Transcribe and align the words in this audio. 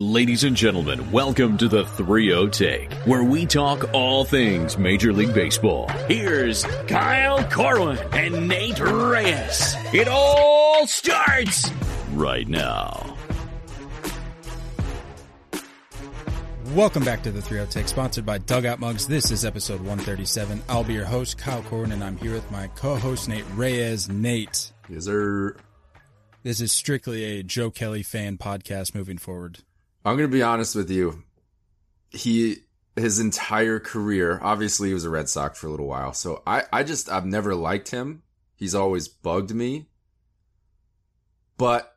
Ladies 0.00 0.44
and 0.44 0.54
gentlemen, 0.54 1.10
welcome 1.10 1.56
to 1.56 1.68
the 1.68 1.86
3 1.86 2.50
Take, 2.50 2.92
where 3.06 3.24
we 3.24 3.46
talk 3.46 3.94
all 3.94 4.26
things 4.26 4.76
Major 4.76 5.10
League 5.10 5.32
Baseball. 5.32 5.88
Here's 6.06 6.64
Kyle 6.86 7.42
Corwin 7.48 7.96
and 8.12 8.46
Nate 8.46 8.78
Reyes. 8.78 9.74
It 9.94 10.06
all 10.06 10.86
starts 10.86 11.70
right 12.12 12.46
now. 12.46 13.16
Welcome 16.74 17.02
back 17.02 17.22
to 17.22 17.30
the 17.32 17.40
3 17.40 17.64
Take, 17.70 17.88
sponsored 17.88 18.26
by 18.26 18.36
Dugout 18.36 18.78
Mugs. 18.78 19.06
This 19.08 19.30
is 19.30 19.46
episode 19.46 19.80
137. 19.80 20.62
I'll 20.68 20.84
be 20.84 20.92
your 20.92 21.06
host, 21.06 21.38
Kyle 21.38 21.62
Corwin, 21.62 21.92
and 21.92 22.04
I'm 22.04 22.18
here 22.18 22.34
with 22.34 22.50
my 22.50 22.66
co-host, 22.74 23.30
Nate 23.30 23.46
Reyes. 23.54 24.10
Nate, 24.10 24.72
Yes, 24.90 25.04
sir. 25.04 25.56
this 26.42 26.60
is 26.60 26.70
strictly 26.70 27.24
a 27.24 27.42
Joe 27.42 27.70
Kelly 27.70 28.02
fan 28.02 28.36
podcast 28.36 28.94
moving 28.94 29.16
forward. 29.16 29.60
I'm 30.06 30.16
going 30.16 30.30
to 30.30 30.36
be 30.36 30.42
honest 30.42 30.76
with 30.76 30.88
you. 30.88 31.24
He, 32.10 32.58
his 32.94 33.18
entire 33.18 33.80
career, 33.80 34.38
obviously 34.40 34.88
he 34.88 34.94
was 34.94 35.04
a 35.04 35.10
Red 35.10 35.28
Sox 35.28 35.58
for 35.58 35.66
a 35.66 35.70
little 35.70 35.88
while. 35.88 36.12
So 36.12 36.44
I, 36.46 36.62
I 36.72 36.84
just, 36.84 37.10
I've 37.10 37.26
never 37.26 37.56
liked 37.56 37.88
him. 37.88 38.22
He's 38.54 38.74
always 38.74 39.08
bugged 39.08 39.52
me. 39.52 39.88
But 41.58 41.96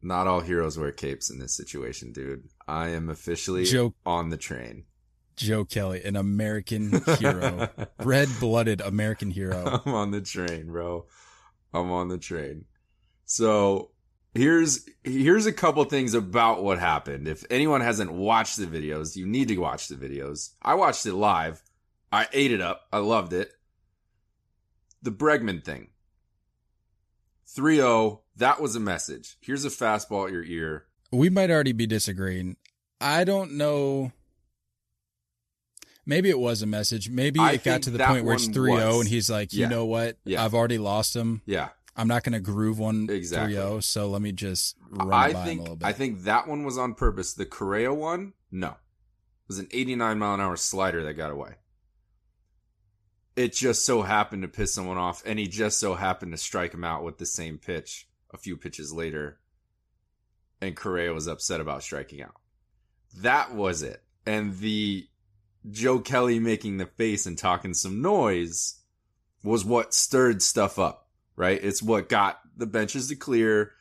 not 0.00 0.28
all 0.28 0.40
heroes 0.40 0.78
wear 0.78 0.92
capes 0.92 1.28
in 1.28 1.40
this 1.40 1.56
situation, 1.56 2.12
dude. 2.12 2.44
I 2.68 2.90
am 2.90 3.10
officially 3.10 3.64
Joe- 3.64 3.94
on 4.06 4.28
the 4.28 4.36
train. 4.36 4.84
Joe 5.34 5.64
Kelly, 5.64 6.04
an 6.04 6.14
American 6.14 7.02
hero, 7.18 7.68
red-blooded 7.98 8.80
American 8.80 9.32
hero. 9.32 9.82
I'm 9.84 9.92
on 9.92 10.12
the 10.12 10.20
train, 10.20 10.66
bro. 10.68 11.06
I'm 11.72 11.90
on 11.90 12.06
the 12.06 12.18
train. 12.18 12.66
So 13.24 13.90
here's 14.34 14.86
here's 15.02 15.46
a 15.46 15.52
couple 15.52 15.84
things 15.84 16.14
about 16.14 16.62
what 16.62 16.78
happened. 16.78 17.26
If 17.28 17.44
anyone 17.50 17.80
hasn't 17.80 18.12
watched 18.12 18.56
the 18.58 18.66
videos, 18.66 19.16
you 19.16 19.26
need 19.26 19.48
to 19.48 19.56
watch 19.58 19.88
the 19.88 19.94
videos. 19.96 20.50
I 20.62 20.74
watched 20.74 21.06
it 21.06 21.14
live. 21.14 21.62
I 22.12 22.28
ate 22.32 22.52
it 22.52 22.60
up. 22.60 22.82
I 22.92 22.98
loved 22.98 23.32
it. 23.32 23.52
The 25.02 25.10
Bregman 25.10 25.64
thing. 25.64 25.88
3-0, 27.56 28.20
that 28.36 28.60
was 28.60 28.74
a 28.74 28.80
message. 28.80 29.36
Here's 29.40 29.64
a 29.64 29.68
fastball 29.68 30.26
at 30.26 30.32
your 30.32 30.42
ear. 30.44 30.86
We 31.12 31.30
might 31.30 31.50
already 31.50 31.72
be 31.72 31.86
disagreeing. 31.86 32.56
I 33.00 33.22
don't 33.24 33.52
know. 33.52 34.12
Maybe 36.06 36.28
it 36.30 36.38
was 36.38 36.62
a 36.62 36.66
message. 36.66 37.08
Maybe 37.10 37.38
I 37.40 37.52
it 37.52 37.64
got 37.64 37.82
to 37.82 37.90
the 37.90 37.98
point 37.98 38.24
where 38.24 38.34
it's 38.34 38.46
one 38.46 38.54
3 38.54 38.76
0 38.76 38.86
was. 38.88 39.00
and 39.00 39.08
he's 39.08 39.30
like, 39.30 39.52
you 39.52 39.62
Yeah. 39.62 39.68
know 39.68 39.86
what? 39.86 40.16
Yeah. 40.24 40.44
I've 40.44 40.54
already 40.54 40.78
lost 40.78 41.14
him. 41.14 41.42
Yeah. 41.46 41.68
I'm 41.96 42.08
not 42.08 42.24
going 42.24 42.32
to 42.32 42.40
groove 42.40 42.78
one 42.78 43.06
oh, 43.08 43.12
Exactly. 43.12 43.54
3-0, 43.54 43.82
so 43.82 44.08
let 44.08 44.20
me 44.20 44.32
just 44.32 44.76
run 44.90 45.12
I 45.12 45.32
by 45.32 45.44
him 45.44 45.58
a 45.58 45.62
little 45.62 45.76
bit. 45.76 45.86
I 45.86 45.92
think 45.92 46.24
that 46.24 46.48
one 46.48 46.64
was 46.64 46.76
on 46.76 46.94
purpose. 46.94 47.34
The 47.34 47.46
Correa 47.46 47.92
one, 47.94 48.32
no, 48.50 48.68
it 48.68 49.48
was 49.48 49.58
an 49.58 49.68
89 49.72 50.18
mile 50.18 50.34
an 50.34 50.40
hour 50.40 50.56
slider 50.56 51.04
that 51.04 51.14
got 51.14 51.30
away. 51.30 51.54
It 53.36 53.52
just 53.52 53.84
so 53.84 54.02
happened 54.02 54.42
to 54.42 54.48
piss 54.48 54.74
someone 54.74 54.98
off, 54.98 55.22
and 55.26 55.38
he 55.38 55.46
just 55.46 55.78
so 55.78 55.94
happened 55.94 56.32
to 56.32 56.38
strike 56.38 56.72
him 56.72 56.84
out 56.84 57.02
with 57.02 57.18
the 57.18 57.26
same 57.26 57.58
pitch 57.58 58.08
a 58.32 58.38
few 58.38 58.56
pitches 58.56 58.92
later, 58.92 59.38
and 60.60 60.76
Correa 60.76 61.12
was 61.12 61.26
upset 61.26 61.60
about 61.60 61.82
striking 61.82 62.22
out. 62.22 62.36
That 63.16 63.54
was 63.54 63.82
it, 63.82 64.02
and 64.26 64.58
the 64.58 65.06
Joe 65.70 66.00
Kelly 66.00 66.38
making 66.38 66.76
the 66.76 66.86
face 66.86 67.26
and 67.26 67.38
talking 67.38 67.74
some 67.74 68.02
noise 68.02 68.80
was 69.42 69.64
what 69.64 69.94
stirred 69.94 70.42
stuff 70.42 70.78
up. 70.78 71.03
Right, 71.36 71.62
it's 71.62 71.82
what 71.82 72.08
got 72.08 72.38
the 72.56 72.66
benches 72.66 73.08
to 73.08 73.16
clear. 73.16 73.72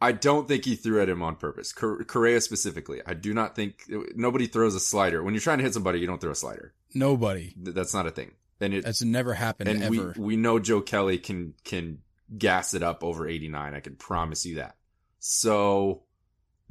I 0.00 0.12
don't 0.12 0.48
think 0.48 0.64
he 0.64 0.74
threw 0.74 1.00
at 1.00 1.08
him 1.08 1.22
on 1.22 1.36
purpose. 1.36 1.72
Cor- 1.72 2.02
Correa 2.04 2.40
specifically. 2.40 3.00
I 3.06 3.14
do 3.14 3.32
not 3.32 3.54
think 3.54 3.84
nobody 4.16 4.46
throws 4.46 4.74
a 4.74 4.80
slider. 4.80 5.22
When 5.22 5.32
you're 5.32 5.40
trying 5.40 5.58
to 5.58 5.64
hit 5.64 5.74
somebody, 5.74 6.00
you 6.00 6.06
don't 6.06 6.20
throw 6.20 6.32
a 6.32 6.34
slider. 6.34 6.74
Nobody. 6.92 7.54
That's 7.56 7.94
not 7.94 8.06
a 8.06 8.10
thing. 8.10 8.32
And 8.60 8.74
it 8.74 8.84
That's 8.84 9.02
never 9.02 9.34
happened 9.34 9.68
and 9.68 9.82
ever. 9.82 10.14
we 10.16 10.22
we 10.22 10.36
know 10.36 10.58
Joe 10.58 10.80
Kelly 10.80 11.18
can 11.18 11.54
can 11.64 11.98
gas 12.36 12.74
it 12.74 12.82
up 12.82 13.02
over 13.02 13.28
89. 13.28 13.74
I 13.74 13.80
can 13.80 13.96
promise 13.96 14.44
you 14.46 14.56
that. 14.56 14.76
So 15.18 16.02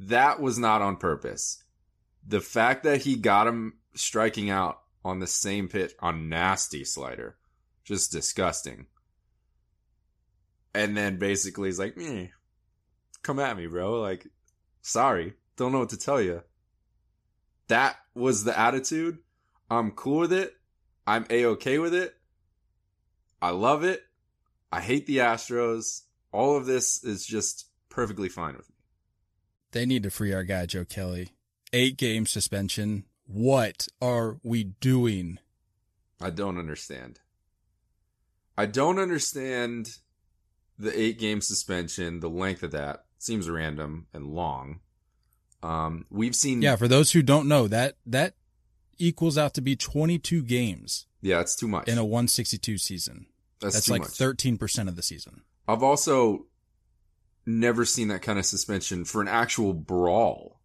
that 0.00 0.40
was 0.40 0.58
not 0.58 0.82
on 0.82 0.96
purpose. 0.96 1.62
The 2.26 2.40
fact 2.40 2.84
that 2.84 3.02
he 3.02 3.16
got 3.16 3.46
him 3.46 3.74
striking 3.94 4.50
out 4.50 4.80
on 5.04 5.18
the 5.18 5.26
same 5.26 5.68
pitch 5.68 5.92
on 6.00 6.28
nasty 6.28 6.84
slider, 6.84 7.36
just 7.84 8.12
disgusting. 8.12 8.86
And 10.74 10.96
then 10.96 11.18
basically 11.18 11.68
he's 11.68 11.78
like, 11.78 11.96
"Meh, 11.96 12.28
come 13.22 13.38
at 13.38 13.56
me, 13.56 13.66
bro. 13.66 14.00
Like, 14.00 14.26
sorry, 14.80 15.34
don't 15.56 15.72
know 15.72 15.80
what 15.80 15.90
to 15.90 15.98
tell 15.98 16.20
you." 16.20 16.42
That 17.68 17.96
was 18.14 18.44
the 18.44 18.58
attitude. 18.58 19.18
I'm 19.70 19.92
cool 19.92 20.18
with 20.18 20.32
it. 20.32 20.54
I'm 21.06 21.26
a 21.30 21.46
okay 21.46 21.78
with 21.78 21.94
it. 21.94 22.14
I 23.40 23.50
love 23.50 23.82
it. 23.84 24.02
I 24.70 24.80
hate 24.80 25.06
the 25.06 25.18
Astros. 25.18 26.02
All 26.32 26.56
of 26.56 26.66
this 26.66 27.02
is 27.04 27.26
just 27.26 27.66
perfectly 27.88 28.28
fine 28.28 28.56
with 28.56 28.68
me. 28.70 28.76
they 29.72 29.86
need 29.86 30.02
to 30.02 30.10
free 30.10 30.32
our 30.32 30.44
guy, 30.44 30.66
Joe 30.66 30.84
Kelly. 30.84 31.30
Eight 31.72 31.96
game 31.96 32.26
suspension. 32.26 33.04
What 33.26 33.88
are 34.00 34.38
we 34.42 34.64
doing? 34.64 35.38
I 36.20 36.30
don't 36.30 36.58
understand. 36.58 37.20
I 38.56 38.66
don't 38.66 38.98
understand 38.98 39.96
the 40.82 41.00
eight 41.00 41.18
game 41.18 41.40
suspension, 41.40 42.20
the 42.20 42.28
length 42.28 42.62
of 42.62 42.72
that 42.72 43.04
seems 43.18 43.48
random 43.48 44.06
and 44.12 44.26
long. 44.26 44.80
Um, 45.62 46.06
we've 46.10 46.34
seen, 46.34 46.60
Yeah, 46.60 46.76
for 46.76 46.88
those 46.88 47.12
who 47.12 47.22
don't 47.22 47.46
know, 47.46 47.68
that 47.68 47.96
that 48.04 48.34
equals 48.98 49.38
out 49.38 49.54
to 49.54 49.60
be 49.60 49.76
22 49.76 50.42
games 50.42 51.06
yeah, 51.20 51.40
it's 51.40 51.54
too 51.54 51.68
much. 51.68 51.88
in 51.88 51.98
a 51.98 52.04
162 52.04 52.78
season. 52.78 53.26
That's, 53.60 53.74
That's 53.76 53.88
like 53.88 54.02
much. 54.02 54.10
13% 54.10 54.88
of 54.88 54.96
the 54.96 55.02
season. 55.02 55.42
I've 55.68 55.84
also 55.84 56.46
never 57.46 57.84
seen 57.84 58.08
that 58.08 58.22
kind 58.22 58.38
of 58.38 58.44
suspension 58.44 59.04
for 59.04 59.22
an 59.22 59.28
actual 59.28 59.72
brawl 59.72 60.60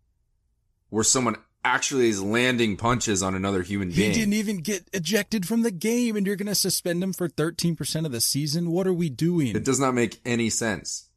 where 0.90 1.04
someone 1.04 1.36
actually 1.68 2.10
is 2.10 2.24
landing 2.24 2.78
punches 2.78 3.22
on 3.22 3.36
another 3.36 3.62
human 3.62 3.90
being. 3.90 4.12
He 4.12 4.20
didn't 4.20 4.34
even 4.34 4.58
get 4.58 4.88
ejected 4.94 5.48
from 5.48 5.62
the 5.62 5.72
game, 5.72 6.16
and 6.16 6.26
you're 6.26 6.36
going 6.36 6.48
to 6.48 6.56
suspend 6.56 7.04
him 7.04 7.14
for 7.14 7.28
13% 7.28 8.06
of 8.06 8.12
the 8.12 8.22
season? 8.22 8.72
What 8.72 8.88
are 8.88 8.94
we 8.94 9.10
doing? 9.10 9.56
It 9.56 9.64
does 9.64 9.80
not 9.80 9.94
make 9.94 10.20
any 10.26 10.50
sense. 10.50 11.10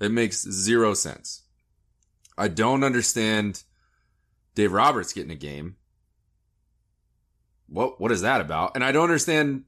It 0.00 0.10
makes 0.10 0.42
zero 0.42 0.94
sense. 0.94 1.42
I 2.36 2.48
don't 2.48 2.84
understand 2.84 3.62
Dave 4.54 4.72
Roberts 4.72 5.12
getting 5.12 5.30
a 5.30 5.36
game. 5.36 5.76
What 7.68 8.00
what 8.00 8.10
is 8.10 8.22
that 8.22 8.40
about? 8.40 8.72
And 8.74 8.82
I 8.82 8.92
don't 8.92 9.04
understand 9.04 9.64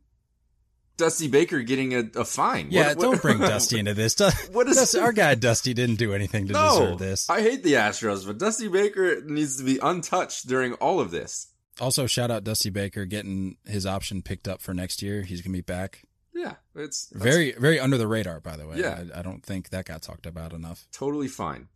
Dusty 1.03 1.29
Baker 1.29 1.63
getting 1.63 1.95
a, 1.95 2.05
a 2.21 2.25
fine. 2.25 2.69
yeah, 2.71 2.89
What- 2.89 2.97
what- 2.97 3.03
don't 3.05 3.23
bring 3.23 3.39
Dusty 3.53 3.79
into 3.79 3.95
this. 3.95 4.15
Du- 4.15 4.31
What 4.53 4.69
is 4.69 4.77
Dusty- 4.77 5.01
our 5.01 5.13
guy 5.13 5.35
Dusty 5.35 5.75
didn't 5.75 5.97
do 5.97 6.15
anything 6.15 6.47
to 6.47 6.53
no, 6.53 6.79
deserve 6.79 6.99
this. 6.99 7.29
I 7.29 7.43
hate 7.43 7.63
the 7.63 7.75
Astros, 7.75 8.27
but 8.27 8.39
Dusty 8.39 8.69
Baker 8.69 9.21
needs 9.25 9.57
to 9.57 9.65
be 9.65 9.79
untouched 9.83 10.47
during 10.47 10.75
all 10.75 11.01
of 11.01 11.11
this. 11.11 11.49
Also, 11.81 12.07
shout 12.07 12.31
out 12.31 12.45
Dusty 12.45 12.71
Baker 12.71 13.05
getting 13.05 13.57
his 13.67 13.87
option 13.87 14.23
picked 14.23 14.47
up 14.47 14.61
for 14.63 14.73
next 14.75 15.03
year. 15.03 15.23
He's 15.23 15.41
going 15.41 15.53
to 15.53 15.59
be 15.59 15.63
back. 15.63 16.03
Yeah, 16.35 16.55
it's 16.75 17.11
Very, 17.13 17.53
very 17.53 17.79
under 17.81 17.99
the 17.99 18.07
radar, 18.07 18.41
by 18.41 18.57
the 18.57 18.67
way. 18.67 18.79
Yeah. 18.79 19.05
I, 19.15 19.21
I 19.21 19.23
don't 19.23 19.45
think 19.45 19.71
that 19.71 19.85
got 19.85 20.03
talked 20.03 20.27
about 20.27 20.53
enough. 20.53 20.87
totally 20.93 21.29
fine. 21.29 21.69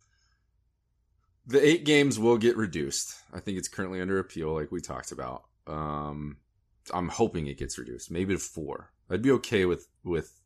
The 1.45 1.65
eight 1.65 1.85
games 1.85 2.19
will 2.19 2.37
get 2.37 2.57
reduced. 2.57 3.15
I 3.33 3.39
think 3.39 3.57
it's 3.57 3.67
currently 3.67 4.01
under 4.01 4.19
appeal, 4.19 4.53
like 4.53 4.71
we 4.71 4.81
talked 4.81 5.11
about. 5.11 5.43
Um, 5.65 6.37
I'm 6.93 7.07
hoping 7.07 7.47
it 7.47 7.57
gets 7.57 7.77
reduced, 7.77 8.11
maybe 8.11 8.33
to 8.33 8.39
four. 8.39 8.91
I'd 9.09 9.21
be 9.21 9.31
okay 9.31 9.65
with 9.65 9.87
with 10.03 10.39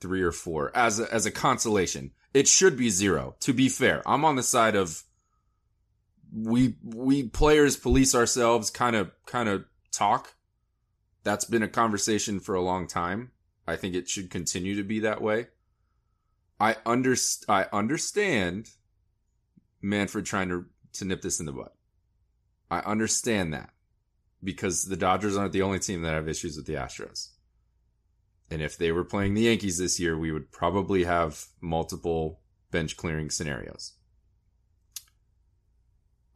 three 0.00 0.22
or 0.22 0.32
four 0.32 0.76
as 0.76 1.00
a, 1.00 1.12
as 1.12 1.26
a 1.26 1.30
consolation. 1.30 2.10
It 2.34 2.48
should 2.48 2.76
be 2.76 2.90
zero. 2.90 3.36
To 3.40 3.52
be 3.52 3.68
fair, 3.68 4.02
I'm 4.06 4.24
on 4.24 4.36
the 4.36 4.42
side 4.42 4.74
of 4.74 5.04
we 6.32 6.76
we 6.82 7.24
players 7.24 7.76
police 7.76 8.14
ourselves, 8.14 8.70
kind 8.70 8.96
of 8.96 9.10
kind 9.26 9.48
of 9.48 9.64
talk. 9.92 10.34
That's 11.24 11.44
been 11.44 11.62
a 11.62 11.68
conversation 11.68 12.40
for 12.40 12.54
a 12.54 12.62
long 12.62 12.86
time. 12.86 13.30
I 13.66 13.76
think 13.76 13.94
it 13.94 14.08
should 14.08 14.30
continue 14.30 14.74
to 14.76 14.82
be 14.82 15.00
that 15.00 15.22
way. 15.22 15.48
I 16.58 16.76
under 16.86 17.14
I 17.48 17.66
understand 17.72 18.70
Manfred 19.80 20.26
trying 20.26 20.48
to 20.48 20.66
to 20.94 21.04
nip 21.04 21.22
this 21.22 21.40
in 21.40 21.46
the 21.46 21.52
butt. 21.52 21.74
I 22.70 22.78
understand 22.80 23.52
that 23.52 23.70
because 24.42 24.86
the 24.86 24.96
Dodgers 24.96 25.36
aren't 25.36 25.52
the 25.52 25.62
only 25.62 25.78
team 25.78 26.02
that 26.02 26.14
have 26.14 26.28
issues 26.28 26.56
with 26.56 26.66
the 26.66 26.74
Astros. 26.74 27.28
And 28.52 28.60
if 28.60 28.76
they 28.76 28.92
were 28.92 29.04
playing 29.04 29.32
the 29.32 29.42
Yankees 29.42 29.78
this 29.78 29.98
year, 29.98 30.16
we 30.16 30.30
would 30.30 30.52
probably 30.52 31.04
have 31.04 31.46
multiple 31.62 32.40
bench 32.70 32.98
clearing 32.98 33.30
scenarios. 33.30 33.92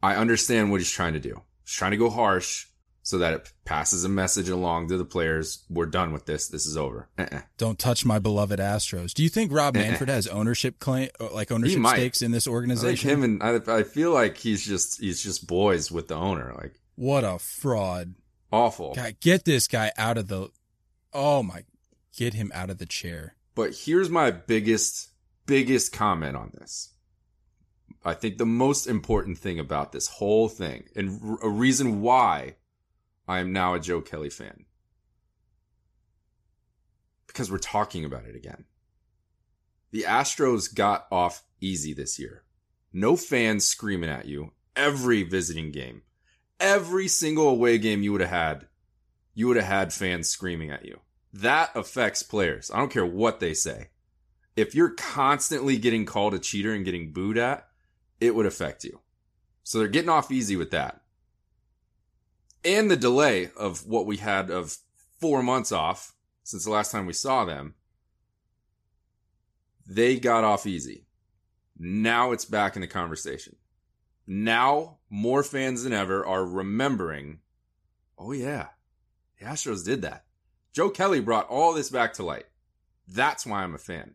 I 0.01 0.15
understand 0.15 0.71
what 0.71 0.79
he's 0.79 0.91
trying 0.91 1.13
to 1.13 1.19
do. 1.19 1.41
He's 1.63 1.73
trying 1.75 1.91
to 1.91 1.97
go 1.97 2.09
harsh 2.09 2.65
so 3.03 3.19
that 3.19 3.33
it 3.33 3.51
passes 3.65 4.03
a 4.03 4.09
message 4.09 4.49
along 4.49 4.87
to 4.87 4.97
the 4.97 5.05
players. 5.05 5.63
We're 5.69 5.85
done 5.85 6.11
with 6.11 6.25
this. 6.25 6.47
This 6.47 6.65
is 6.65 6.75
over. 6.75 7.07
Uh-uh. 7.19 7.41
Don't 7.57 7.77
touch 7.77 8.03
my 8.03 8.17
beloved 8.17 8.59
Astros. 8.59 9.13
Do 9.13 9.21
you 9.21 9.29
think 9.29 9.51
Rob 9.51 9.77
Uh-uh. 9.77 9.83
Manfred 9.83 10.09
has 10.09 10.27
ownership 10.27 10.79
claim, 10.79 11.09
uh, 11.19 11.31
like 11.31 11.51
ownership 11.51 11.85
stakes 11.85 12.21
in 12.21 12.31
this 12.31 12.47
organization? 12.47 13.09
him 13.09 13.23
and 13.23 13.43
I, 13.43 13.59
I 13.77 13.83
feel 13.83 14.11
like 14.11 14.37
he's 14.37 14.65
just 14.65 14.99
he's 14.99 15.21
just 15.23 15.45
boys 15.45 15.91
with 15.91 16.07
the 16.07 16.15
owner. 16.15 16.53
Like 16.57 16.79
what 16.95 17.23
a 17.23 17.37
fraud! 17.37 18.15
awful. 18.51 18.93
God, 18.95 19.17
get 19.21 19.45
this 19.45 19.67
guy 19.67 19.91
out 19.97 20.17
of 20.17 20.27
the. 20.27 20.49
Oh 21.13 21.41
my, 21.43 21.63
get 22.17 22.33
him 22.33 22.51
out 22.53 22.69
of 22.69 22.79
the 22.79 22.85
chair. 22.85 23.35
But 23.55 23.73
here's 23.85 24.09
my 24.09 24.31
biggest, 24.31 25.11
biggest 25.45 25.93
comment 25.93 26.35
on 26.35 26.51
this. 26.53 26.89
I 28.03 28.13
think 28.13 28.37
the 28.37 28.45
most 28.45 28.87
important 28.87 29.37
thing 29.37 29.59
about 29.59 29.91
this 29.91 30.07
whole 30.07 30.49
thing, 30.49 30.89
and 30.95 31.39
a 31.41 31.49
reason 31.49 32.01
why 32.01 32.55
I 33.27 33.39
am 33.39 33.53
now 33.53 33.73
a 33.73 33.79
Joe 33.79 34.01
Kelly 34.01 34.29
fan, 34.29 34.65
because 37.27 37.51
we're 37.51 37.57
talking 37.57 38.03
about 38.03 38.25
it 38.25 38.35
again. 38.35 38.65
The 39.91 40.03
Astros 40.03 40.73
got 40.73 41.07
off 41.11 41.43
easy 41.61 41.93
this 41.93 42.19
year. 42.19 42.43
No 42.93 43.15
fans 43.15 43.65
screaming 43.65 44.09
at 44.09 44.25
you 44.25 44.51
every 44.75 45.23
visiting 45.23 45.71
game. 45.71 46.03
Every 46.59 47.07
single 47.07 47.49
away 47.49 47.77
game 47.77 48.01
you 48.03 48.11
would 48.11 48.21
have 48.21 48.29
had, 48.29 48.67
you 49.33 49.47
would 49.47 49.57
have 49.57 49.65
had 49.65 49.93
fans 49.93 50.29
screaming 50.29 50.71
at 50.71 50.85
you. 50.85 50.99
That 51.33 51.71
affects 51.75 52.23
players. 52.23 52.71
I 52.73 52.77
don't 52.77 52.91
care 52.91 53.05
what 53.05 53.39
they 53.39 53.53
say. 53.53 53.89
If 54.55 54.73
you're 54.73 54.89
constantly 54.89 55.77
getting 55.77 56.05
called 56.05 56.33
a 56.33 56.39
cheater 56.39 56.73
and 56.73 56.85
getting 56.85 57.11
booed 57.11 57.37
at, 57.37 57.67
it 58.19 58.33
would 58.33 58.45
affect 58.45 58.83
you. 58.83 59.01
So 59.63 59.77
they're 59.77 59.87
getting 59.87 60.09
off 60.09 60.31
easy 60.31 60.55
with 60.55 60.71
that. 60.71 61.01
And 62.65 62.89
the 62.89 62.97
delay 62.97 63.51
of 63.55 63.85
what 63.85 64.05
we 64.05 64.17
had 64.17 64.49
of 64.49 64.77
four 65.19 65.43
months 65.43 65.71
off 65.71 66.13
since 66.43 66.63
the 66.63 66.71
last 66.71 66.91
time 66.91 67.05
we 67.05 67.13
saw 67.13 67.45
them, 67.45 67.75
they 69.85 70.19
got 70.19 70.43
off 70.43 70.65
easy. 70.65 71.05
Now 71.77 72.31
it's 72.31 72.45
back 72.45 72.75
in 72.75 72.81
the 72.81 72.87
conversation. 72.87 73.55
Now 74.25 74.97
more 75.09 75.43
fans 75.43 75.83
than 75.83 75.93
ever 75.93 76.25
are 76.25 76.45
remembering, 76.45 77.39
oh 78.17 78.31
yeah, 78.31 78.67
the 79.39 79.45
Astros 79.45 79.85
did 79.85 80.01
that. 80.01 80.25
Joe 80.77 80.91
Kelly 80.91 81.21
brought 81.21 81.49
all 81.49 81.73
this 81.73 81.89
back 81.89 82.13
to 82.13 82.23
light. 82.23 82.45
That's 83.07 83.47
why 83.47 83.63
I'm 83.63 83.73
a 83.73 83.79
fan. 83.79 84.13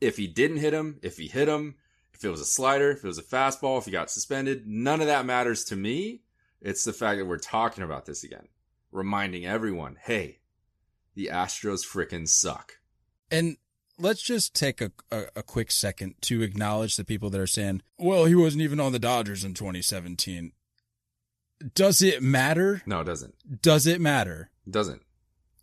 If 0.00 0.16
he 0.16 0.28
didn't 0.28 0.58
hit 0.58 0.72
him, 0.72 1.00
if 1.02 1.16
he 1.16 1.26
hit 1.26 1.48
him, 1.48 1.74
if 2.14 2.24
it 2.24 2.28
was 2.28 2.40
a 2.40 2.44
slider, 2.44 2.92
if 2.92 2.98
it 2.98 3.06
was 3.08 3.18
a 3.18 3.24
fastball, 3.24 3.78
if 3.78 3.86
he 3.86 3.90
got 3.90 4.08
suspended, 4.08 4.64
none 4.64 5.00
of 5.00 5.08
that 5.08 5.26
matters 5.26 5.64
to 5.64 5.74
me. 5.74 6.22
It's 6.60 6.84
the 6.84 6.92
fact 6.92 7.18
that 7.18 7.24
we're 7.24 7.36
talking 7.36 7.82
about 7.82 8.06
this 8.06 8.22
again, 8.22 8.46
reminding 8.92 9.44
everyone, 9.44 9.98
hey, 10.00 10.38
the 11.16 11.30
Astros 11.32 11.84
frickin' 11.84 12.28
suck. 12.28 12.74
And 13.28 13.56
let's 13.98 14.22
just 14.22 14.54
take 14.54 14.80
a, 14.80 14.92
a, 15.10 15.24
a 15.34 15.42
quick 15.42 15.72
second 15.72 16.14
to 16.20 16.42
acknowledge 16.42 16.96
the 16.96 17.04
people 17.04 17.28
that 17.30 17.40
are 17.40 17.46
saying, 17.48 17.82
well, 17.98 18.26
he 18.26 18.36
wasn't 18.36 18.62
even 18.62 18.78
on 18.78 18.92
the 18.92 19.00
Dodgers 19.00 19.42
in 19.42 19.54
2017. 19.54 20.52
Does 21.74 22.02
it 22.02 22.22
matter? 22.22 22.82
No, 22.86 23.00
it 23.00 23.04
doesn't. 23.04 23.60
Does 23.60 23.88
it 23.88 24.00
matter? 24.00 24.52
It 24.64 24.70
doesn't. 24.70 25.02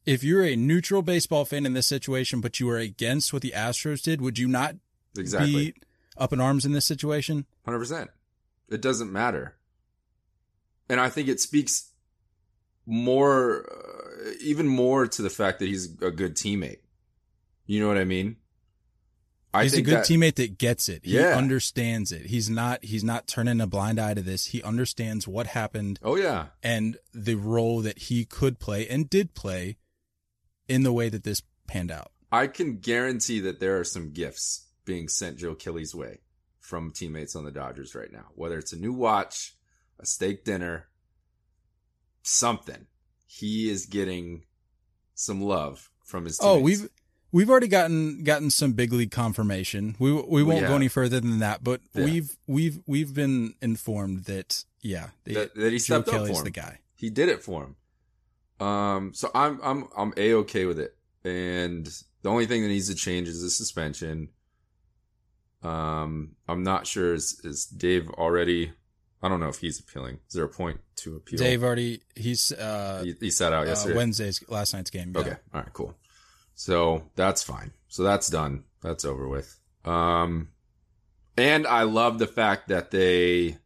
If 0.05 0.23
you're 0.23 0.43
a 0.43 0.55
neutral 0.55 1.01
baseball 1.01 1.45
fan 1.45 1.65
in 1.65 1.73
this 1.73 1.87
situation, 1.87 2.41
but 2.41 2.59
you 2.59 2.69
are 2.69 2.77
against 2.77 3.31
what 3.33 3.41
the 3.41 3.51
Astros 3.55 4.01
did, 4.01 4.21
would 4.21 4.39
you 4.39 4.47
not 4.47 4.75
Exactly. 5.17 5.51
be 5.51 5.73
up 6.17 6.33
in 6.33 6.39
arms 6.41 6.65
in 6.65 6.71
this 6.71 6.85
situation? 6.85 7.45
Hundred 7.65 7.79
percent. 7.79 8.09
It 8.69 8.81
doesn't 8.81 9.11
matter, 9.11 9.55
and 10.89 10.99
I 10.99 11.09
think 11.09 11.27
it 11.27 11.39
speaks 11.39 11.89
more, 12.85 13.65
uh, 13.71 14.31
even 14.41 14.67
more 14.67 15.07
to 15.07 15.21
the 15.21 15.29
fact 15.29 15.59
that 15.59 15.65
he's 15.67 15.85
a 16.01 16.11
good 16.11 16.35
teammate. 16.35 16.79
You 17.65 17.79
know 17.79 17.87
what 17.87 17.97
I 17.97 18.03
mean? 18.05 18.37
I 19.53 19.63
he's 19.63 19.73
a 19.73 19.81
good 19.81 19.97
that- 19.97 20.05
teammate 20.05 20.35
that 20.35 20.57
gets 20.59 20.87
it. 20.89 21.03
He 21.03 21.15
Yeah. 21.15 21.35
understands 21.37 22.11
it. 22.11 22.27
He's 22.27 22.49
not 22.49 22.83
he's 22.85 23.03
not 23.03 23.25
turning 23.27 23.59
a 23.61 23.65
blind 23.67 23.99
eye 23.99 24.13
to 24.13 24.21
this. 24.21 24.47
He 24.47 24.61
understands 24.61 25.27
what 25.27 25.47
happened 25.47 25.99
Oh 26.03 26.15
yeah, 26.15 26.47
and 26.61 26.97
the 27.13 27.35
role 27.35 27.81
that 27.81 27.97
he 27.99 28.25
could 28.25 28.59
play 28.59 28.87
and 28.87 29.09
did 29.09 29.33
play 29.33 29.77
in 30.69 30.83
the 30.83 30.93
way 30.93 31.09
that 31.09 31.23
this 31.23 31.41
panned 31.67 31.91
out. 31.91 32.11
I 32.31 32.47
can 32.47 32.77
guarantee 32.77 33.39
that 33.41 33.59
there 33.59 33.79
are 33.79 33.83
some 33.83 34.11
gifts 34.11 34.67
being 34.85 35.07
sent 35.07 35.37
Joe 35.37 35.55
Kelly's 35.55 35.93
way 35.95 36.19
from 36.59 36.91
teammates 36.91 37.35
on 37.35 37.43
the 37.43 37.51
Dodgers 37.51 37.95
right 37.95 38.11
now. 38.11 38.25
Whether 38.35 38.57
it's 38.59 38.73
a 38.73 38.77
new 38.79 38.93
watch, 38.93 39.55
a 39.99 40.05
steak 40.05 40.45
dinner, 40.45 40.87
something, 42.23 42.85
he 43.27 43.69
is 43.69 43.85
getting 43.85 44.43
some 45.15 45.41
love 45.41 45.89
from 46.03 46.25
his. 46.25 46.37
Teammates. 46.37 46.59
Oh, 46.59 46.61
we've 46.61 46.89
we've 47.31 47.49
already 47.49 47.67
gotten 47.67 48.23
gotten 48.23 48.49
some 48.49 48.73
big 48.73 48.93
league 48.93 49.11
confirmation. 49.11 49.95
We 49.99 50.11
we 50.13 50.43
won't 50.43 50.61
yeah. 50.61 50.67
go 50.67 50.75
any 50.75 50.87
further 50.87 51.19
than 51.19 51.39
that, 51.39 51.63
but 51.63 51.81
Yeah. 51.93 52.05
we've 52.05 52.37
we've 52.47 52.79
we've 52.85 53.13
been 53.13 53.55
informed 53.61 54.25
that 54.25 54.63
yeah, 54.81 55.09
That- 55.25 55.55
that 55.55 55.71
he 55.73 55.79
Joe 55.79 56.01
stepped 56.01 56.09
up 56.09 56.27
for 56.27 56.33
him. 56.39 56.43
the 56.43 56.51
guy. 56.51 56.79
he 56.95 57.09
did 57.09 57.29
it 57.29 57.43
for 57.43 57.63
him. 57.63 57.75
Um, 58.59 59.13
so 59.13 59.29
I'm 59.33 59.59
I'm 59.63 59.87
I'm 59.97 60.13
a 60.17 60.33
okay 60.35 60.65
with 60.65 60.79
it, 60.79 60.95
and 61.23 61.85
the 62.21 62.29
only 62.29 62.45
thing 62.45 62.61
that 62.63 62.67
needs 62.67 62.89
to 62.89 62.95
change 62.95 63.27
is 63.27 63.41
the 63.41 63.49
suspension. 63.49 64.29
Um, 65.63 66.35
I'm 66.47 66.63
not 66.63 66.87
sure 66.87 67.13
is 67.13 67.39
is 67.43 67.65
Dave 67.65 68.09
already. 68.11 68.73
I 69.21 69.27
don't 69.27 69.39
know 69.39 69.49
if 69.49 69.59
he's 69.59 69.79
appealing. 69.79 70.19
Is 70.27 70.33
there 70.33 70.45
a 70.45 70.49
point 70.49 70.79
to 70.97 71.17
appeal? 71.17 71.39
Dave 71.39 71.63
already 71.63 72.01
he's 72.15 72.51
uh, 72.51 73.01
he, 73.03 73.15
he 73.19 73.29
sat 73.29 73.53
out 73.53 73.65
uh 73.65 73.69
yesterday. 73.69 73.95
Wednesday's 73.95 74.43
last 74.49 74.73
night's 74.73 74.89
game. 74.89 75.11
yeah. 75.13 75.21
Okay. 75.21 75.35
All 75.53 75.61
right. 75.61 75.73
Cool. 75.73 75.95
So 76.55 77.03
that's 77.15 77.41
fine. 77.41 77.71
So 77.87 78.03
that's 78.03 78.29
done. 78.29 78.65
That's 78.81 79.05
over 79.05 79.27
with. 79.27 79.57
Um, 79.85 80.49
and 81.37 81.65
I 81.65 81.83
love 81.83 82.19
the 82.19 82.27
fact 82.27 82.67
that 82.67 82.91
they, 82.91 83.57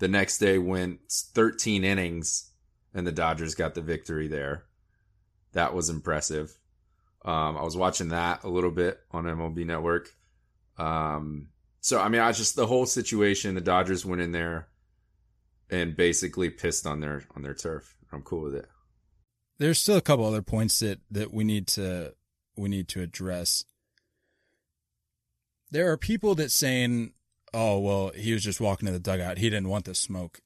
the 0.00 0.08
next 0.08 0.38
day 0.38 0.58
went 0.58 0.98
13 1.08 1.84
innings 1.84 2.50
and 2.94 3.06
the 3.06 3.12
Dodgers 3.12 3.54
got 3.54 3.74
the 3.74 3.82
victory 3.82 4.28
there. 4.28 4.64
That 5.52 5.74
was 5.74 5.90
impressive. 5.90 6.56
Um, 7.24 7.56
I 7.56 7.62
was 7.62 7.76
watching 7.76 8.08
that 8.08 8.44
a 8.44 8.48
little 8.48 8.70
bit 8.70 9.00
on 9.10 9.24
MLB 9.24 9.66
Network. 9.66 10.10
Um, 10.78 11.48
so 11.80 12.00
I 12.00 12.08
mean, 12.08 12.20
I 12.20 12.32
just 12.32 12.56
the 12.56 12.66
whole 12.66 12.86
situation. 12.86 13.54
The 13.54 13.60
Dodgers 13.60 14.04
went 14.04 14.22
in 14.22 14.32
there 14.32 14.68
and 15.70 15.96
basically 15.96 16.50
pissed 16.50 16.86
on 16.86 17.00
their 17.00 17.22
on 17.34 17.42
their 17.42 17.54
turf. 17.54 17.96
I'm 18.12 18.22
cool 18.22 18.42
with 18.42 18.54
it. 18.54 18.68
there's 19.58 19.80
still 19.80 19.96
a 19.96 20.00
couple 20.02 20.24
other 20.24 20.42
points 20.42 20.78
that 20.80 21.00
that 21.10 21.32
we 21.32 21.44
need 21.44 21.66
to 21.68 22.14
we 22.56 22.68
need 22.68 22.88
to 22.88 23.00
address. 23.02 23.64
There 25.70 25.90
are 25.90 25.96
people 25.96 26.34
that 26.36 26.50
saying, 26.52 27.12
"Oh, 27.52 27.78
well, 27.80 28.12
he 28.14 28.32
was 28.32 28.44
just 28.44 28.60
walking 28.60 28.86
to 28.86 28.92
the 28.92 29.00
dugout. 29.00 29.38
He 29.38 29.50
didn't 29.50 29.68
want 29.68 29.86
the 29.86 29.94
smoke." 29.94 30.40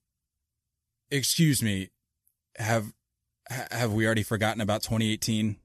Excuse 1.10 1.62
me, 1.62 1.90
have 2.58 2.92
have 3.48 3.92
we 3.92 4.04
already 4.04 4.22
forgotten 4.22 4.60
about 4.60 4.82
2018? 4.82 5.56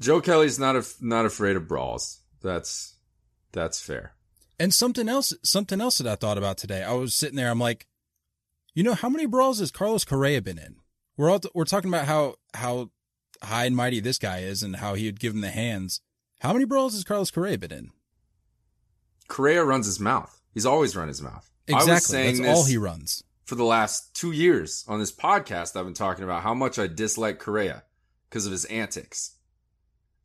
Joe 0.00 0.20
Kelly's 0.20 0.58
not 0.58 0.76
af- 0.76 0.96
not 1.00 1.26
afraid 1.26 1.56
of 1.56 1.68
brawls. 1.68 2.20
That's 2.42 2.94
that's 3.52 3.80
fair. 3.80 4.14
And 4.58 4.72
something 4.72 5.08
else, 5.08 5.32
something 5.42 5.80
else 5.80 5.98
that 5.98 6.06
I 6.06 6.14
thought 6.14 6.38
about 6.38 6.56
today. 6.56 6.82
I 6.82 6.92
was 6.92 7.14
sitting 7.14 7.36
there. 7.36 7.50
I'm 7.50 7.58
like, 7.58 7.86
you 8.74 8.82
know, 8.82 8.94
how 8.94 9.08
many 9.08 9.26
brawls 9.26 9.58
has 9.58 9.70
Carlos 9.70 10.04
Correa 10.04 10.40
been 10.40 10.58
in? 10.58 10.76
We're 11.16 11.30
all 11.30 11.40
we're 11.54 11.64
talking 11.64 11.90
about 11.90 12.06
how 12.06 12.36
how 12.54 12.90
high 13.42 13.66
and 13.66 13.76
mighty 13.76 14.00
this 14.00 14.18
guy 14.18 14.38
is 14.38 14.62
and 14.62 14.76
how 14.76 14.94
he 14.94 15.06
would 15.06 15.20
give 15.20 15.34
him 15.34 15.40
the 15.40 15.50
hands. 15.50 16.00
How 16.40 16.52
many 16.52 16.64
brawls 16.64 16.94
has 16.94 17.04
Carlos 17.04 17.30
Correa 17.30 17.58
been 17.58 17.72
in? 17.72 17.90
Correa 19.28 19.64
runs 19.64 19.86
his 19.86 20.00
mouth. 20.00 20.40
He's 20.52 20.66
always 20.66 20.96
run 20.96 21.08
his 21.08 21.22
mouth. 21.22 21.50
Exactly. 21.68 22.24
That's 22.24 22.38
this 22.38 22.48
all 22.48 22.64
he 22.64 22.76
runs. 22.76 23.22
For 23.52 23.56
the 23.56 23.64
last 23.64 24.14
two 24.14 24.32
years 24.32 24.82
on 24.88 24.98
this 24.98 25.12
podcast. 25.12 25.76
I've 25.76 25.84
been 25.84 25.92
talking 25.92 26.24
about 26.24 26.42
how 26.42 26.54
much 26.54 26.78
I 26.78 26.86
dislike 26.86 27.38
Correa 27.38 27.82
because 28.26 28.46
of 28.46 28.52
his 28.52 28.64
antics, 28.64 29.32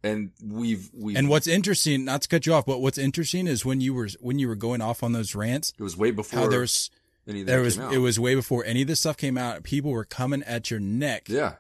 and 0.02 0.32
we've 0.42 0.90
we 0.94 1.14
And 1.18 1.28
what's 1.28 1.46
interesting, 1.46 2.06
not 2.06 2.22
to 2.22 2.30
cut 2.30 2.46
you 2.46 2.54
off, 2.54 2.66
but 2.66 2.80
what's 2.80 2.98
interesting 2.98 3.46
is 3.46 3.66
when 3.66 3.82
you 3.82 3.94
were 3.94 4.08
when 4.22 4.40
you 4.40 4.48
were 4.48 4.56
going 4.56 4.80
off 4.80 5.04
on 5.04 5.12
those 5.12 5.36
rants, 5.36 5.74
it 5.78 5.84
was 5.84 5.98
way 5.98 6.12
before 6.12 6.48
there 6.48 6.62
was 6.62 6.90
any 7.28 7.42
of 7.42 7.48
there 7.48 7.60
was 7.60 7.76
it 7.78 7.98
was 7.98 8.18
way 8.18 8.34
before 8.34 8.64
any 8.64 8.84
of 8.84 8.88
this 8.88 9.02
stuff 9.02 9.18
came 9.18 9.38
out. 9.38 9.62
People 9.64 9.92
were 9.92 10.06
coming 10.06 10.42
at 10.44 10.72
your 10.72 10.80
neck. 10.80 11.28
yeah. 11.28 11.56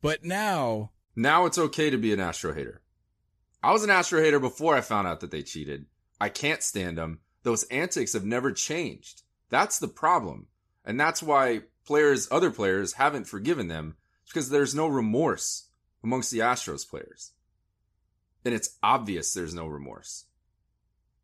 But 0.00 0.24
now, 0.24 0.90
Now 1.14 1.46
it's 1.46 1.56
okay 1.56 1.88
to 1.88 1.98
be 1.98 2.12
an 2.12 2.18
Astro 2.18 2.52
hater. 2.52 2.80
I 3.62 3.70
was 3.70 3.84
an 3.84 3.90
Astro 3.90 4.20
hater 4.20 4.40
before 4.40 4.74
I 4.74 4.80
found 4.80 5.06
out 5.06 5.20
that 5.20 5.30
they 5.30 5.42
cheated. 5.42 5.86
I 6.20 6.30
can't 6.30 6.64
stand 6.64 6.98
them. 6.98 7.20
Those 7.44 7.62
antics 7.70 8.14
have 8.14 8.24
never 8.24 8.50
changed. 8.50 9.22
That's 9.50 9.78
the 9.78 9.86
problem. 9.86 10.48
And 10.84 10.98
that's 10.98 11.22
why 11.22 11.62
players, 11.84 12.28
other 12.30 12.50
players 12.50 12.94
haven't 12.94 13.26
forgiven 13.26 13.68
them 13.68 13.96
because 14.26 14.50
there's 14.50 14.74
no 14.74 14.86
remorse 14.86 15.68
amongst 16.02 16.30
the 16.30 16.40
Astros 16.40 16.88
players. 16.88 17.32
And 18.44 18.54
it's 18.54 18.76
obvious 18.82 19.32
there's 19.32 19.54
no 19.54 19.66
remorse. 19.66 20.24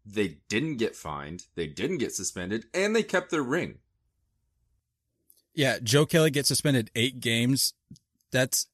They 0.06 0.38
didn't 0.48 0.76
get 0.76 0.96
fined. 0.96 1.46
They 1.54 1.66
didn't 1.66 1.98
get 1.98 2.14
suspended 2.14 2.66
and 2.72 2.94
they 2.94 3.02
kept 3.02 3.30
their 3.30 3.42
ring. 3.42 3.78
Yeah, 5.54 5.78
Joe 5.82 6.06
Kelly 6.06 6.30
gets 6.30 6.48
suspended 6.48 6.90
eight 6.94 7.20
games. 7.20 7.74
That's 8.30 8.66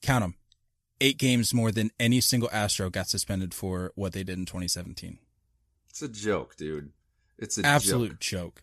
count 0.00 0.22
them, 0.22 0.36
eight 1.00 1.18
games 1.18 1.52
more 1.52 1.70
than 1.70 1.90
any 2.00 2.20
single 2.22 2.48
Astro 2.50 2.88
got 2.88 3.08
suspended 3.08 3.52
for 3.52 3.92
what 3.94 4.14
they 4.14 4.22
did 4.22 4.38
in 4.38 4.46
2017. 4.46 5.18
It's 5.90 6.00
a 6.00 6.08
joke, 6.08 6.56
dude. 6.56 6.92
It's 7.36 7.58
an 7.58 7.66
absolute 7.66 8.20
joke. 8.20 8.54
joke. 8.54 8.62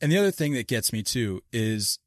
And 0.00 0.12
the 0.12 0.18
other 0.18 0.30
thing 0.30 0.52
that 0.54 0.68
gets 0.68 0.92
me 0.92 1.02
too 1.02 1.42
is 1.52 1.98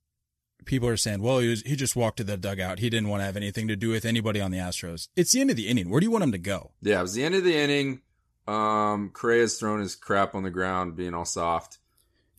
people 0.65 0.87
are 0.87 0.97
saying, 0.97 1.21
"Well, 1.21 1.39
he 1.39 1.49
was, 1.49 1.61
he 1.61 1.75
just 1.75 1.95
walked 1.95 2.17
to 2.17 2.23
the 2.23 2.37
dugout. 2.37 2.79
He 2.79 2.89
didn't 2.89 3.09
want 3.09 3.21
to 3.21 3.25
have 3.25 3.37
anything 3.37 3.67
to 3.67 3.75
do 3.75 3.89
with 3.89 4.05
anybody 4.05 4.39
on 4.39 4.51
the 4.51 4.57
Astros." 4.57 5.07
It's 5.15 5.31
the 5.31 5.41
end 5.41 5.49
of 5.49 5.55
the 5.55 5.67
inning. 5.67 5.89
Where 5.89 5.99
do 5.99 6.05
you 6.05 6.11
want 6.11 6.23
him 6.23 6.31
to 6.31 6.37
go? 6.37 6.71
Yeah, 6.81 6.99
it 6.99 7.03
was 7.03 7.13
the 7.13 7.23
end 7.23 7.35
of 7.35 7.43
the 7.43 7.55
inning. 7.55 8.01
Um, 8.47 9.11
Correa's 9.13 9.59
thrown 9.59 9.79
his 9.79 9.95
crap 9.95 10.33
on 10.33 10.43
the 10.43 10.49
ground, 10.49 10.95
being 10.95 11.13
all 11.13 11.25
soft. 11.25 11.77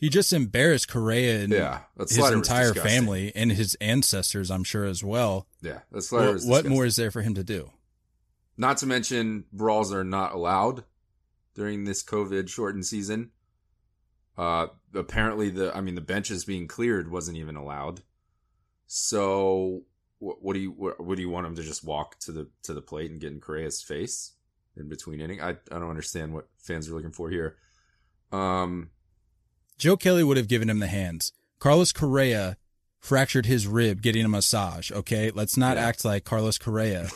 He 0.01 0.09
just 0.09 0.33
embarrassed 0.33 0.89
Correa 0.89 1.45
and 1.45 1.53
Yeah, 1.53 1.81
his 1.99 2.19
entire 2.31 2.73
family 2.73 3.33
and 3.35 3.53
his 3.53 3.77
ancestors, 3.83 4.51
I'm 4.51 4.65
sure 4.65 4.87
as 4.87 5.05
well. 5.05 5.47
Yeah, 5.61 5.81
that 5.93 6.03
slider 6.03 6.39
What, 6.39 6.67
more 6.67 6.87
is 6.87 6.97
there 6.97 7.11
for 7.11 7.21
him 7.21 7.35
to 7.35 7.45
do? 7.45 7.71
Not 8.57 8.79
to 8.79 8.87
mention, 8.87 9.45
brawls 9.53 9.93
are 9.93 10.03
not 10.03 10.33
allowed 10.33 10.85
during 11.55 11.85
this 11.85 12.03
COVID 12.03 12.49
shortened 12.49 12.87
season. 12.87 13.31
Uh, 14.41 14.69
apparently 14.95 15.51
the, 15.51 15.77
I 15.77 15.83
mean, 15.83 15.97
the 15.97 16.01
benches 16.01 16.47
being 16.47 16.67
cleared 16.67 17.11
wasn't 17.11 17.37
even 17.37 17.57
allowed. 17.57 18.01
So, 18.87 19.83
what, 20.19 20.43
what 20.43 20.55
do 20.55 20.61
you, 20.61 20.71
what, 20.71 20.99
what 20.99 21.17
do 21.17 21.23
you 21.23 21.29
want 21.29 21.47
him 21.47 21.57
to 21.57 21.63
just 21.63 21.85
walk 21.85 22.19
to 22.21 22.33
the 22.33 22.49
to 22.63 22.73
the 22.73 22.81
plate 22.81 23.11
and 23.11 23.21
get 23.21 23.33
in 23.33 23.41
Correa's 23.41 23.83
face 23.83 24.33
in 24.77 24.89
between 24.89 25.21
inning? 25.21 25.43
I 25.43 25.51
I 25.51 25.79
don't 25.79 25.91
understand 25.91 26.33
what 26.33 26.49
fans 26.59 26.89
are 26.89 26.95
looking 26.95 27.13
for 27.13 27.29
here. 27.29 27.57
Um, 28.33 28.91
Joe 29.79 29.97
Kelly 29.99 30.25
would 30.25 30.37
have 30.39 30.49
given 30.49 30.71
him 30.71 30.79
the 30.79 30.87
hands. 30.87 31.33
Carlos 31.59 31.93
Correa 31.93 32.57
fractured 32.99 33.47
his 33.47 33.67
rib 33.67 34.01
getting 34.03 34.25
a 34.25 34.29
massage. 34.29 34.91
Okay, 34.91 35.31
let's 35.31 35.57
not 35.57 35.77
Yeah. 35.77 35.87
act 35.87 36.05
like 36.05 36.25
Carlos 36.25 36.57
Correa 36.59 37.09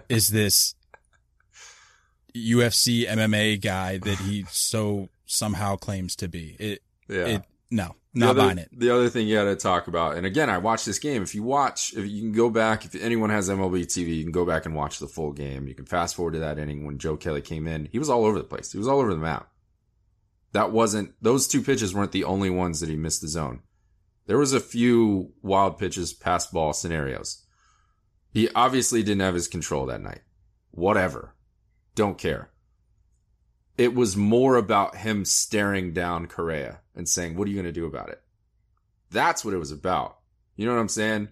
is 0.08 0.28
this 0.28 0.74
UFC 2.34 3.06
MMA 3.06 3.60
guy 3.60 3.98
that 3.98 4.18
he 4.18 4.44
so 4.50 5.08
somehow 5.28 5.76
claims 5.76 6.16
to 6.16 6.28
be. 6.28 6.56
It, 6.58 6.82
yeah. 7.08 7.26
it 7.26 7.42
no, 7.70 7.94
not 8.14 8.30
other, 8.30 8.40
buying 8.40 8.58
it. 8.58 8.70
The 8.72 8.90
other 8.90 9.08
thing 9.08 9.28
you 9.28 9.36
got 9.36 9.44
to 9.44 9.56
talk 9.56 9.86
about, 9.88 10.16
and 10.16 10.26
again, 10.26 10.50
I 10.50 10.58
watched 10.58 10.86
this 10.86 10.98
game. 10.98 11.22
If 11.22 11.34
you 11.34 11.42
watch, 11.42 11.92
if 11.94 12.06
you 12.06 12.20
can 12.22 12.32
go 12.32 12.50
back, 12.50 12.84
if 12.84 12.94
anyone 12.94 13.30
has 13.30 13.48
MLB 13.48 13.82
TV, 13.84 14.16
you 14.16 14.24
can 14.24 14.32
go 14.32 14.46
back 14.46 14.66
and 14.66 14.74
watch 14.74 14.98
the 14.98 15.06
full 15.06 15.32
game. 15.32 15.68
You 15.68 15.74
can 15.74 15.84
fast 15.84 16.16
forward 16.16 16.32
to 16.32 16.40
that 16.40 16.58
inning 16.58 16.86
when 16.86 16.98
Joe 16.98 17.16
Kelly 17.16 17.42
came 17.42 17.66
in. 17.66 17.88
He 17.92 17.98
was 17.98 18.08
all 18.08 18.24
over 18.24 18.38
the 18.38 18.44
place. 18.44 18.72
He 18.72 18.78
was 18.78 18.88
all 18.88 18.98
over 18.98 19.12
the 19.12 19.20
map. 19.20 19.50
That 20.52 20.72
wasn't 20.72 21.12
those 21.20 21.46
two 21.46 21.62
pitches 21.62 21.94
weren't 21.94 22.12
the 22.12 22.24
only 22.24 22.48
ones 22.48 22.80
that 22.80 22.88
he 22.88 22.96
missed 22.96 23.20
the 23.20 23.28
zone. 23.28 23.60
There 24.26 24.38
was 24.38 24.54
a 24.54 24.60
few 24.60 25.32
wild 25.42 25.78
pitches, 25.78 26.12
pass 26.12 26.46
ball 26.46 26.72
scenarios. 26.72 27.44
He 28.32 28.48
obviously 28.54 29.02
didn't 29.02 29.22
have 29.22 29.34
his 29.34 29.48
control 29.48 29.86
that 29.86 30.02
night. 30.02 30.20
Whatever. 30.70 31.34
Don't 31.94 32.18
care. 32.18 32.50
It 33.78 33.94
was 33.94 34.16
more 34.16 34.56
about 34.56 34.96
him 34.96 35.24
staring 35.24 35.92
down 35.92 36.26
Correa 36.26 36.80
and 36.94 37.08
saying, 37.08 37.36
What 37.36 37.46
are 37.46 37.50
you 37.50 37.56
going 37.56 37.72
to 37.72 37.80
do 37.80 37.86
about 37.86 38.10
it? 38.10 38.20
That's 39.10 39.44
what 39.44 39.54
it 39.54 39.58
was 39.58 39.72
about. 39.72 40.18
You 40.56 40.66
know 40.66 40.74
what 40.74 40.80
I'm 40.80 40.88
saying? 40.88 41.28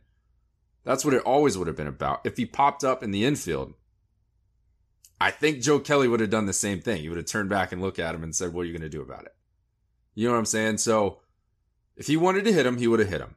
That's 0.85 1.05
what 1.05 1.15
it 1.15 1.23
always 1.23 1.59
would 1.59 1.67
have 1.67 1.77
been 1.77 1.89
about. 1.89 2.21
If 2.25 2.37
he 2.37 2.47
popped 2.47 2.85
up 2.85 3.03
in 3.03 3.11
the 3.11 3.25
infield, 3.25 3.75
I 5.21 5.33
think 5.33 5.61
Joe 5.61 5.81
Kelly 5.81 6.07
would 6.07 6.21
have 6.21 6.31
done 6.31 6.47
the 6.47 6.53
same 6.53 6.81
thing. 6.81 7.03
He 7.03 7.09
would 7.09 7.19
have 7.19 7.27
turned 7.27 7.51
back 7.51 7.73
and 7.73 7.83
looked 7.83 7.99
at 7.99 8.15
him 8.15 8.23
and 8.23 8.35
said, 8.35 8.53
What 8.53 8.63
are 8.63 8.67
you 8.67 8.73
going 8.73 8.83
to 8.83 8.89
do 8.89 9.03
about 9.03 9.25
it? 9.25 9.35
You 10.15 10.27
know 10.27 10.33
what 10.33 10.39
I'm 10.39 10.47
saying? 10.47 10.79
So 10.79 11.19
if 11.97 12.07
he 12.07 12.17
wanted 12.17 12.45
to 12.45 12.53
hit 12.53 12.67
him, 12.67 12.79
he 12.79 12.87
would 12.87 13.01
have 13.01 13.09
hit 13.09 13.21
him. 13.21 13.35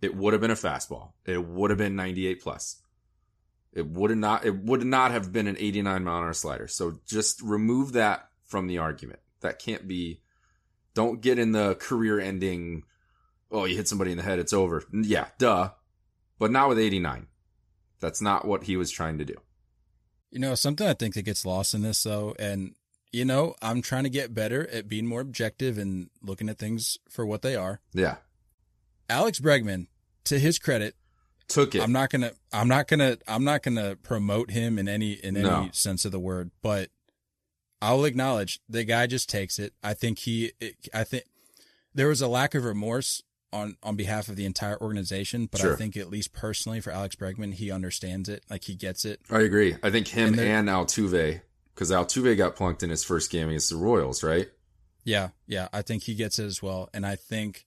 It 0.00 0.16
would 0.16 0.32
have 0.32 0.40
been 0.40 0.50
a 0.50 0.54
fastball. 0.54 1.12
It 1.24 1.44
would 1.44 1.70
have 1.70 1.78
been 1.78 1.96
98 1.96 2.42
plus. 2.42 2.82
It 3.72 3.86
would 3.86 4.16
not, 4.16 4.44
it 4.44 4.56
would 4.56 4.84
not 4.84 5.10
have 5.10 5.32
been 5.32 5.46
an 5.46 5.56
89 5.58 6.04
mile 6.04 6.18
an 6.18 6.24
hour 6.24 6.32
slider. 6.32 6.68
So 6.68 7.00
just 7.06 7.42
remove 7.42 7.92
that 7.92 8.30
from 8.46 8.66
the 8.66 8.78
argument. 8.78 9.20
That 9.40 9.58
can't 9.58 9.86
be, 9.86 10.20
don't 10.94 11.20
get 11.20 11.38
in 11.38 11.52
the 11.52 11.74
career 11.74 12.18
ending, 12.18 12.84
oh, 13.50 13.64
you 13.64 13.76
hit 13.76 13.88
somebody 13.88 14.10
in 14.12 14.16
the 14.16 14.22
head, 14.22 14.38
it's 14.38 14.52
over. 14.52 14.82
Yeah, 14.92 15.26
duh. 15.38 15.70
But 16.38 16.50
not 16.50 16.68
with 16.68 16.78
89. 16.78 17.26
That's 18.00 18.20
not 18.20 18.46
what 18.46 18.64
he 18.64 18.76
was 18.76 18.90
trying 18.90 19.18
to 19.18 19.24
do. 19.24 19.34
You 20.30 20.38
know, 20.40 20.54
something 20.54 20.86
I 20.86 20.92
think 20.94 21.14
that 21.14 21.22
gets 21.22 21.46
lost 21.46 21.72
in 21.74 21.82
this 21.82 22.02
though, 22.02 22.34
and 22.38 22.74
you 23.12 23.24
know, 23.24 23.54
I'm 23.62 23.80
trying 23.80 24.04
to 24.04 24.10
get 24.10 24.34
better 24.34 24.68
at 24.68 24.88
being 24.88 25.06
more 25.06 25.20
objective 25.20 25.78
and 25.78 26.10
looking 26.22 26.48
at 26.50 26.58
things 26.58 26.98
for 27.08 27.24
what 27.24 27.40
they 27.40 27.56
are. 27.56 27.80
Yeah. 27.94 28.16
Alex 29.08 29.40
Bregman, 29.40 29.86
to 30.24 30.38
his 30.38 30.58
credit, 30.58 30.94
Took 31.48 31.76
it. 31.76 31.82
I'm 31.82 31.92
not 31.92 32.10
gonna, 32.10 32.32
I'm 32.52 32.66
not 32.66 32.88
gonna, 32.88 33.18
I'm 33.28 33.44
not 33.44 33.62
gonna 33.62 33.94
promote 33.96 34.50
him 34.50 34.78
in 34.80 34.88
any 34.88 35.12
in 35.12 35.36
any 35.36 35.48
No. 35.48 35.68
sense 35.72 36.04
of 36.04 36.10
the 36.10 36.18
word, 36.18 36.50
but 36.60 36.90
I'll 37.82 38.04
acknowledge 38.04 38.60
the 38.68 38.84
guy 38.84 39.06
just 39.06 39.28
takes 39.28 39.58
it. 39.58 39.74
I 39.82 39.94
think 39.94 40.20
he, 40.20 40.52
it, 40.60 40.76
I 40.94 41.04
think 41.04 41.24
there 41.94 42.08
was 42.08 42.20
a 42.20 42.28
lack 42.28 42.54
of 42.54 42.64
remorse 42.64 43.22
on 43.52 43.76
on 43.82 43.96
behalf 43.96 44.28
of 44.28 44.36
the 44.36 44.44
entire 44.44 44.80
organization, 44.80 45.46
but 45.46 45.64
I 45.64 45.76
think 45.76 45.96
at 45.96 46.10
least 46.10 46.32
personally 46.32 46.80
for 46.80 46.90
Alex 46.90 47.16
Bregman, 47.16 47.54
he 47.54 47.70
understands 47.70 48.28
it, 48.28 48.44
like 48.50 48.64
he 48.64 48.74
gets 48.74 49.04
it. 49.04 49.20
I 49.30 49.40
agree. 49.40 49.76
I 49.82 49.90
think 49.90 50.08
him 50.08 50.38
And 50.38 50.40
and, 50.40 50.68
Altuve, 50.68 51.40
because 51.74 51.90
Altuve 51.90 52.36
got 52.36 52.56
plunked 52.56 52.82
in 52.82 52.90
his 52.90 53.04
first 53.04 53.30
game 53.30 53.48
against 53.48 53.70
the 53.70 53.76
Royals, 53.76 54.22
right? 54.22 54.48
Yeah, 55.04 55.28
yeah, 55.46 55.68
I 55.72 55.82
think 55.82 56.02
he 56.02 56.14
gets 56.14 56.38
it 56.38 56.46
as 56.46 56.62
well. 56.62 56.90
And 56.92 57.06
I 57.06 57.16
think 57.16 57.66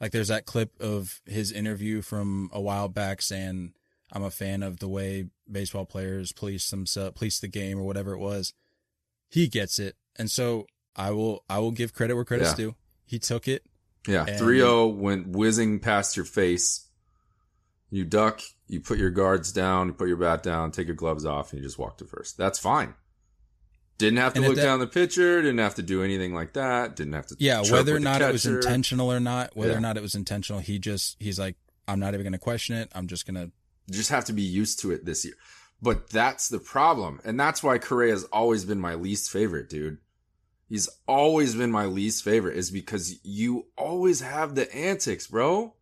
like 0.00 0.12
there's 0.12 0.28
that 0.28 0.46
clip 0.46 0.80
of 0.80 1.20
his 1.26 1.52
interview 1.52 2.02
from 2.02 2.50
a 2.52 2.60
while 2.60 2.88
back 2.88 3.20
saying 3.20 3.74
I'm 4.12 4.22
a 4.22 4.30
fan 4.30 4.62
of 4.62 4.78
the 4.78 4.88
way 4.88 5.26
baseball 5.50 5.84
players 5.84 6.32
police 6.32 6.70
themselves, 6.70 7.16
police 7.16 7.38
the 7.40 7.48
game 7.48 7.78
or 7.78 7.84
whatever 7.84 8.12
it 8.12 8.18
was. 8.18 8.54
He 9.28 9.48
gets 9.48 9.78
it. 9.78 9.96
And 10.16 10.30
so 10.30 10.66
I 10.96 11.10
will 11.12 11.44
I 11.48 11.58
will 11.58 11.70
give 11.72 11.92
credit 11.94 12.14
where 12.14 12.24
credit's 12.24 12.50
Yeah. 12.50 12.56
due. 12.56 12.74
He 13.06 13.18
took 13.18 13.46
it. 13.48 13.64
Yeah, 14.06 14.24
And- 14.26 14.38
3-0 14.40 14.86
went 14.96 15.28
whizzing 15.28 15.80
past 15.80 16.16
your 16.16 16.24
face. 16.24 16.86
You 17.90 18.04
duck, 18.04 18.40
you 18.66 18.80
put 18.80 18.98
your 18.98 19.10
guards 19.10 19.50
down, 19.52 19.88
you 19.88 19.92
put 19.94 20.08
your 20.08 20.16
bat 20.18 20.42
down, 20.42 20.72
take 20.72 20.86
your 20.86 20.96
gloves 20.96 21.24
off, 21.24 21.52
and 21.52 21.60
you 21.60 21.66
just 21.66 21.78
walk 21.78 21.98
to 21.98 22.04
first. 22.04 22.36
That's 22.36 22.58
fine. 22.58 22.94
Didn't 23.96 24.18
have 24.18 24.34
to 24.34 24.40
look 24.40 24.56
that- 24.56 24.62
down 24.62 24.78
the 24.78 24.86
pitcher, 24.86 25.40
didn't 25.42 25.58
have 25.58 25.74
to 25.76 25.82
do 25.82 26.02
anything 26.02 26.32
like 26.34 26.52
that, 26.52 26.94
didn't 26.96 27.14
have 27.14 27.26
to 27.28 27.36
Yeah, 27.38 27.62
whether 27.62 27.96
or 27.96 28.00
not 28.00 28.22
it 28.22 28.30
was 28.32 28.46
intentional 28.46 29.10
or 29.12 29.20
not, 29.20 29.56
whether 29.56 29.72
Yeah. 29.72 29.78
or 29.78 29.80
not 29.80 29.96
it 29.96 30.02
was 30.02 30.14
intentional, 30.14 30.60
he 30.60 30.78
just 30.78 31.16
he's 31.18 31.38
like 31.38 31.56
I'm 31.88 31.98
not 31.98 32.12
even 32.12 32.22
going 32.24 32.32
to 32.32 32.38
question 32.38 32.76
it. 32.76 32.90
I'm 32.94 33.06
just 33.08 33.26
going 33.26 33.34
to 33.36 33.50
You 33.86 33.94
just 33.94 34.10
have 34.10 34.26
to 34.26 34.34
be 34.34 34.42
used 34.42 34.78
to 34.80 34.90
it 34.90 35.06
this 35.06 35.24
year. 35.24 35.34
But 35.80 36.10
that's 36.10 36.48
the 36.48 36.58
problem. 36.58 37.20
And 37.24 37.38
that's 37.38 37.62
why 37.62 37.78
Correa's 37.78 38.24
always 38.24 38.64
been 38.64 38.80
my 38.80 38.94
least 38.94 39.30
favorite, 39.30 39.68
dude. 39.68 39.98
He's 40.68 40.88
always 41.06 41.54
been 41.54 41.70
my 41.70 41.86
least 41.86 42.22
favorite 42.24 42.56
is 42.56 42.70
because 42.70 43.24
you 43.24 43.66
always 43.76 44.20
have 44.20 44.54
the 44.54 44.74
antics, 44.74 45.26
bro. 45.26 45.74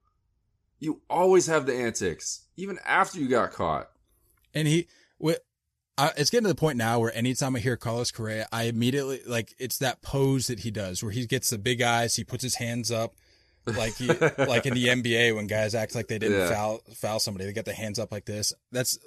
You 0.79 1.01
always 1.11 1.47
have 1.47 1.67
the 1.67 1.75
antics, 1.75 2.43
even 2.57 2.79
after 2.85 3.19
you 3.19 3.27
got 3.27 3.53
caught. 3.53 3.91
And 4.55 4.69
he, 4.69 4.87
wi- 5.19 5.41
I, 5.99 6.13
it's 6.17 6.31
getting 6.31 6.45
to 6.45 6.49
the 6.49 6.55
point 6.55 6.77
now 6.77 7.01
where 7.01 7.15
anytime 7.17 7.57
I 7.57 7.61
hear 7.61 7.77
Carlos 7.77 8.11
Correa, 8.13 8.47
I 8.53 8.65
immediately 8.65 9.23
like 9.27 9.55
it's 9.59 9.79
that 9.79 10.03
pose 10.03 10.47
that 10.49 10.61
he 10.61 10.71
does 10.71 11.03
where 11.03 11.13
he 11.13 11.27
gets 11.27 11.51
the 11.51 11.59
big 11.59 11.81
eyes, 11.81 12.17
he 12.17 12.25
puts 12.25 12.45
his 12.45 12.57
hands 12.57 12.91
up, 12.91 13.15
like 13.67 13.97
he, 13.97 14.07
like 14.07 14.67
in 14.67 14.75
the 14.75 14.87
NBA 14.87 15.35
when 15.35 15.47
guys 15.47 15.75
act 15.75 15.95
like 15.95 16.09
they 16.09 16.19
didn't 16.19 16.39
Yeah. 16.39 16.51
foul 16.51 16.81
foul 16.95 17.19
somebody, 17.21 17.47
they 17.47 17.53
get 17.53 17.65
their 17.65 17.75
hands 17.75 17.99
up 17.99 18.13
like 18.13 18.25
this. 18.27 18.53
That's 18.73 18.99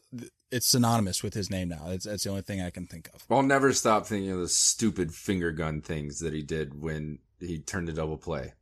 it's 0.52 0.68
synonymous 0.68 1.22
with 1.24 1.34
his 1.34 1.50
name 1.50 1.70
now. 1.70 1.90
It's 1.90 2.06
that's 2.06 2.24
the 2.24 2.30
only 2.30 2.42
thing 2.42 2.62
I 2.62 2.70
can 2.70 2.86
think 2.88 3.10
of. 3.14 3.24
I'll 3.30 3.44
never 3.44 3.72
stop 3.74 4.06
thinking 4.06 4.32
of 4.32 4.40
the 4.40 4.48
stupid 4.50 5.14
finger 5.14 5.52
gun 5.52 5.82
things 5.82 6.20
that 6.20 6.34
he 6.34 6.42
did 6.44 6.82
when 6.82 7.20
he 7.40 7.60
turned 7.60 7.90
a 7.90 7.94
double 7.94 8.18
play. 8.18 8.54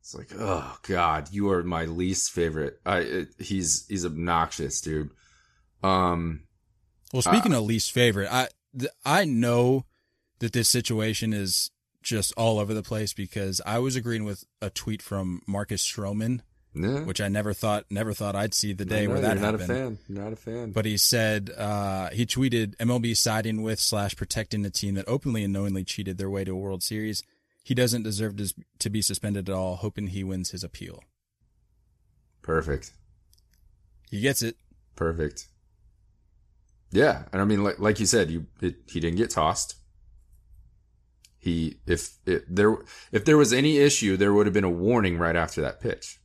It's 0.00 0.14
like, 0.14 0.30
oh 0.38 0.78
god, 0.88 1.28
you 1.32 1.50
are 1.50 1.62
my 1.62 1.84
least 1.84 2.30
favorite. 2.30 2.80
I 2.86 2.98
it, 3.00 3.28
he's 3.38 3.86
he's 3.88 4.06
obnoxious, 4.06 4.80
dude. 4.80 5.10
Um, 5.82 6.44
Well, 7.12 7.22
speaking 7.22 7.52
of 7.52 7.62
least 7.64 7.92
favorite, 7.92 8.32
I 8.32 8.48
th- 8.78 8.90
I 9.04 9.24
know 9.26 9.84
that 10.38 10.52
this 10.52 10.68
situation 10.68 11.32
is 11.32 11.70
just 12.02 12.32
all 12.36 12.58
over 12.58 12.74
the 12.74 12.82
place 12.82 13.12
because 13.12 13.60
I 13.66 13.78
was 13.78 13.96
agreeing 13.96 14.24
with 14.24 14.44
a 14.62 14.70
tweet 14.70 15.02
from 15.02 15.42
Marcus 15.46 15.86
Stroman, 15.86 16.40
yeah. 16.74 17.00
which 17.00 17.20
I 17.20 17.28
never 17.28 17.52
thought 17.52 17.84
never 17.90 18.12
thought 18.12 18.36
I'd 18.36 18.54
see 18.54 18.72
the 18.72 18.84
day 18.84 19.02
I 19.02 19.06
know, 19.06 19.12
where 19.12 19.20
that 19.20 19.34
you're 19.34 19.52
not 19.52 19.60
happened. 19.60 19.70
a 19.70 19.74
fan. 19.74 19.98
You're 20.08 20.24
not 20.24 20.32
a 20.32 20.36
fan. 20.36 20.70
But 20.72 20.84
he 20.84 20.96
said 20.96 21.50
uh, 21.56 22.10
he 22.10 22.26
tweeted 22.26 22.76
MLB 22.76 23.16
siding 23.16 23.62
with 23.62 23.80
slash 23.80 24.16
protecting 24.16 24.62
the 24.62 24.70
team 24.70 24.94
that 24.94 25.08
openly 25.08 25.44
and 25.44 25.52
knowingly 25.52 25.84
cheated 25.84 26.18
their 26.18 26.30
way 26.30 26.44
to 26.44 26.52
a 26.52 26.56
World 26.56 26.82
Series. 26.82 27.22
He 27.64 27.74
doesn't 27.74 28.02
deserve 28.02 28.36
to, 28.36 28.54
to 28.78 28.90
be 28.90 29.02
suspended 29.02 29.48
at 29.48 29.54
all. 29.54 29.76
Hoping 29.76 30.06
he 30.08 30.24
wins 30.24 30.50
his 30.50 30.64
appeal. 30.64 31.02
Perfect. 32.40 32.92
He 34.10 34.20
gets 34.20 34.42
it. 34.42 34.56
Perfect. 34.96 35.48
Yeah, 36.90 37.24
and 37.32 37.42
I 37.42 37.44
mean, 37.44 37.62
like 37.62 37.78
like 37.78 38.00
you 38.00 38.06
said, 38.06 38.30
you 38.30 38.46
it, 38.62 38.76
he 38.86 39.00
didn't 39.00 39.18
get 39.18 39.30
tossed. 39.30 39.74
He 41.38 41.78
if 41.86 42.18
it, 42.26 42.44
there 42.48 42.78
if 43.12 43.24
there 43.24 43.36
was 43.36 43.52
any 43.52 43.78
issue, 43.78 44.16
there 44.16 44.34
would 44.34 44.46
have 44.46 44.54
been 44.54 44.64
a 44.64 44.70
warning 44.70 45.18
right 45.18 45.36
after 45.36 45.60
that 45.60 45.80
pitch. 45.80 46.20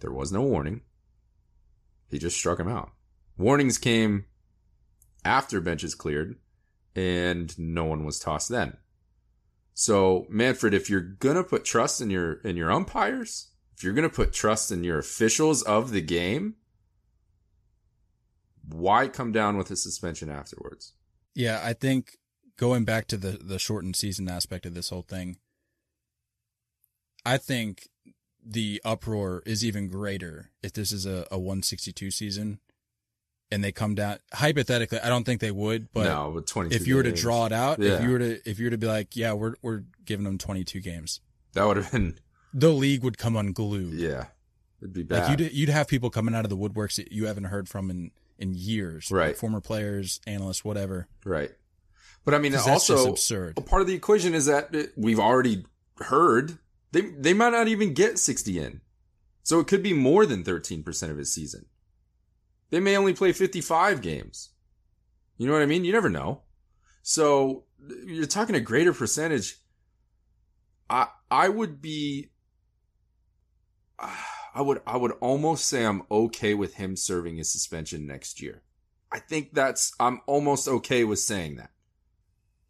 There 0.00 0.12
was 0.12 0.32
no 0.32 0.42
warning. 0.42 0.82
He 2.08 2.18
just 2.18 2.36
struck 2.36 2.60
him 2.60 2.68
out. 2.68 2.90
Warnings 3.36 3.78
came 3.78 4.26
after 5.24 5.60
benches 5.60 5.94
cleared, 5.94 6.36
and 6.94 7.56
no 7.58 7.84
one 7.84 8.04
was 8.04 8.18
tossed 8.18 8.48
then. 8.48 8.76
So 9.74 10.26
Manfred, 10.28 10.74
if 10.74 10.88
you're 10.90 11.00
gonna 11.00 11.44
put 11.44 11.64
trust 11.64 12.00
in 12.00 12.10
your 12.10 12.34
in 12.42 12.56
your 12.56 12.70
umpires, 12.70 13.48
if 13.76 13.82
you're 13.82 13.94
gonna 13.94 14.08
put 14.08 14.32
trust 14.32 14.70
in 14.70 14.84
your 14.84 14.98
officials 14.98 15.62
of 15.62 15.90
the 15.90 16.02
game, 16.02 16.54
why 18.68 19.08
come 19.08 19.32
down 19.32 19.56
with 19.56 19.70
a 19.70 19.76
suspension 19.76 20.30
afterwards? 20.30 20.92
Yeah, 21.34 21.60
I 21.64 21.72
think 21.72 22.18
going 22.62 22.84
back 22.84 23.08
to 23.08 23.16
the 23.16 23.32
the 23.32 23.58
shortened 23.58 23.96
season 23.96 24.28
aspect 24.28 24.64
of 24.66 24.72
this 24.74 24.90
whole 24.90 25.02
thing, 25.02 25.36
I 27.26 27.36
think 27.36 27.88
the 28.44 28.80
uproar 28.84 29.42
is 29.46 29.64
even 29.64 29.88
greater 29.88 30.50
if 30.62 30.72
this 30.72 30.90
is 30.92 31.06
a, 31.06 31.26
a 31.30 31.38
162 31.38 32.10
season 32.10 32.58
and 33.52 33.62
they 33.62 33.70
come 33.70 33.94
down 33.94 34.18
hypothetically 34.34 34.98
i 34.98 35.08
don't 35.08 35.22
think 35.22 35.40
they 35.40 35.52
would 35.52 35.86
but 35.92 36.04
no, 36.04 36.32
but 36.34 36.72
if 36.72 36.84
you 36.88 36.96
were 36.96 37.04
to 37.04 37.10
games. 37.10 37.20
draw 37.20 37.46
it 37.46 37.52
out 37.52 37.78
Yeah. 37.78 37.92
if 37.98 38.02
you 38.02 38.10
were 38.10 38.18
to 38.18 38.40
if 38.50 38.58
you 38.58 38.66
were 38.66 38.70
to 38.70 38.78
be 38.78 38.88
like 38.88 39.14
yeah 39.14 39.32
we're 39.32 39.54
we're 39.62 39.84
giving 40.04 40.24
them 40.24 40.38
22 40.38 40.80
games 40.80 41.20
that 41.52 41.64
would 41.64 41.76
have 41.76 41.92
been 41.92 42.18
the 42.52 42.70
league 42.70 43.04
would 43.04 43.16
come 43.16 43.36
unglued 43.36 43.92
yeah, 43.94 44.26
it'd 44.80 44.92
be 44.92 45.04
bad. 45.04 45.28
like 45.28 45.38
you'd 45.38 45.52
you'd 45.52 45.68
have 45.68 45.86
people 45.86 46.10
coming 46.10 46.34
out 46.34 46.44
of 46.44 46.50
the 46.50 46.56
woodworks 46.56 46.96
that 46.96 47.12
you 47.12 47.26
haven't 47.26 47.44
heard 47.44 47.68
from 47.68 47.90
in 47.90 48.10
in 48.38 48.54
years 48.56 49.08
like 49.08 49.18
Right. 49.20 49.36
former 49.36 49.60
players 49.60 50.20
analysts 50.26 50.64
whatever 50.64 51.06
Right. 51.24 51.52
But 52.24 52.34
I 52.34 52.38
mean, 52.38 52.54
also 52.54 53.10
absurd. 53.10 53.58
a 53.58 53.62
part 53.62 53.82
of 53.82 53.88
the 53.88 53.94
equation 53.94 54.34
is 54.34 54.46
that 54.46 54.74
it- 54.74 54.92
we've 54.96 55.18
already 55.18 55.66
heard 55.98 56.58
they 56.92 57.00
they 57.00 57.32
might 57.34 57.50
not 57.50 57.68
even 57.68 57.94
get 57.94 58.18
60 58.18 58.58
in. 58.58 58.80
So 59.42 59.58
it 59.58 59.66
could 59.66 59.82
be 59.82 59.92
more 59.92 60.24
than 60.24 60.44
13% 60.44 61.10
of 61.10 61.16
his 61.18 61.32
season. 61.32 61.66
They 62.70 62.78
may 62.78 62.96
only 62.96 63.12
play 63.12 63.32
55 63.32 64.00
games. 64.00 64.50
You 65.36 65.46
know 65.48 65.52
what 65.52 65.62
I 65.62 65.66
mean? 65.66 65.84
You 65.84 65.92
never 65.92 66.08
know. 66.08 66.42
So 67.02 67.64
you're 68.06 68.26
talking 68.26 68.54
a 68.54 68.60
greater 68.60 68.92
percentage. 68.92 69.58
I 70.88 71.08
I 71.28 71.48
would 71.48 71.82
be 71.82 72.30
I 73.98 74.60
would 74.60 74.80
I 74.86 74.96
would 74.96 75.12
almost 75.20 75.64
say 75.64 75.84
I'm 75.84 76.02
okay 76.10 76.54
with 76.54 76.74
him 76.74 76.94
serving 76.94 77.36
his 77.36 77.50
suspension 77.50 78.06
next 78.06 78.40
year. 78.40 78.62
I 79.10 79.18
think 79.18 79.54
that's 79.54 79.92
I'm 79.98 80.20
almost 80.26 80.68
okay 80.68 81.02
with 81.02 81.18
saying 81.18 81.56
that. 81.56 81.71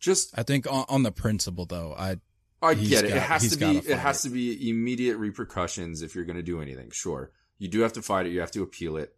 Just 0.02 0.36
i 0.38 0.42
think 0.42 0.70
on, 0.70 0.84
on 0.90 1.02
the 1.04 1.12
principle 1.12 1.64
though 1.64 1.94
i 1.96 2.16
I 2.60 2.74
get 2.74 3.04
it. 3.04 3.08
got- 3.08 3.16
it 3.16 3.22
has 3.22 3.50
to 3.50 3.56
be 3.56 3.78
it 3.78 3.98
has 3.98 4.24
it. 4.24 4.28
to 4.28 4.34
be 4.34 4.70
immediate 4.70 5.16
repercussions 5.16 6.02
if 6.02 6.14
you're 6.14 6.24
going 6.24 6.36
to 6.36 6.44
do 6.44 6.60
anything. 6.62 6.90
Sure. 6.90 7.32
You 7.58 7.66
do 7.68 7.80
have 7.80 7.94
to 7.94 8.02
fight 8.02 8.26
it, 8.26 8.30
you 8.30 8.38
have 8.40 8.52
to 8.52 8.62
appeal 8.62 8.96
it. 8.96 9.16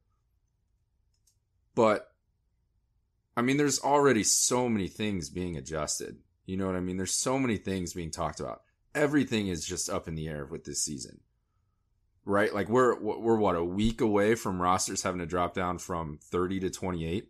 But 1.74 2.10
I 3.36 3.42
mean 3.42 3.56
there's 3.56 3.80
already 3.80 4.22
so 4.24 4.68
many 4.68 4.88
things 4.88 5.28
being 5.28 5.56
adjusted. 5.56 6.18
You 6.46 6.56
know 6.56 6.66
what 6.66 6.76
I 6.76 6.80
mean? 6.80 6.96
There's 6.96 7.14
so 7.14 7.38
many 7.38 7.56
things 7.56 7.92
being 7.92 8.10
talked 8.10 8.40
about. 8.40 8.62
Everything 8.94 9.48
is 9.48 9.66
just 9.66 9.90
up 9.90 10.08
in 10.08 10.14
the 10.14 10.28
air 10.28 10.46
with 10.46 10.64
this 10.64 10.82
season. 10.82 11.20
Right? 12.24 12.54
Like 12.54 12.70
we're 12.70 12.98
we're 12.98 13.36
what 13.36 13.56
a 13.56 13.64
week 13.64 14.00
away 14.00 14.36
from 14.36 14.62
rosters 14.62 15.02
having 15.02 15.20
to 15.20 15.26
drop 15.26 15.52
down 15.52 15.78
from 15.78 16.18
30 16.22 16.60
to 16.60 16.70
28. 16.70 17.28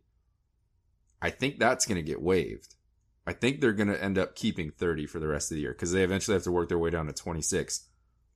I 1.20 1.30
think 1.30 1.58
that's 1.58 1.87
going 1.87 1.96
to 1.96 2.02
get 2.02 2.23
waived. 2.23 2.76
I 3.26 3.32
think 3.32 3.60
they're 3.60 3.72
going 3.72 3.88
to 3.88 4.02
end 4.02 4.18
up 4.18 4.34
keeping 4.34 4.70
30 4.70 5.06
for 5.06 5.18
the 5.18 5.28
rest 5.28 5.50
of 5.50 5.56
the 5.56 5.62
year 5.62 5.72
because 5.72 5.92
they 5.92 6.04
eventually 6.04 6.34
have 6.34 6.42
to 6.44 6.52
work 6.52 6.68
their 6.68 6.78
way 6.78 6.90
down 6.90 7.06
to 7.06 7.12
26. 7.12 7.88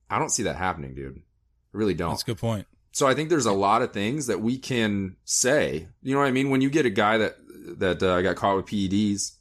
I 0.09 0.17
don't 0.17 0.31
see 0.31 0.43
that 0.43 0.55
happening, 0.55 0.95
dude. 0.95 1.17
I 1.17 1.77
really 1.77 1.93
don't. 1.93 2.09
that's 2.09 2.23
a 2.23 2.25
good 2.25 2.39
point 2.39 2.65
So 2.91 3.05
I 3.05 3.13
think 3.13 3.29
there's 3.29 3.45
a 3.45 3.51
lot 3.51 3.83
of 3.83 3.93
things 3.93 4.27
that 4.27 4.41
we 4.41 4.57
can 4.57 5.15
say. 5.23 5.87
You 6.01 6.13
know 6.13 6.19
what 6.21 6.27
I 6.27 6.31
mean? 6.31 6.49
When 6.49 6.61
you 6.61 6.69
get 6.69 6.85
a 6.85 6.89
guy 6.89 7.17
that 7.19 7.35
that 7.77 8.01
uh, 8.01 8.21
got 8.21 8.35
caught 8.35 8.55
with 8.55 8.65
PEDs 8.65 9.33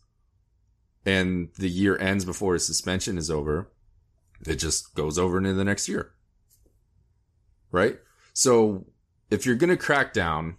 and 1.06 1.48
the 1.58 1.70
year 1.70 1.96
ends 1.96 2.26
before 2.26 2.52
his 2.52 2.66
suspension 2.66 3.16
is 3.16 3.30
over, 3.30 3.70
it 4.46 4.56
just 4.56 4.94
goes 4.94 5.18
over 5.18 5.38
into 5.38 5.54
the 5.54 5.64
next 5.64 5.88
year. 5.88 6.12
Right? 7.72 7.98
So 8.34 8.84
if 9.30 9.46
you're 9.46 9.56
going 9.56 9.70
to 9.70 9.76
crack 9.76 10.12
down, 10.12 10.56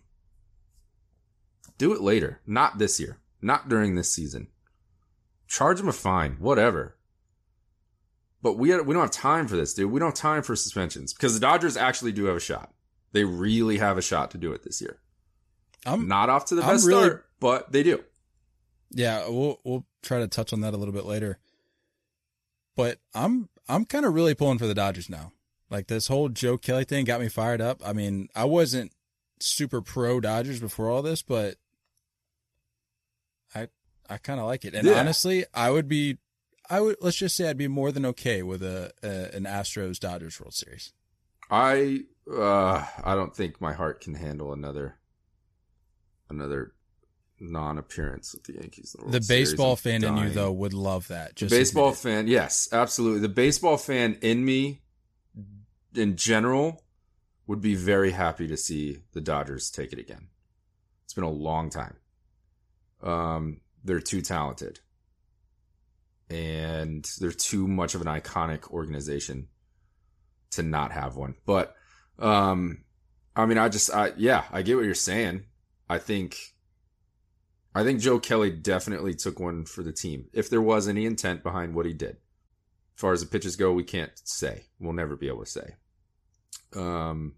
do 1.78 1.94
it 1.94 2.02
later, 2.02 2.42
not 2.48 2.80
this 2.80 3.00
year, 3.00 3.20
not 3.42 3.70
during 3.70 3.96
this 3.96 4.12
season. 4.12 4.48
Charge 5.50 5.80
him 5.82 5.90
a 5.90 5.94
fine, 5.94 6.34
whatever. 6.40 6.96
But 8.42 8.54
we 8.54 8.70
we 8.82 8.94
don't 8.94 9.02
have 9.02 9.12
time 9.12 9.48
for 9.50 9.58
this, 9.58 9.74
dude. 9.74 9.92
We 9.92 10.00
don't 10.00 10.10
have 10.10 10.16
time 10.16 10.44
for 10.44 10.56
suspensions 10.56 11.12
because 11.12 11.34
the 11.34 11.40
Dodgers 11.42 11.76
actually 11.76 12.14
do 12.14 12.26
have 12.26 12.38
a 12.38 12.40
shot. 12.40 12.72
They 13.12 13.26
really 13.26 13.80
have 13.80 13.98
a 13.98 14.02
shot 14.02 14.32
to 14.32 14.38
do 14.38 14.54
it 14.54 14.64
this 14.64 14.80
year. 14.80 15.00
i'm 15.86 16.08
Not 16.08 16.30
off 16.30 16.46
to 16.46 16.56
the 16.56 16.62
I'm 16.62 16.76
best 16.76 16.88
really- 16.88 17.04
start, 17.06 17.26
but 17.42 17.72
they 17.74 17.84
do. 17.84 18.04
Yeah, 18.92 19.28
we'll 19.28 19.60
we'll 19.66 19.86
try 20.04 20.20
to 20.20 20.28
touch 20.28 20.54
on 20.54 20.62
that 20.62 20.74
a 20.74 20.78
little 20.78 20.94
bit 20.94 21.06
later. 21.06 21.40
But 22.76 23.00
I'm 23.14 23.50
I'm 23.68 23.86
kind 23.86 24.06
of 24.06 24.14
really 24.14 24.36
pulling 24.36 24.58
for 24.60 24.68
the 24.68 24.74
Dodgers 24.74 25.10
now. 25.10 25.34
Like 25.70 25.88
this 25.88 26.08
whole 26.08 26.30
Joe 26.30 26.58
Kelly 26.58 26.86
thing 26.86 27.06
got 27.06 27.20
me 27.22 27.28
fired 27.30 27.62
up. 27.62 27.82
I 27.86 27.94
mean, 27.94 28.30
I 28.36 28.46
wasn't 28.46 28.92
super 29.40 29.82
pro 29.82 30.20
Dodgers 30.20 30.60
before 30.60 30.90
all 30.90 31.02
this, 31.02 31.22
but 31.22 31.56
I 34.10 34.18
kind 34.18 34.40
of 34.40 34.48
like 34.48 34.66
it. 34.66 34.74
And 34.74 34.88
Yeah. 34.88 35.00
honestly, 35.00 35.46
I 35.54 35.70
would 35.70 35.88
be 35.88 36.18
I 36.70 36.82
would 36.82 36.98
let's 37.02 37.18
just 37.18 37.36
say 37.36 37.50
I'd 37.50 37.58
be 37.58 37.68
more 37.68 37.92
than 37.92 38.06
okay 38.08 38.44
with 38.44 38.64
a, 38.64 38.92
a 39.04 39.36
an 39.36 39.44
Astros 39.44 40.00
Dodgers 40.00 40.40
World 40.40 40.54
Series. 40.54 40.94
I 41.50 42.02
uh 42.32 42.86
I 43.04 43.16
don't 43.16 43.36
think 43.36 43.60
my 43.60 43.74
heart 43.74 44.02
can 44.02 44.16
handle 44.16 44.54
another 44.54 44.96
another 46.30 46.74
non-appearance 47.40 48.34
with 48.34 48.44
the 48.44 48.54
Yankees. 48.54 48.96
The 49.00 49.20
Series. 49.22 49.28
baseball 49.28 49.76
fan 49.76 50.04
in 50.04 50.18
you 50.18 50.30
though 50.30 50.52
would 50.52 50.74
love 50.74 51.08
that. 51.08 51.36
The 51.36 51.46
Just 51.46 51.50
baseball 51.50 51.92
fan, 51.94 52.28
yes, 52.28 52.68
absolutely. 52.72 53.22
The 53.22 53.30
baseball 53.30 53.78
fan 53.78 54.18
in 54.22 54.44
me, 54.44 54.82
in 55.96 56.16
general, 56.18 56.84
would 57.48 57.62
be 57.62 57.76
very 57.76 58.12
happy 58.12 58.48
to 58.48 58.58
see 58.58 59.00
the 59.14 59.22
Dodgers 59.22 59.72
take 59.72 59.94
it 59.94 60.00
again. 60.00 60.28
It's 61.06 61.14
been 61.14 61.24
a 61.24 61.30
long 61.32 61.70
time. 61.70 61.96
Um, 63.02 63.62
they're 63.84 64.00
too 64.00 64.22
talented, 64.22 64.80
and 66.30 67.10
they're 67.20 67.32
too 67.32 67.68
much 67.68 67.96
of 67.96 68.02
an 68.02 68.08
iconic 68.08 68.70
organization 68.72 69.48
to 70.52 70.64
not 70.64 70.92
have 70.92 71.16
one. 71.16 71.36
But, 71.46 71.76
um, 72.18 72.84
I 73.36 73.46
mean, 73.46 73.58
I 73.58 73.70
just, 73.70 73.94
I 73.94 74.14
yeah, 74.18 74.46
I 74.52 74.62
get 74.62 74.76
what 74.76 74.86
you're 74.86 74.96
saying. 74.96 75.46
I 75.90 75.98
think 75.98 76.38
I 77.76 77.84
think 77.84 78.00
Joe 78.00 78.20
Kelly 78.20 78.52
definitely 78.52 79.14
took 79.14 79.40
one 79.40 79.66
for 79.66 79.84
the 79.84 79.92
team. 79.92 80.28
If 80.34 80.50
there 80.50 80.62
was 80.62 80.88
any 80.88 81.06
intent 81.06 81.44
behind 81.44 81.76
what 81.76 81.86
he 81.86 81.94
did. 81.94 82.18
As 82.96 83.02
far 83.02 83.14
as 83.14 83.22
the 83.22 83.28
pitches 83.28 83.56
go, 83.56 83.72
we 83.72 83.84
can't 83.84 84.12
say. 84.24 84.66
We'll 84.80 84.94
never 84.94 85.16
be 85.16 85.28
able 85.28 85.46
to 85.46 85.50
say. 85.50 85.76
Um, 86.76 87.36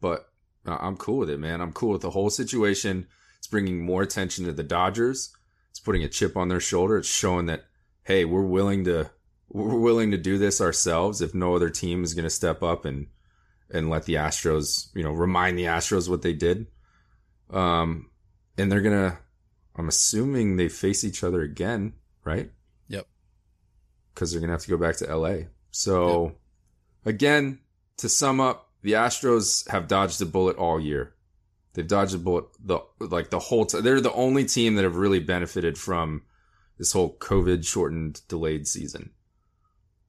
but 0.00 0.28
uh, 0.66 0.78
I'm 0.80 0.96
cool 0.96 1.18
with 1.18 1.30
it, 1.30 1.40
man. 1.40 1.60
I'm 1.60 1.72
cool 1.72 1.90
with 1.90 2.02
the 2.02 2.10
whole 2.10 2.30
situation. 2.30 3.08
It's 3.44 3.50
bringing 3.50 3.82
more 3.84 4.00
attention 4.00 4.46
to 4.46 4.52
the 4.52 4.62
Dodgers. 4.62 5.36
It's 5.68 5.78
putting 5.78 6.02
a 6.02 6.08
chip 6.08 6.34
on 6.34 6.48
their 6.48 6.60
shoulder. 6.60 6.96
It's 6.96 7.08
showing 7.08 7.44
that, 7.46 7.64
hey, 8.04 8.24
we're 8.24 8.40
willing 8.40 8.84
to, 8.84 9.10
we're 9.50 9.78
willing 9.78 10.12
to 10.12 10.16
do 10.16 10.38
this 10.38 10.62
ourselves 10.62 11.20
if 11.20 11.34
no 11.34 11.54
other 11.54 11.68
team 11.68 12.02
is 12.04 12.14
going 12.14 12.24
to 12.24 12.30
step 12.30 12.62
up 12.62 12.86
and, 12.86 13.08
and 13.70 13.90
let 13.90 14.04
the 14.04 14.14
Astros, 14.14 14.88
you 14.94 15.02
know, 15.02 15.12
remind 15.12 15.58
the 15.58 15.64
Astros 15.64 16.08
what 16.08 16.22
they 16.22 16.32
did. 16.32 16.68
Um, 17.50 18.08
and 18.56 18.70
they're 18.70 18.80
gonna 18.80 19.18
i'm 19.76 19.88
assuming 19.88 20.56
they 20.56 20.68
face 20.68 21.04
each 21.04 21.24
other 21.24 21.42
again 21.42 21.92
right 22.24 22.50
Yep. 22.88 23.06
because 24.14 24.30
they're 24.30 24.40
gonna 24.40 24.52
have 24.52 24.62
to 24.62 24.70
go 24.70 24.76
back 24.78 24.96
to 24.98 25.16
la 25.16 25.34
so 25.70 26.34
again 27.04 27.58
to 27.96 28.08
sum 28.08 28.40
up 28.40 28.70
the 28.82 28.92
astros 28.92 29.68
have 29.68 29.88
dodged 29.88 30.22
a 30.22 30.26
bullet 30.26 30.56
all 30.56 30.78
year 30.80 31.13
they've 31.74 31.86
dodged 31.86 32.14
a 32.14 32.18
bullet 32.18 32.46
the 32.64 32.80
like 33.00 33.30
the 33.30 33.38
whole 33.38 33.66
time 33.66 33.82
they're 33.82 34.00
the 34.00 34.12
only 34.12 34.44
team 34.44 34.74
that 34.74 34.84
have 34.84 34.96
really 34.96 35.20
benefited 35.20 35.76
from 35.76 36.22
this 36.78 36.92
whole 36.92 37.16
covid 37.18 37.66
shortened 37.66 38.20
delayed 38.28 38.66
season. 38.66 39.10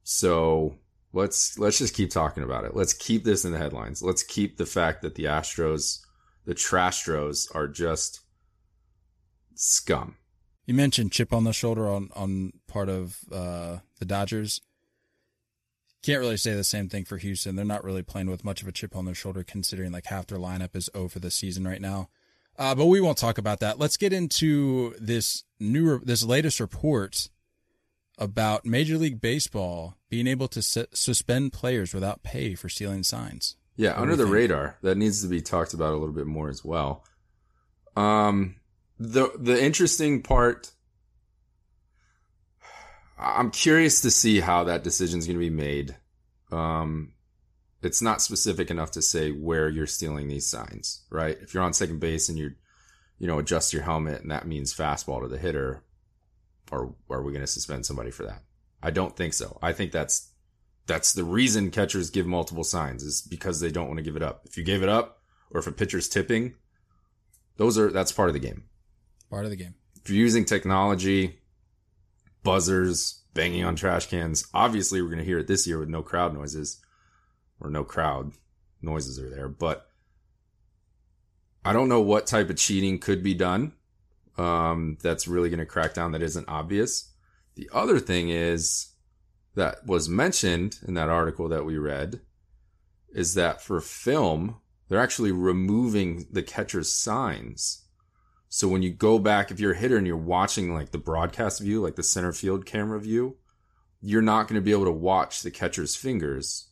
So 0.02 0.78
let's 1.12 1.58
let's 1.58 1.78
just 1.78 1.94
keep 1.94 2.10
talking 2.10 2.42
about 2.42 2.64
it. 2.64 2.74
Let's 2.76 2.92
keep 2.92 3.24
this 3.24 3.44
in 3.44 3.52
the 3.52 3.58
headlines. 3.58 4.02
Let's 4.02 4.22
keep 4.22 4.56
the 4.56 4.66
fact 4.66 5.02
that 5.02 5.14
the 5.14 5.24
astros 5.24 6.00
the 6.44 6.54
trastros 6.54 7.52
are 7.54 7.68
just 7.68 8.20
scum. 9.54 10.16
You 10.64 10.74
mentioned 10.74 11.12
chip 11.12 11.32
on 11.32 11.44
the 11.44 11.52
shoulder 11.52 11.88
on 11.88 12.10
on 12.14 12.52
part 12.66 12.88
of 12.88 13.18
uh, 13.32 13.78
the 13.98 14.04
Dodgers. 14.04 14.60
Can't 16.06 16.20
really 16.20 16.36
say 16.36 16.54
the 16.54 16.62
same 16.62 16.88
thing 16.88 17.04
for 17.04 17.16
Houston. 17.16 17.56
They're 17.56 17.64
not 17.64 17.82
really 17.82 18.02
playing 18.02 18.30
with 18.30 18.44
much 18.44 18.62
of 18.62 18.68
a 18.68 18.72
chip 18.72 18.94
on 18.94 19.06
their 19.06 19.14
shoulder, 19.14 19.42
considering 19.42 19.90
like 19.90 20.06
half 20.06 20.28
their 20.28 20.38
lineup 20.38 20.76
is 20.76 20.88
over 20.94 21.18
the 21.18 21.32
season 21.32 21.66
right 21.66 21.80
now. 21.80 22.08
Uh, 22.56 22.76
but 22.76 22.86
we 22.86 23.00
won't 23.00 23.18
talk 23.18 23.38
about 23.38 23.58
that. 23.58 23.80
Let's 23.80 23.96
get 23.96 24.12
into 24.12 24.94
this 25.00 25.42
new, 25.58 25.98
this 25.98 26.22
latest 26.22 26.60
report 26.60 27.28
about 28.18 28.64
Major 28.64 28.96
League 28.98 29.20
Baseball 29.20 29.96
being 30.08 30.28
able 30.28 30.46
to 30.48 30.62
su- 30.62 30.86
suspend 30.94 31.52
players 31.52 31.92
without 31.92 32.22
pay 32.22 32.54
for 32.54 32.68
stealing 32.68 33.02
signs. 33.02 33.56
Yeah, 33.74 33.90
What 33.94 34.02
under 34.02 34.16
the 34.16 34.24
think? 34.24 34.34
radar. 34.34 34.78
That 34.82 34.96
needs 34.96 35.22
to 35.22 35.28
be 35.28 35.42
talked 35.42 35.74
about 35.74 35.90
a 35.92 35.96
little 35.98 36.14
bit 36.14 36.26
more 36.26 36.48
as 36.48 36.64
well. 36.64 37.04
Um, 37.96 38.56
the 38.98 39.30
the 39.38 39.62
interesting 39.62 40.22
part. 40.22 40.70
I'm 43.18 43.50
curious 43.50 44.00
to 44.02 44.10
see 44.10 44.40
how 44.40 44.64
that 44.64 44.84
decision 44.84 45.18
is 45.18 45.26
going 45.26 45.38
to 45.38 45.40
be 45.40 45.50
made. 45.50 45.96
Um, 46.52 47.12
it's 47.82 48.02
not 48.02 48.20
specific 48.20 48.70
enough 48.70 48.90
to 48.92 49.02
say 49.02 49.30
where 49.30 49.68
you're 49.68 49.86
stealing 49.86 50.28
these 50.28 50.46
signs, 50.46 51.04
right? 51.10 51.36
If 51.40 51.54
you're 51.54 51.62
on 51.62 51.72
second 51.72 52.00
base 52.00 52.28
and 52.28 52.38
you, 52.38 52.52
you 53.18 53.26
know, 53.26 53.38
adjust 53.38 53.72
your 53.72 53.82
helmet 53.82 54.22
and 54.22 54.30
that 54.30 54.46
means 54.46 54.74
fastball 54.74 55.22
to 55.22 55.28
the 55.28 55.38
hitter, 55.38 55.82
or 56.70 56.94
are 57.08 57.22
we 57.22 57.32
going 57.32 57.44
to 57.44 57.46
suspend 57.46 57.86
somebody 57.86 58.10
for 58.10 58.24
that? 58.24 58.42
I 58.82 58.90
don't 58.90 59.16
think 59.16 59.34
so. 59.34 59.58
I 59.62 59.72
think 59.72 59.92
that's 59.92 60.30
that's 60.86 61.12
the 61.12 61.24
reason 61.24 61.70
catchers 61.70 62.10
give 62.10 62.26
multiple 62.26 62.64
signs 62.64 63.02
is 63.02 63.20
because 63.20 63.60
they 63.60 63.70
don't 63.70 63.88
want 63.88 63.98
to 63.98 64.04
give 64.04 64.16
it 64.16 64.22
up. 64.22 64.42
If 64.44 64.56
you 64.56 64.62
gave 64.62 64.82
it 64.82 64.88
up, 64.88 65.20
or 65.50 65.58
if 65.58 65.66
a 65.66 65.72
pitcher's 65.72 66.08
tipping, 66.08 66.54
those 67.56 67.78
are 67.78 67.90
that's 67.90 68.12
part 68.12 68.28
of 68.28 68.34
the 68.34 68.40
game. 68.40 68.64
Part 69.30 69.44
of 69.44 69.50
the 69.50 69.56
game. 69.56 69.74
If 69.96 70.10
you're 70.10 70.18
using 70.18 70.44
technology, 70.44 71.40
buzzers, 72.46 73.22
banging 73.34 73.64
on 73.64 73.76
trash 73.76 74.06
cans, 74.06 74.46
obviously 74.54 75.02
we're 75.02 75.08
going 75.08 75.18
to 75.18 75.24
hear 75.24 75.40
it 75.40 75.48
this 75.48 75.66
year 75.66 75.78
with 75.78 75.88
no 75.88 76.02
crowd 76.02 76.32
noises 76.32 76.80
or 77.60 77.68
no 77.68 77.84
crowd 77.84 78.32
noises 78.80 79.18
are 79.18 79.28
there. 79.28 79.48
But 79.48 79.90
I 81.64 81.72
don't 81.72 81.88
know 81.88 82.00
what 82.00 82.26
type 82.26 82.48
of 82.48 82.56
cheating 82.56 82.98
could 82.98 83.22
be 83.22 83.34
done. 83.34 83.72
Um, 84.38 84.96
that's 85.02 85.26
really 85.26 85.48
going 85.48 85.58
to 85.58 85.66
crack 85.66 85.94
down 85.94 86.12
that 86.12 86.22
isn't 86.22 86.48
obvious. 86.48 87.12
The 87.56 87.68
other 87.72 87.98
thing 87.98 88.28
is 88.28 88.92
that 89.54 89.84
was 89.84 90.08
mentioned 90.08 90.78
in 90.86 90.94
that 90.94 91.08
article 91.08 91.48
that 91.48 91.64
we 91.64 91.78
read 91.78 92.20
is 93.12 93.34
that 93.34 93.60
for 93.60 93.80
film, 93.80 94.60
they're 94.88 95.00
actually 95.00 95.32
removing 95.32 96.26
the 96.30 96.42
catcher's 96.42 96.92
signs. 96.92 97.85
So 98.48 98.68
when 98.68 98.82
you 98.82 98.90
go 98.90 99.18
back, 99.18 99.50
if 99.50 99.60
you're 99.60 99.72
a 99.72 99.76
hitter 99.76 99.96
and 99.96 100.06
you're 100.06 100.16
watching 100.16 100.74
like 100.74 100.90
the 100.90 100.98
broadcast 100.98 101.60
view, 101.60 101.82
like 101.82 101.96
the 101.96 102.02
center 102.02 102.32
field 102.32 102.64
camera 102.64 103.00
view, 103.00 103.36
you're 104.00 104.22
not 104.22 104.46
going 104.46 104.60
to 104.60 104.64
be 104.64 104.72
able 104.72 104.84
to 104.84 104.92
watch 104.92 105.42
the 105.42 105.50
catcher's 105.50 105.96
fingers 105.96 106.68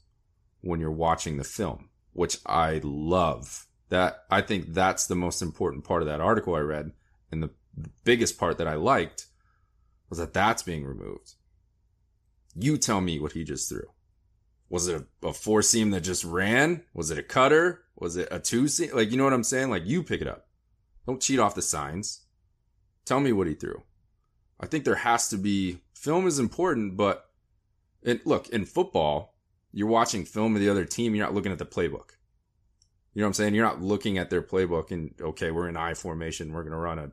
when 0.61 0.81
you're 0.81 0.91
watching 0.91 1.37
the 1.37 1.45
film, 1.45 1.89
which 2.13 2.39
I 2.47 2.81
love. 2.83 3.67
That 3.91 4.25
I 4.31 4.41
think 4.41 4.73
that's 4.73 5.07
the 5.07 5.15
most 5.15 5.43
important 5.43 5.85
part 5.85 6.03
of 6.03 6.09
that 6.09 6.21
article 6.21 6.55
I 6.55 6.61
read. 6.61 6.93
And 7.31 7.43
the 7.43 7.51
biggest 8.05 8.39
part 8.39 8.59
that 8.59 8.69
I 8.69 8.75
liked 8.75 9.27
was 10.09 10.19
that 10.19 10.33
that's 10.33 10.63
being 10.63 10.85
removed. 10.85 11.35
You 12.55 12.79
tell 12.79 13.01
me 13.01 13.19
what 13.19 13.33
he 13.33 13.45
just 13.45 13.69
threw. 13.69 13.87
Was 14.69 14.89
it 14.89 15.05
a, 15.23 15.29
a 15.29 15.33
four 15.33 15.61
seam 15.61 15.91
that 15.91 16.01
just 16.01 16.25
ran? 16.25 16.85
Was 16.95 17.11
it 17.11 17.19
a 17.19 17.23
cutter? 17.23 17.83
Was 17.97 18.17
it 18.17 18.29
a 18.31 18.39
two 18.39 18.69
seam? 18.69 18.91
Like, 18.95 19.11
you 19.11 19.17
know 19.17 19.25
what 19.25 19.33
I'm 19.33 19.45
saying? 19.45 19.71
Like, 19.71 19.85
you 19.87 20.03
pick 20.03 20.21
it 20.21 20.29
up. 20.29 20.47
Don't 21.07 21.21
cheat 21.21 21.39
off 21.39 21.55
the 21.55 21.63
signs. 21.63 22.23
Tell 23.05 23.21
me 23.21 23.33
what 23.33 23.47
he 23.47 23.55
threw. 23.55 23.83
I 24.61 24.67
think 24.67 24.85
there 24.85 24.95
has 24.95 25.29
to 25.29 25.37
be 25.37 25.81
film 25.95 26.27
is 26.27 26.39
important, 26.39 26.97
but 26.97 27.27
it, 28.03 28.27
look, 28.27 28.49
in 28.49 28.65
football, 28.65 29.35
you're 29.73 29.89
watching 29.89 30.25
film 30.25 30.55
of 30.55 30.61
the 30.61 30.69
other 30.69 30.85
team. 30.85 31.15
You're 31.15 31.27
not 31.27 31.35
looking 31.35 31.53
at 31.53 31.59
the 31.59 31.67
playbook. 31.67 32.13
You 33.13 33.21
know 33.21 33.27
what 33.27 33.29
I'm 33.29 33.35
saying? 33.35 33.55
You're 33.55 33.67
not 33.67 33.83
looking 33.83 34.19
at 34.19 34.31
their 34.31 34.43
playbook 34.43 34.91
and, 34.91 35.15
okay, 35.21 35.51
we're 35.51 35.69
in 35.69 35.77
I 35.77 35.95
formation. 35.95 36.53
We're 36.53 36.63
to 36.73 36.79
run 36.79 36.99
a, 36.99 37.11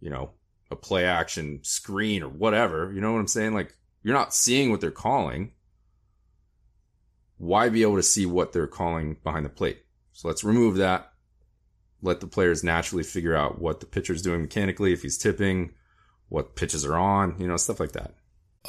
you 0.00 0.10
know, 0.10 0.30
a 0.70 0.76
play 0.76 1.04
action 1.04 1.60
screen 1.62 2.22
or 2.22 2.28
whatever. 2.28 2.92
You 2.92 3.00
know 3.00 3.12
what 3.12 3.20
I'm 3.20 3.28
saying? 3.28 3.54
Like, 3.54 3.74
you're 4.02 4.14
not 4.14 4.34
seeing 4.34 4.70
what 4.70 4.80
they're 4.80 4.90
calling. 4.90 5.52
Why 7.38 7.68
be 7.68 7.82
able 7.82 7.96
to 7.96 8.02
see 8.02 8.26
what 8.26 8.52
they're 8.52 8.66
calling 8.66 9.16
behind 9.24 9.44
the 9.44 9.50
plate? 9.50 9.82
So 10.12 10.28
let's 10.28 10.44
remove 10.44 10.76
that. 10.76 11.13
Let 12.04 12.20
the 12.20 12.26
players 12.28 12.62
naturally 12.62 13.02
figure 13.02 13.34
out 13.34 13.60
what 13.60 13.80
the 13.80 13.86
pitcher's 13.86 14.22
doing 14.22 14.42
mechanically, 14.42 14.92
if 14.92 15.02
he's 15.02 15.18
tipping, 15.18 15.72
what 16.28 16.54
pitches 16.54 16.84
are 16.84 16.96
on, 16.96 17.34
you 17.40 17.48
know, 17.48 17.56
stuff 17.56 17.80
like 17.80 17.92
that. 17.92 18.14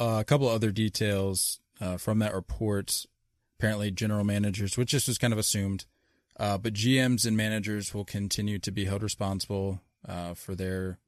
Uh, 0.00 0.18
a 0.20 0.24
couple 0.24 0.48
other 0.48 0.70
details 0.72 1.60
uh, 1.80 1.96
from 1.98 2.18
that 2.18 2.34
report. 2.34 3.04
Apparently, 3.58 3.90
general 3.90 4.24
managers, 4.24 4.76
which 4.76 4.92
this 4.92 5.06
was 5.08 5.16
kind 5.18 5.32
of 5.32 5.38
assumed, 5.38 5.86
uh, 6.38 6.58
but 6.58 6.74
GMs 6.74 7.24
and 7.26 7.36
managers 7.36 7.94
will 7.94 8.04
continue 8.04 8.58
to 8.58 8.70
be 8.70 8.84
held 8.84 9.02
responsible 9.02 9.80
uh, 10.06 10.34
for 10.34 10.54
their 10.54 10.98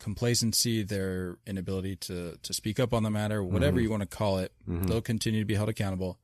complacency, 0.00 0.82
their 0.82 1.36
inability 1.46 1.94
to 1.96 2.36
to 2.42 2.52
speak 2.54 2.80
up 2.80 2.92
on 2.94 3.02
the 3.02 3.10
matter, 3.10 3.44
whatever 3.44 3.78
Mhm. 3.78 3.82
you 3.82 3.90
want 3.90 4.00
to 4.02 4.06
call 4.08 4.38
it. 4.38 4.52
Mhm. 4.68 4.86
They'll 4.88 5.00
continue 5.02 5.40
to 5.40 5.46
be 5.46 5.54
held 5.54 5.68
accountable. 5.68 6.18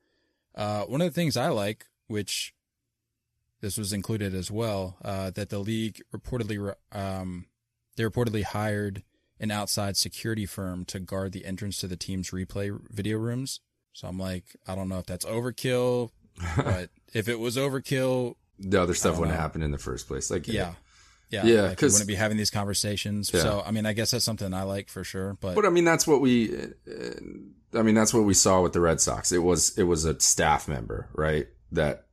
Uh, 0.55 0.85
one 0.85 1.01
of 1.01 1.07
the 1.07 1.13
things 1.15 1.37
I 1.37 1.49
like, 1.49 1.87
which 2.07 2.55
this 3.61 3.77
was 3.79 3.93
included 3.93 4.35
as 4.35 4.51
well, 4.51 4.97
uh, 5.05 5.31
that 5.31 5.49
the 5.51 5.59
league 5.59 6.01
reportedly 6.15 6.75
um, 6.93 7.47
they 7.97 8.05
reportedly 8.05 8.43
hired 8.45 9.03
an 9.41 9.51
outside 9.51 9.97
security 9.97 10.47
firm 10.47 10.85
to 10.87 10.99
guard 11.01 11.33
the 11.33 11.45
entrance 11.47 11.79
to 11.79 11.87
the 11.87 11.97
team's 11.97 12.31
replay 12.31 12.79
video 12.91 13.19
rooms. 13.19 13.61
So 13.93 14.09
I'm 14.09 14.19
like, 14.19 14.45
I 14.67 14.75
don't 14.75 14.89
know 14.89 14.99
if 14.99 15.07
that's 15.07 15.25
overkill, 15.25 16.11
but 16.57 16.91
if 17.15 17.29
it 17.29 17.39
was 17.39 17.57
overkill, 17.57 18.35
the 18.59 18.81
other 18.81 18.95
stuff 18.95 19.19
wouldn't 19.19 19.37
know. 19.37 19.41
happen 19.41 19.63
in 19.63 19.71
the 19.71 19.79
first 19.79 20.07
place. 20.09 20.31
Like, 20.31 20.49
yeah. 20.49 20.73
Yeah, 21.29 21.45
Yeah, 21.45 21.61
like 21.63 21.71
we 21.71 21.77
'cause- 21.77 21.93
wouldn't 21.95 22.07
be 22.09 22.15
having 22.15 22.37
these 22.39 22.51
conversations. 22.51 23.31
Yeah. 23.35 23.41
So, 23.43 23.63
I 23.67 23.73
mean, 23.73 23.85
I 23.85 23.95
guess 23.95 24.13
that's 24.13 24.25
something 24.25 24.55
I 24.55 24.63
like 24.63 24.89
for 24.89 25.03
sure. 25.03 25.37
But, 25.41 25.55
But 25.57 25.67
I 25.67 25.71
mean, 25.71 25.85
that's 25.85 26.07
what 26.07 26.21
we. 26.21 26.55
uh, 26.57 26.69
I 27.75 27.83
mean, 27.83 27.95
that's 27.97 28.15
what 28.15 28.21
we 28.25 28.33
saw 28.33 28.63
with 28.63 28.73
the 28.73 28.81
Red 28.81 29.01
Sox. 29.01 29.33
It 29.33 29.39
was 29.43 29.77
it 29.77 29.83
was 29.83 30.05
a 30.05 30.19
staff 30.21 30.69
member, 30.69 31.09
right? 31.15 31.49
That 31.73 32.06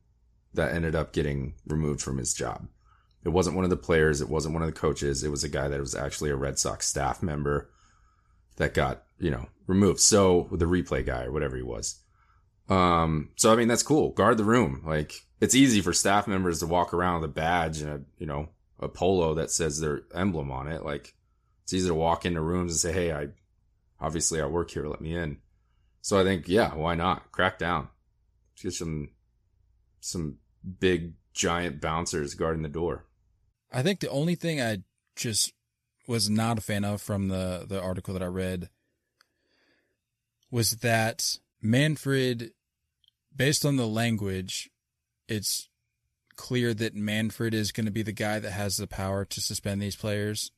that 0.54 0.74
ended 0.74 0.94
up 0.94 1.12
getting 1.12 1.54
removed 1.66 2.00
from 2.00 2.18
his 2.18 2.34
job. 2.34 2.68
It 3.24 3.30
wasn't 3.30 3.56
one 3.56 3.64
of 3.64 3.70
the 3.70 3.76
players. 3.76 4.20
It 4.20 4.28
wasn't 4.28 4.54
one 4.54 4.62
of 4.62 4.68
the 4.68 4.78
coaches. 4.78 5.22
It 5.22 5.30
was 5.30 5.44
a 5.44 5.48
guy 5.48 5.68
that 5.68 5.80
was 5.80 5.94
actually 5.94 6.30
a 6.30 6.36
Red 6.36 6.58
Sox 6.58 6.86
staff 6.86 7.22
member 7.22 7.70
that 8.56 8.74
got 8.74 9.04
you 9.18 9.30
know 9.30 9.46
removed. 9.66 10.00
So 10.00 10.48
the 10.52 10.66
replay 10.66 11.04
guy 11.04 11.24
or 11.24 11.32
whatever 11.32 11.56
he 11.56 11.62
was. 11.62 12.00
Um. 12.68 13.30
So 13.36 13.52
I 13.52 13.56
mean, 13.56 13.68
that's 13.68 13.82
cool. 13.82 14.10
Guard 14.10 14.38
the 14.38 14.44
room. 14.44 14.82
Like 14.84 15.14
it's 15.40 15.54
easy 15.54 15.80
for 15.80 15.92
staff 15.92 16.26
members 16.26 16.60
to 16.60 16.66
walk 16.66 16.94
around 16.94 17.20
with 17.20 17.30
a 17.30 17.34
badge 17.34 17.80
and 17.80 17.90
a 17.90 18.00
you 18.18 18.26
know 18.26 18.50
a 18.78 18.88
polo 18.88 19.34
that 19.34 19.50
says 19.50 19.80
their 19.80 20.02
emblem 20.14 20.50
on 20.50 20.68
it. 20.68 20.84
Like 20.84 21.14
it's 21.62 21.72
easy 21.72 21.88
to 21.88 21.94
walk 21.94 22.26
into 22.26 22.40
rooms 22.40 22.72
and 22.72 22.80
say, 22.80 22.92
"Hey, 22.92 23.12
I 23.12 23.28
obviously 24.00 24.40
I 24.40 24.46
work 24.46 24.70
here. 24.70 24.86
Let 24.86 25.00
me 25.00 25.16
in." 25.16 25.38
So 26.02 26.20
I 26.20 26.24
think, 26.24 26.48
yeah, 26.48 26.74
why 26.74 26.94
not 26.94 27.32
crack 27.32 27.58
down? 27.58 27.88
Get 28.60 28.74
some 28.74 29.08
some 30.00 30.36
big 30.80 31.14
giant 31.32 31.80
bouncers 31.80 32.34
guarding 32.34 32.62
the 32.62 32.68
door. 32.68 33.04
I 33.72 33.82
think 33.82 34.00
the 34.00 34.10
only 34.10 34.34
thing 34.34 34.60
I 34.60 34.78
just 35.16 35.52
was 36.06 36.28
not 36.28 36.58
a 36.58 36.62
fan 36.62 36.84
of 36.84 37.00
from 37.00 37.28
the 37.28 37.64
the 37.68 37.80
article 37.80 38.14
that 38.14 38.22
I 38.22 38.26
read 38.26 38.68
was 40.50 40.72
that 40.82 41.38
Manfred, 41.60 42.52
based 43.34 43.64
on 43.64 43.76
the 43.76 43.86
language, 43.86 44.70
it's 45.28 45.68
clear 46.36 46.74
that 46.74 46.94
Manfred 46.94 47.54
is 47.54 47.72
going 47.72 47.86
to 47.86 47.92
be 47.92 48.02
the 48.02 48.12
guy 48.12 48.38
that 48.38 48.50
has 48.50 48.76
the 48.76 48.86
power 48.86 49.24
to 49.24 49.40
suspend 49.40 49.80
these 49.80 49.96
players. 49.96 50.50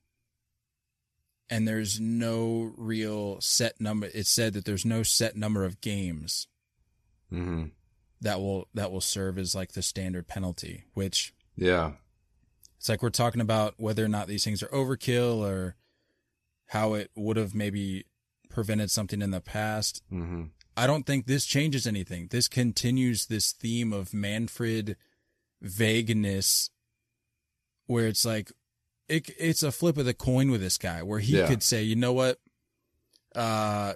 And 1.49 1.67
there's 1.67 2.01
no 2.01 2.73
real 2.77 3.41
set 3.41 3.81
number. 3.81 4.09
It 4.13 4.27
said 4.27 4.53
that 4.55 4.65
there's 4.65 4.85
no 4.85 5.05
set 5.05 5.37
number 5.37 5.65
of 5.65 5.81
games 5.81 6.49
Mm-hmm. 7.33 7.65
That 8.21 8.41
will 8.41 8.69
that 8.75 8.91
will 8.91 9.01
serve 9.01 9.39
as 9.39 9.55
like 9.55 9.73
the 9.73 9.83
standard 9.83 10.27
penalty, 10.27 10.85
which 10.95 11.33
Yeah, 11.57 11.93
It's 12.79 12.89
like 12.89 13.03
we're 13.03 13.11
talking 13.11 13.41
about 13.41 13.75
whether 13.79 14.05
or 14.05 14.09
not 14.09 14.27
these 14.29 14.45
things 14.45 14.63
are 14.63 14.69
overkill 14.69 15.39
or 15.39 15.77
how 16.69 16.95
it 16.95 17.11
would 17.15 17.37
have 17.37 17.55
maybe 17.55 18.07
prevented 18.49 18.91
something 18.91 19.23
in 19.23 19.31
the 19.31 19.41
past. 19.41 20.03
mm-hmm. 20.13 20.45
I 20.79 20.87
don't 20.87 21.07
think 21.07 21.27
this 21.27 21.47
changes 21.47 21.87
anything. 21.87 22.29
This 22.31 22.49
continues 22.49 23.27
this 23.27 23.53
theme 23.53 23.93
of 23.95 24.13
Manfred 24.13 24.97
vagueness 25.63 26.71
where 27.87 28.07
it's 28.09 28.25
like 28.25 28.51
it, 29.09 29.31
it's 29.39 29.63
a 29.63 29.71
flip 29.73 29.97
of 29.97 30.05
the 30.05 30.15
coin 30.15 30.51
with 30.51 30.61
this 30.61 30.77
guy 30.79 31.03
where 31.03 31.21
he 31.21 31.39
Yeah. 31.39 31.47
could 31.47 31.63
say, 31.63 31.83
"You 31.83 31.97
know 31.97 32.13
what? 32.13 32.41
Uh 33.35 33.95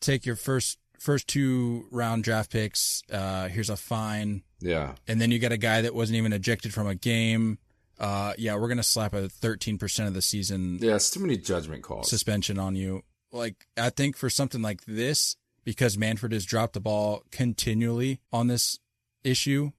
take 0.00 0.24
your 0.26 0.36
first 0.36 0.78
first 0.98 1.28
two 1.28 1.86
round 1.90 2.24
draft 2.24 2.50
picks. 2.50 3.02
Uh 3.10 3.48
here's 3.48 3.70
a 3.70 3.76
fine." 3.76 4.42
yeah, 4.60 4.94
and 5.06 5.20
then 5.20 5.30
you 5.30 5.38
got 5.38 5.52
a 5.52 5.56
guy 5.58 5.82
that 5.82 5.94
wasn't 5.94 6.16
even 6.16 6.32
ejected 6.32 6.72
from 6.72 6.86
a 6.86 6.94
game. 6.94 7.58
Uh, 7.98 8.34
yeah, 8.36 8.54
we're 8.56 8.68
gonna 8.68 8.82
slap 8.82 9.14
a 9.14 9.22
13% 9.22 10.06
of 10.06 10.12
the 10.12 10.20
season 10.20 10.78
yeah. 10.82 10.96
It's 10.96 11.10
too 11.10 11.20
many 11.20 11.38
judgment 11.38 11.82
calls. 11.82 12.10
suspension 12.10 12.58
on 12.58 12.76
you. 12.76 13.02
Like, 13.32 13.66
I 13.78 13.88
think 13.88 14.16
for 14.18 14.28
something 14.28 14.60
like 14.60 14.84
this, 14.84 15.36
because 15.64 15.96
Manfred 15.96 16.32
has 16.32 16.44
dropped 16.44 16.74
the 16.74 16.80
ball 16.80 17.22
continually 17.30 18.20
on 18.32 18.48
this 18.48 18.78
issue, 19.24 19.72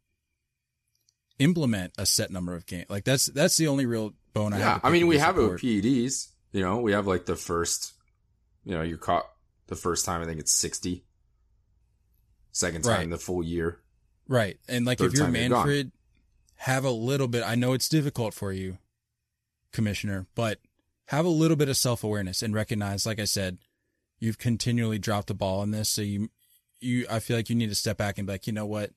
implement 1.39 1.93
a 1.97 2.05
set 2.05 2.31
number 2.31 2.53
of 2.55 2.65
games. 2.65 2.85
Like 2.89 3.03
that's 3.03 3.27
that's 3.27 3.57
the 3.57 3.67
only 3.67 3.85
real 3.85 4.13
bone 4.33 4.53
I 4.53 4.57
have. 4.57 4.65
yeah, 4.65 4.79
to 4.79 4.85
I 4.87 4.89
mean, 4.89 5.07
we 5.07 5.17
have 5.17 5.37
it 5.37 5.41
with. 5.41 5.61
PEDs. 5.61 6.29
You 6.51 6.61
know, 6.61 6.77
we 6.79 6.93
have 6.93 7.07
like 7.07 7.25
the 7.25 7.35
first. 7.35 7.93
You 8.63 8.73
know, 8.73 8.81
you're 8.81 8.97
caught 8.97 9.25
The 9.67 9.75
first 9.75 10.05
time, 10.05 10.21
I 10.21 10.25
think 10.25 10.39
it's 10.39 10.51
60. 10.51 11.03
Second 12.57 12.81
time, 12.83 12.93
Right. 12.93 13.09
the 13.09 13.17
full 13.19 13.43
year. 13.43 13.79
Right. 14.27 14.57
And 14.67 14.85
like 14.85 14.97
Third 14.97 15.13
if 15.13 15.19
you're. 15.19 15.27
Manfred, 15.27 15.91
have 16.55 16.83
a 16.83 16.89
little 16.91 17.27
bit 17.27 17.43
I 17.43 17.53
know 17.55 17.73
it's 17.73 17.87
difficult 17.87 18.33
for 18.33 18.51
you, 18.51 18.79
commissioner, 19.71 20.25
but 20.35 20.59
have 21.05 21.25
a 21.25 21.29
little 21.29 21.55
bit 21.57 21.69
of 21.69 21.77
self 21.77 22.03
awareness 22.03 22.41
and 22.41 22.53
recognize, 22.53 23.05
like 23.05 23.19
I 23.19 23.25
said, 23.25 23.59
you've 24.19 24.37
continually 24.37 24.97
dropped 24.99 25.27
the 25.27 25.33
ball 25.33 25.61
in 25.63 25.71
this. 25.71 25.87
So 25.89 26.01
you 26.01 26.29
you 26.79 27.05
I 27.09 27.19
feel 27.19 27.37
like 27.37 27.49
you 27.49 27.55
need 27.55 27.69
to 27.69 27.75
step 27.75 27.97
back 27.97 28.17
and 28.17 28.25
be 28.27 28.33
like, 28.33 28.47
you 28.47 28.53
know 28.53 28.65
what? 28.65 28.91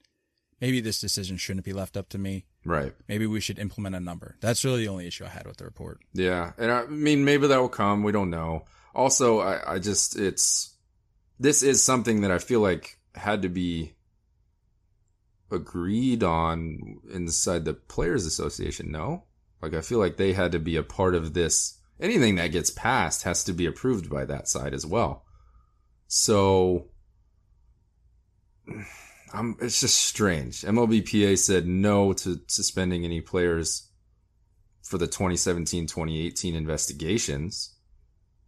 Maybe 0.60 0.80
this 0.80 1.00
decision 1.00 1.36
shouldn't 1.36 1.64
be 1.64 1.72
left 1.72 1.96
up 1.96 2.08
to 2.10 2.18
me. 2.18 2.44
Right. 2.64 2.94
Maybe 3.08 3.26
we 3.26 3.40
should 3.40 3.58
implement 3.58 3.96
a 3.96 4.00
number. 4.00 4.36
That's 4.40 4.64
really 4.64 4.82
the 4.84 4.88
only 4.88 5.06
issue 5.06 5.24
I 5.24 5.28
had 5.28 5.46
with 5.46 5.56
the 5.58 5.64
report. 5.64 6.00
Yeah. 6.12 6.52
And 6.58 6.70
I 6.70 6.86
mean, 6.86 7.24
maybe 7.24 7.46
that 7.46 7.60
will 7.60 7.70
come. 7.70 8.02
We 8.02 8.12
don't 8.12 8.28
know. 8.30 8.64
Also, 8.94 9.40
I, 9.40 9.74
I 9.74 9.78
just, 9.78 10.18
it's, 10.18 10.74
this 11.38 11.62
is 11.62 11.82
something 11.82 12.20
that 12.20 12.30
I 12.30 12.38
feel 12.38 12.60
like 12.60 12.98
had 13.14 13.42
to 13.42 13.48
be 13.48 13.94
agreed 15.50 16.22
on 16.22 17.00
inside 17.12 17.64
the 17.64 17.74
Players 17.74 18.26
Association. 18.26 18.90
No? 18.90 19.24
Like, 19.60 19.74
I 19.74 19.80
feel 19.80 19.98
like 19.98 20.16
they 20.16 20.32
had 20.32 20.52
to 20.52 20.58
be 20.58 20.76
a 20.76 20.82
part 20.82 21.14
of 21.14 21.34
this. 21.34 21.78
Anything 22.00 22.36
that 22.36 22.52
gets 22.52 22.70
passed 22.70 23.24
has 23.24 23.44
to 23.44 23.52
be 23.52 23.66
approved 23.66 24.08
by 24.08 24.24
that 24.24 24.48
side 24.48 24.72
as 24.72 24.86
well. 24.86 25.24
So, 26.06 26.86
I'm, 29.32 29.56
it's 29.60 29.80
just 29.80 29.96
strange. 29.96 30.62
MLBPA 30.62 31.38
said 31.38 31.66
no 31.66 32.12
to 32.14 32.40
suspending 32.46 33.04
any 33.04 33.20
players 33.20 33.88
for 34.82 34.98
the 34.98 35.06
2017 35.06 35.86
2018 35.86 36.54
investigations. 36.54 37.74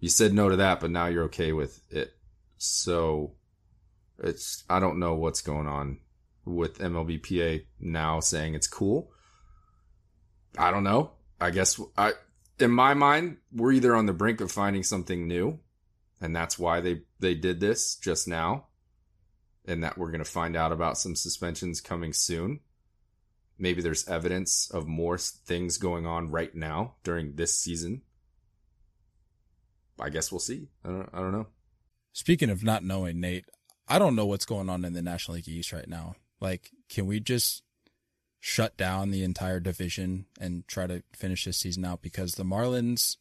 You 0.00 0.08
said 0.08 0.32
no 0.32 0.48
to 0.48 0.56
that, 0.56 0.80
but 0.80 0.90
now 0.90 1.06
you're 1.06 1.24
okay 1.24 1.52
with 1.52 1.80
it. 1.90 2.12
So 2.58 3.34
it's, 4.22 4.64
I 4.68 4.80
don't 4.80 4.98
know 4.98 5.14
what's 5.14 5.42
going 5.42 5.66
on 5.66 5.98
with 6.44 6.78
MLBPA 6.78 7.64
now 7.80 8.20
saying 8.20 8.54
it's 8.54 8.66
cool. 8.66 9.10
I 10.56 10.70
don't 10.70 10.84
know. 10.84 11.12
I 11.40 11.50
guess 11.50 11.80
I, 11.96 12.12
in 12.58 12.70
my 12.70 12.94
mind, 12.94 13.38
we're 13.52 13.72
either 13.72 13.94
on 13.94 14.06
the 14.06 14.12
brink 14.12 14.40
of 14.40 14.52
finding 14.52 14.82
something 14.82 15.26
new 15.26 15.60
and 16.20 16.34
that's 16.34 16.58
why 16.58 16.80
they, 16.80 17.02
they 17.18 17.34
did 17.34 17.60
this 17.60 17.96
just 17.96 18.28
now 18.28 18.66
and 19.66 19.82
that 19.84 19.96
we're 19.96 20.10
going 20.10 20.24
to 20.24 20.30
find 20.30 20.56
out 20.56 20.72
about 20.72 20.98
some 20.98 21.16
suspensions 21.16 21.80
coming 21.80 22.12
soon. 22.12 22.60
Maybe 23.58 23.80
there's 23.80 24.08
evidence 24.08 24.70
of 24.72 24.86
more 24.86 25.18
things 25.18 25.78
going 25.78 26.06
on 26.06 26.30
right 26.30 26.54
now 26.54 26.94
during 27.04 27.36
this 27.36 27.58
season. 27.58 28.02
I 30.00 30.08
guess 30.08 30.32
we'll 30.32 30.40
see. 30.40 30.68
I 30.84 30.88
don't, 30.88 31.08
I 31.12 31.18
don't 31.18 31.32
know. 31.32 31.46
Speaking 32.12 32.50
of 32.50 32.64
not 32.64 32.84
knowing, 32.84 33.20
Nate, 33.20 33.44
I 33.92 33.98
don't 33.98 34.16
know 34.16 34.24
what's 34.24 34.46
going 34.46 34.70
on 34.70 34.86
in 34.86 34.94
the 34.94 35.02
National 35.02 35.34
League 35.34 35.48
East 35.48 35.70
right 35.70 35.86
now. 35.86 36.14
Like, 36.40 36.70
can 36.88 37.04
we 37.04 37.20
just 37.20 37.62
shut 38.40 38.74
down 38.78 39.10
the 39.10 39.22
entire 39.22 39.60
division 39.60 40.24
and 40.40 40.66
try 40.66 40.86
to 40.86 41.02
finish 41.14 41.44
this 41.44 41.58
season 41.58 41.84
out? 41.84 42.00
Because 42.00 42.36
the 42.36 42.42
Marlins 42.42 43.18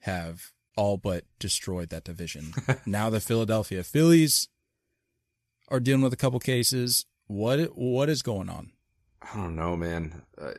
have 0.00 0.52
all 0.78 0.96
but 0.96 1.24
destroyed 1.38 1.90
that 1.90 2.04
division. 2.04 2.54
now 2.86 3.10
the 3.10 3.20
Philadelphia 3.20 3.84
Phillies 3.84 4.48
are 5.68 5.78
dealing 5.78 6.00
with 6.00 6.14
a 6.14 6.16
couple 6.16 6.40
cases. 6.40 7.04
What 7.26 7.76
what 7.76 8.08
is 8.08 8.22
going 8.22 8.48
on? 8.48 8.72
I 9.20 9.36
don't 9.36 9.56
know, 9.56 9.76
man. 9.76 10.22
Uh, 10.40 10.52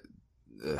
uh, 0.63 0.77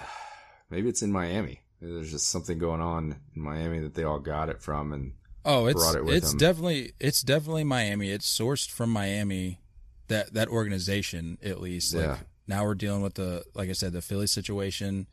maybe 0.69 0.89
it's 0.89 1.01
in 1.01 1.12
Miami. 1.12 1.62
There's 1.82 2.12
just 2.12 2.29
something 2.29 2.60
going 2.60 2.82
on 2.82 3.15
in 3.36 3.41
Miami 3.41 3.79
that 3.79 3.95
they 3.95 4.03
all 4.03 4.19
got 4.19 4.49
it 4.49 4.62
from, 4.62 4.93
and 4.93 5.13
Oh, 5.45 5.67
it's 5.67 5.95
it 5.95 6.08
it's 6.10 6.30
them. 6.32 6.38
definitely 6.38 6.93
it's 6.99 7.21
definitely 7.21 7.63
Miami. 7.63 8.12
It's 8.12 8.28
sourced 8.28 8.69
from 8.69 8.89
Miami. 8.91 9.60
That 10.08 10.34
that 10.34 10.47
organization 10.49 11.38
at 11.43 11.62
least. 11.62 11.93
Like 11.93 12.06
Yeah. 12.06 12.17
now 12.47 12.65
we're 12.65 12.75
dealing 12.75 13.02
with 13.02 13.13
the 13.15 13.43
like 13.54 13.69
I 13.69 13.73
said 13.73 13.93
the 13.93 14.02
Philly 14.02 14.28
situation. 14.28 15.08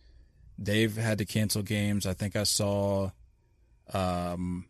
They've 0.59 0.97
had 0.97 1.19
to 1.19 1.25
cancel 1.27 1.63
games. 1.63 2.07
I 2.07 2.15
think 2.15 2.35
I 2.35 2.45
saw, 2.45 3.11
um, 3.93 4.65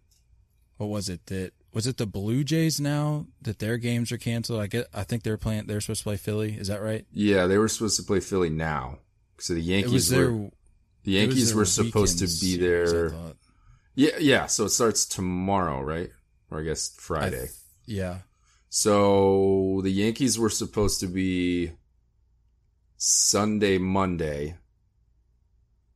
what 0.77 0.89
was 0.89 1.09
it 1.09 1.25
that 1.27 1.53
was 1.73 1.87
it 1.87 1.97
the 1.97 2.07
Blue 2.07 2.43
Jays 2.45 2.81
now 2.81 3.27
that 3.43 3.59
their 3.59 3.77
games 3.79 4.11
are 4.13 4.19
canceled? 4.19 4.61
I 4.61 4.67
get 4.67 4.89
I 4.93 5.05
think 5.05 5.23
they're 5.23 5.37
playing. 5.37 5.67
They're 5.67 5.81
supposed 5.81 6.01
to 6.01 6.05
play 6.05 6.17
Philly. 6.17 6.55
Is 6.55 6.69
that 6.69 6.83
right? 6.83 7.07
yeah, 7.13 7.47
they 7.47 7.59
were 7.59 7.69
supposed 7.69 7.97
to 7.99 8.03
play 8.03 8.21
Philly 8.21 8.51
now. 8.51 8.99
So 9.39 9.55
the 9.55 9.61
Yankees 9.61 10.11
was 10.11 10.13
were 10.15 10.51
the 11.05 11.13
Yankees 11.13 11.55
were 11.55 11.65
supposed 11.65 12.19
to 12.19 12.27
be 12.45 12.57
there. 12.57 13.13
Yeah, 13.97 14.17
yeah. 14.21 14.47
So 14.47 14.67
it 14.67 14.71
starts 14.71 15.05
tomorrow, 15.07 15.81
right? 15.81 16.11
Or 16.51 16.61
I 16.61 16.63
guess 16.63 16.95
I 16.97 17.01
Friday. 17.03 17.39
th- 17.39 17.51
yeah. 17.87 18.19
So 18.69 19.81
the 19.83 19.91
Yankees 19.91 20.39
were 20.39 20.51
supposed 20.51 21.01
to 21.01 21.07
be 21.09 21.73
Sunday, 22.97 23.79
Monday, 23.79 24.57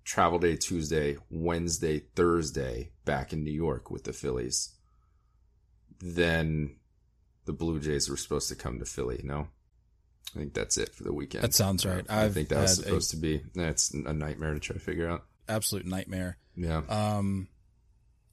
travel 0.04 0.38
day 0.38 0.56
Tuesday, 0.56 1.16
Wednesday, 1.30 2.00
Thursday 2.16 2.90
back 3.04 3.32
in 3.32 3.44
New 3.44 3.52
York 3.52 3.90
with 3.90 4.04
the 4.04 4.12
Phillies. 4.12 4.70
Then 6.00 6.76
the 7.44 7.52
Blue 7.52 7.78
Jays 7.80 8.08
were 8.08 8.16
supposed 8.16 8.48
to 8.48 8.54
come 8.54 8.78
to 8.78 8.84
Philly, 8.84 9.20
no? 9.24 9.48
I 10.34 10.38
think 10.38 10.54
that's 10.54 10.78
it 10.78 10.94
for 10.94 11.02
the 11.04 11.12
weekend. 11.12 11.42
That 11.44 11.54
sounds 11.54 11.84
right. 11.84 12.04
I 12.08 12.24
I've 12.24 12.34
think 12.34 12.48
that 12.48 12.60
was 12.62 12.76
had 12.76 12.84
a- 12.84 12.88
supposed 12.88 13.10
to 13.10 13.16
be. 13.16 13.42
That's 13.54 13.92
a 13.92 14.12
nightmare 14.12 14.54
to 14.54 14.60
try 14.60 14.74
to 14.74 14.80
figure 14.80 15.08
out. 15.08 15.24
Absolute 15.48 15.86
nightmare. 15.86 16.38
Yeah. 16.56 16.82
Um, 16.88 17.48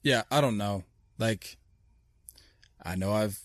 yeah, 0.02 0.22
I 0.30 0.40
don't 0.40 0.56
know. 0.58 0.84
Like, 1.18 1.56
I 2.82 2.94
know 2.96 3.12
I've 3.12 3.38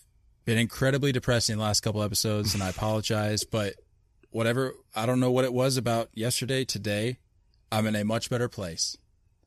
been 0.45 0.57
incredibly 0.57 1.11
depressing 1.11 1.57
the 1.57 1.63
last 1.63 1.81
couple 1.81 2.03
episodes, 2.03 2.53
and 2.53 2.63
I 2.63 2.69
apologize. 2.71 3.43
But 3.43 3.75
whatever, 4.31 4.73
I 4.95 5.05
don't 5.05 5.19
know 5.19 5.31
what 5.31 5.45
it 5.45 5.53
was 5.53 5.77
about 5.77 6.09
yesterday. 6.13 6.65
Today, 6.65 7.17
I'm 7.71 7.87
in 7.87 7.95
a 7.95 8.03
much 8.03 8.29
better 8.29 8.47
place. 8.49 8.97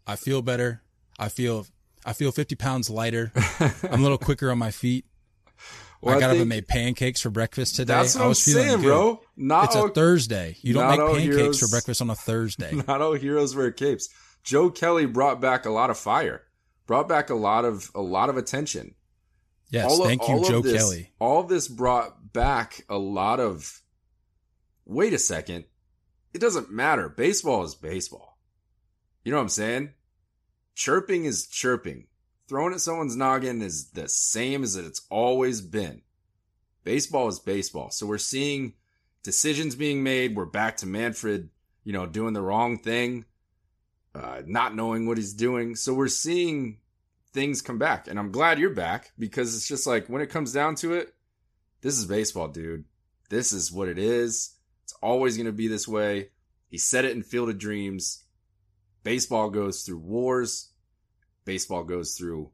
I 0.06 0.16
feel 0.16 0.42
better. 0.42 0.82
I 1.18 1.28
feel, 1.28 1.66
I 2.04 2.12
feel 2.12 2.32
50 2.32 2.54
pounds 2.56 2.90
lighter. 2.90 3.32
I'm 3.60 4.00
a 4.00 4.02
little 4.02 4.18
quicker 4.18 4.50
on 4.50 4.58
my 4.58 4.70
feet. 4.70 5.04
Well, 6.02 6.14
I 6.16 6.20
got 6.20 6.26
up 6.26 6.32
think 6.32 6.42
and 6.42 6.48
made 6.50 6.68
pancakes 6.68 7.22
for 7.22 7.30
breakfast 7.30 7.76
today. 7.76 7.94
That's 7.94 8.14
what 8.14 8.24
I 8.24 8.28
I'm 8.28 8.34
feeling 8.34 8.64
saying, 8.64 8.76
good. 8.82 8.86
bro. 8.86 9.20
Not 9.36 9.64
It's 9.64 9.76
all, 9.76 9.86
a 9.86 9.90
Thursday. 9.90 10.56
You 10.60 10.74
don't 10.74 10.88
make 10.90 11.00
pancakes 11.00 11.24
heroes- 11.36 11.60
for 11.60 11.68
breakfast 11.68 12.02
on 12.02 12.10
a 12.10 12.14
Thursday. 12.14 12.74
Not 12.86 13.00
all 13.00 13.14
heroes 13.14 13.56
wear 13.56 13.72
capes. 13.72 14.08
Joe 14.44 14.70
Kelly 14.70 15.06
brought 15.06 15.40
back 15.40 15.64
a 15.64 15.70
lot 15.70 15.88
of 15.90 15.98
fire. 15.98 16.42
Brought 16.86 17.08
back 17.08 17.30
a 17.30 17.34
lot 17.34 17.64
of 17.64 17.90
a 17.94 18.00
lot 18.00 18.28
of 18.28 18.36
attention. 18.36 18.94
Yes, 19.70 19.90
All 19.90 20.02
of- 20.02 20.06
thank 20.08 20.22
you, 20.28 20.34
all 20.36 20.44
Joe 20.44 20.62
this- 20.62 20.76
Kelly. 20.76 21.12
All 21.18 21.40
of 21.40 21.48
this 21.48 21.66
brought 21.68 22.32
back 22.32 22.84
a 22.88 22.96
lot 22.98 23.40
of. 23.40 23.82
Wait 24.84 25.12
a 25.12 25.18
second. 25.18 25.64
It 26.32 26.38
doesn't 26.40 26.70
matter. 26.70 27.08
Baseball 27.08 27.64
is 27.64 27.74
baseball. 27.74 28.38
You 29.24 29.32
know 29.32 29.38
what 29.38 29.42
I'm 29.44 29.48
saying? 29.48 29.90
Chirping 30.76 31.24
is 31.24 31.46
chirping. 31.48 32.06
Throwing 32.48 32.74
at 32.74 32.80
someone's 32.80 33.16
noggin 33.16 33.62
is 33.62 33.90
the 33.90 34.08
same 34.08 34.62
as 34.62 34.76
it's 34.76 35.02
always 35.10 35.60
been. 35.60 36.02
Baseball 36.84 37.26
is 37.26 37.40
baseball. 37.40 37.90
So 37.90 38.06
we're 38.06 38.18
seeing 38.18 38.74
decisions 39.24 39.74
being 39.74 40.04
made. 40.04 40.36
We're 40.36 40.44
back 40.44 40.76
to 40.78 40.86
Manfred, 40.86 41.50
you 41.82 41.92
know, 41.92 42.06
doing 42.06 42.34
the 42.34 42.42
wrong 42.42 42.78
thing, 42.78 43.24
uh, 44.16 44.42
not 44.46 44.74
knowing 44.74 45.06
what 45.06 45.18
he's 45.18 45.34
doing. 45.34 45.74
So 45.74 45.92
we're 45.92 46.08
seeing 46.08 46.78
things 47.32 47.60
come 47.60 47.78
back. 47.78 48.08
And 48.08 48.18
I'm 48.18 48.32
glad 48.32 48.58
you're 48.58 48.70
back 48.70 49.12
because 49.18 49.54
it's 49.54 49.68
just 49.68 49.86
like 49.86 50.08
when 50.08 50.22
it 50.22 50.30
comes 50.30 50.52
down 50.52 50.74
to 50.76 50.94
it, 50.94 51.14
this 51.82 51.98
is 51.98 52.06
baseball, 52.06 52.48
dude. 52.48 52.84
This 53.28 53.52
is 53.52 53.70
what 53.70 53.88
it 53.88 53.98
is. 53.98 54.54
It's 54.84 54.94
always 55.02 55.36
going 55.36 55.46
to 55.46 55.52
be 55.52 55.68
this 55.68 55.86
way. 55.86 56.30
He 56.68 56.78
said 56.78 57.04
it 57.04 57.14
in 57.14 57.22
Field 57.22 57.50
of 57.50 57.58
Dreams. 57.58 58.24
Baseball 59.02 59.50
goes 59.50 59.82
through 59.82 59.98
wars. 59.98 60.70
Baseball 61.44 61.84
goes 61.84 62.14
through 62.14 62.50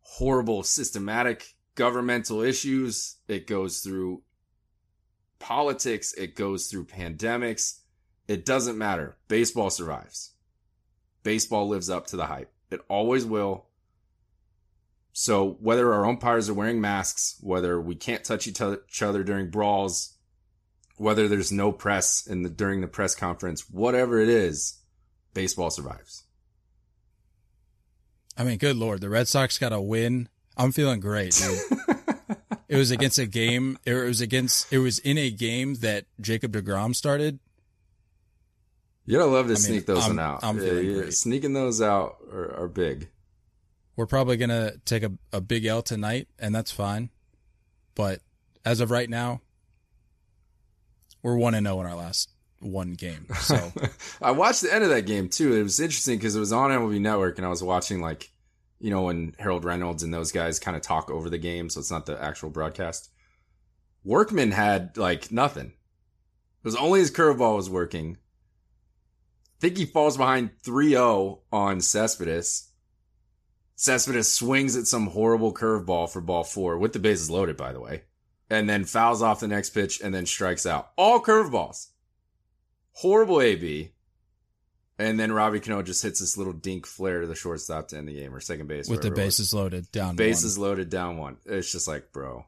horrible 0.00 0.62
systematic 0.62 1.54
governmental 1.74 2.40
issues. 2.40 3.16
It 3.28 3.46
goes 3.46 3.80
through 3.80 4.22
politics. 5.38 6.12
It 6.14 6.34
goes 6.34 6.68
through 6.68 6.86
pandemics. 6.86 7.80
It 8.26 8.46
doesn't 8.46 8.78
matter. 8.78 9.18
Baseball 9.28 9.70
survives. 9.70 10.33
Baseball 11.24 11.66
lives 11.66 11.90
up 11.90 12.06
to 12.08 12.16
the 12.16 12.26
hype. 12.26 12.52
It 12.70 12.80
always 12.88 13.24
will. 13.24 13.66
So 15.12 15.56
whether 15.60 15.92
our 15.92 16.06
umpires 16.06 16.48
are 16.48 16.54
wearing 16.54 16.80
masks, 16.80 17.36
whether 17.40 17.80
we 17.80 17.94
can't 17.94 18.24
touch 18.24 18.46
each 18.46 18.60
other, 18.60 19.22
during 19.22 19.50
brawls, 19.50 20.14
whether 20.96 21.28
there's 21.28 21.52
no 21.52 21.72
press 21.72 22.26
in 22.26 22.42
the 22.42 22.48
during 22.48 22.80
the 22.80 22.88
press 22.88 23.14
conference, 23.14 23.68
whatever 23.70 24.20
it 24.20 24.28
is, 24.28 24.80
baseball 25.32 25.70
survives. 25.70 26.24
I 28.36 28.44
mean, 28.44 28.58
good 28.58 28.76
lord, 28.76 29.00
the 29.00 29.08
Red 29.08 29.28
Sox 29.28 29.58
got 29.58 29.72
a 29.72 29.80
win. 29.80 30.28
I'm 30.56 30.72
feeling 30.72 31.00
great, 31.00 31.40
it 32.68 32.76
was 32.76 32.90
against 32.90 33.18
a 33.18 33.26
game. 33.26 33.78
It 33.84 33.94
was 33.94 34.20
against. 34.20 34.72
It 34.72 34.78
was 34.78 34.98
in 34.98 35.18
a 35.18 35.30
game 35.30 35.76
that 35.76 36.06
Jacob 36.20 36.52
Degrom 36.52 36.94
started. 36.94 37.38
You 39.06 39.18
gotta 39.18 39.30
love 39.30 39.46
to 39.46 39.52
I 39.52 39.54
mean, 39.54 39.62
sneak 39.62 39.86
those 39.86 40.04
I'm- 40.04 40.18
out. 40.18 40.40
I'm 40.42 40.56
Yeah, 40.58 40.64
feeling 40.64 40.86
yeah, 40.86 40.94
great. 40.94 41.12
Sneaking 41.14 41.52
those 41.52 41.82
out 41.82 42.16
are, 42.32 42.62
are 42.62 42.68
big. 42.68 43.08
We're 43.96 44.06
probably 44.06 44.36
gonna 44.36 44.72
take 44.84 45.02
a, 45.02 45.12
a 45.32 45.40
big 45.40 45.64
L 45.66 45.82
tonight, 45.82 46.28
and 46.38 46.54
that's 46.54 46.70
fine. 46.72 47.10
But 47.94 48.20
as 48.64 48.80
of 48.80 48.90
right 48.90 49.08
now, 49.08 49.40
we're 51.22 51.36
one 51.36 51.54
and 51.54 51.66
zero 51.66 51.80
in 51.80 51.86
our 51.86 51.94
last 51.94 52.30
one 52.60 52.94
game. 52.94 53.26
So 53.40 53.72
I 54.22 54.30
watched 54.32 54.62
the 54.62 54.72
end 54.74 54.84
of 54.84 54.90
that 54.90 55.02
game 55.06 55.28
too. 55.28 55.54
It 55.54 55.62
was 55.62 55.80
interesting 55.80 56.18
because 56.18 56.34
it 56.34 56.40
was 56.40 56.52
on 56.52 56.70
MLB 56.70 57.00
Network, 57.00 57.38
and 57.38 57.46
I 57.46 57.50
was 57.50 57.62
watching 57.62 58.00
like, 58.00 58.30
you 58.80 58.90
know, 58.90 59.02
when 59.02 59.34
Harold 59.38 59.64
Reynolds 59.64 60.02
and 60.02 60.12
those 60.12 60.32
guys 60.32 60.58
kind 60.58 60.76
of 60.76 60.82
talk 60.82 61.10
over 61.10 61.30
the 61.30 61.38
game, 61.38 61.68
so 61.70 61.80
it's 61.80 61.90
not 61.90 62.06
the 62.06 62.20
actual 62.20 62.50
broadcast. 62.50 63.10
Workman 64.02 64.50
had 64.50 64.96
like 64.96 65.30
nothing. 65.30 65.66
It 65.68 66.64
was 66.64 66.76
only 66.76 67.00
his 67.00 67.10
curveball 67.10 67.56
was 67.56 67.70
working. 67.70 68.16
Think 69.60 69.76
he 69.76 69.86
falls 69.86 70.16
behind 70.16 70.50
3-0 70.64 71.40
on 71.52 71.80
Cespedes. 71.80 72.70
Cespedes 73.76 74.32
swings 74.32 74.76
at 74.76 74.86
some 74.86 75.08
horrible 75.08 75.52
curveball 75.52 76.10
for 76.10 76.20
ball 76.20 76.44
four 76.44 76.78
with 76.78 76.92
the 76.92 76.98
bases 76.98 77.30
loaded, 77.30 77.56
by 77.56 77.72
the 77.72 77.80
way, 77.80 78.02
and 78.50 78.68
then 78.68 78.84
fouls 78.84 79.22
off 79.22 79.40
the 79.40 79.48
next 79.48 79.70
pitch 79.70 80.00
and 80.00 80.14
then 80.14 80.26
strikes 80.26 80.66
out. 80.66 80.90
All 80.96 81.20
curveballs. 81.20 81.88
Horrible 82.92 83.40
AB. 83.40 83.90
And 84.96 85.18
then 85.18 85.32
Robbie 85.32 85.58
Cano 85.58 85.82
just 85.82 86.04
hits 86.04 86.20
this 86.20 86.36
little 86.36 86.52
dink 86.52 86.86
flare 86.86 87.22
to 87.22 87.26
the 87.26 87.34
shortstop 87.34 87.88
to 87.88 87.96
end 87.98 88.06
the 88.06 88.14
game 88.14 88.32
or 88.32 88.38
second 88.38 88.68
base. 88.68 88.88
with 88.88 89.02
the 89.02 89.08
wherever 89.08 89.22
it 89.22 89.24
was. 89.24 89.36
bases 89.38 89.54
loaded 89.54 89.90
down, 89.90 90.14
Bases 90.14 90.56
loaded 90.56 90.88
down 90.88 91.16
one. 91.16 91.38
It's 91.46 91.72
just 91.72 91.88
like, 91.88 92.12
bro, 92.12 92.44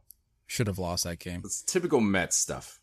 should 0.47 0.69
have 0.69 0.79
lost 0.79 1.03
that 1.05 1.19
game. 1.19 1.43
it's 1.45 1.63
typical 1.63 2.01
Mets 2.01 2.37
stuff. 2.37 2.79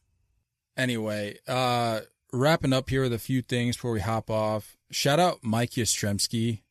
Anyway, 0.76 1.38
uh, 1.48 2.02
wrapping 2.34 2.74
up 2.74 2.90
here 2.90 3.04
with 3.04 3.14
a 3.14 3.20
few 3.20 3.42
things 3.42 3.78
before 3.78 3.92
we 3.92 4.02
hop 4.02 4.30
off. 4.30 4.76
Shout 4.92 5.20
out 5.20 5.40
Mike 5.44 5.72
Yastrzemski. 5.72 6.62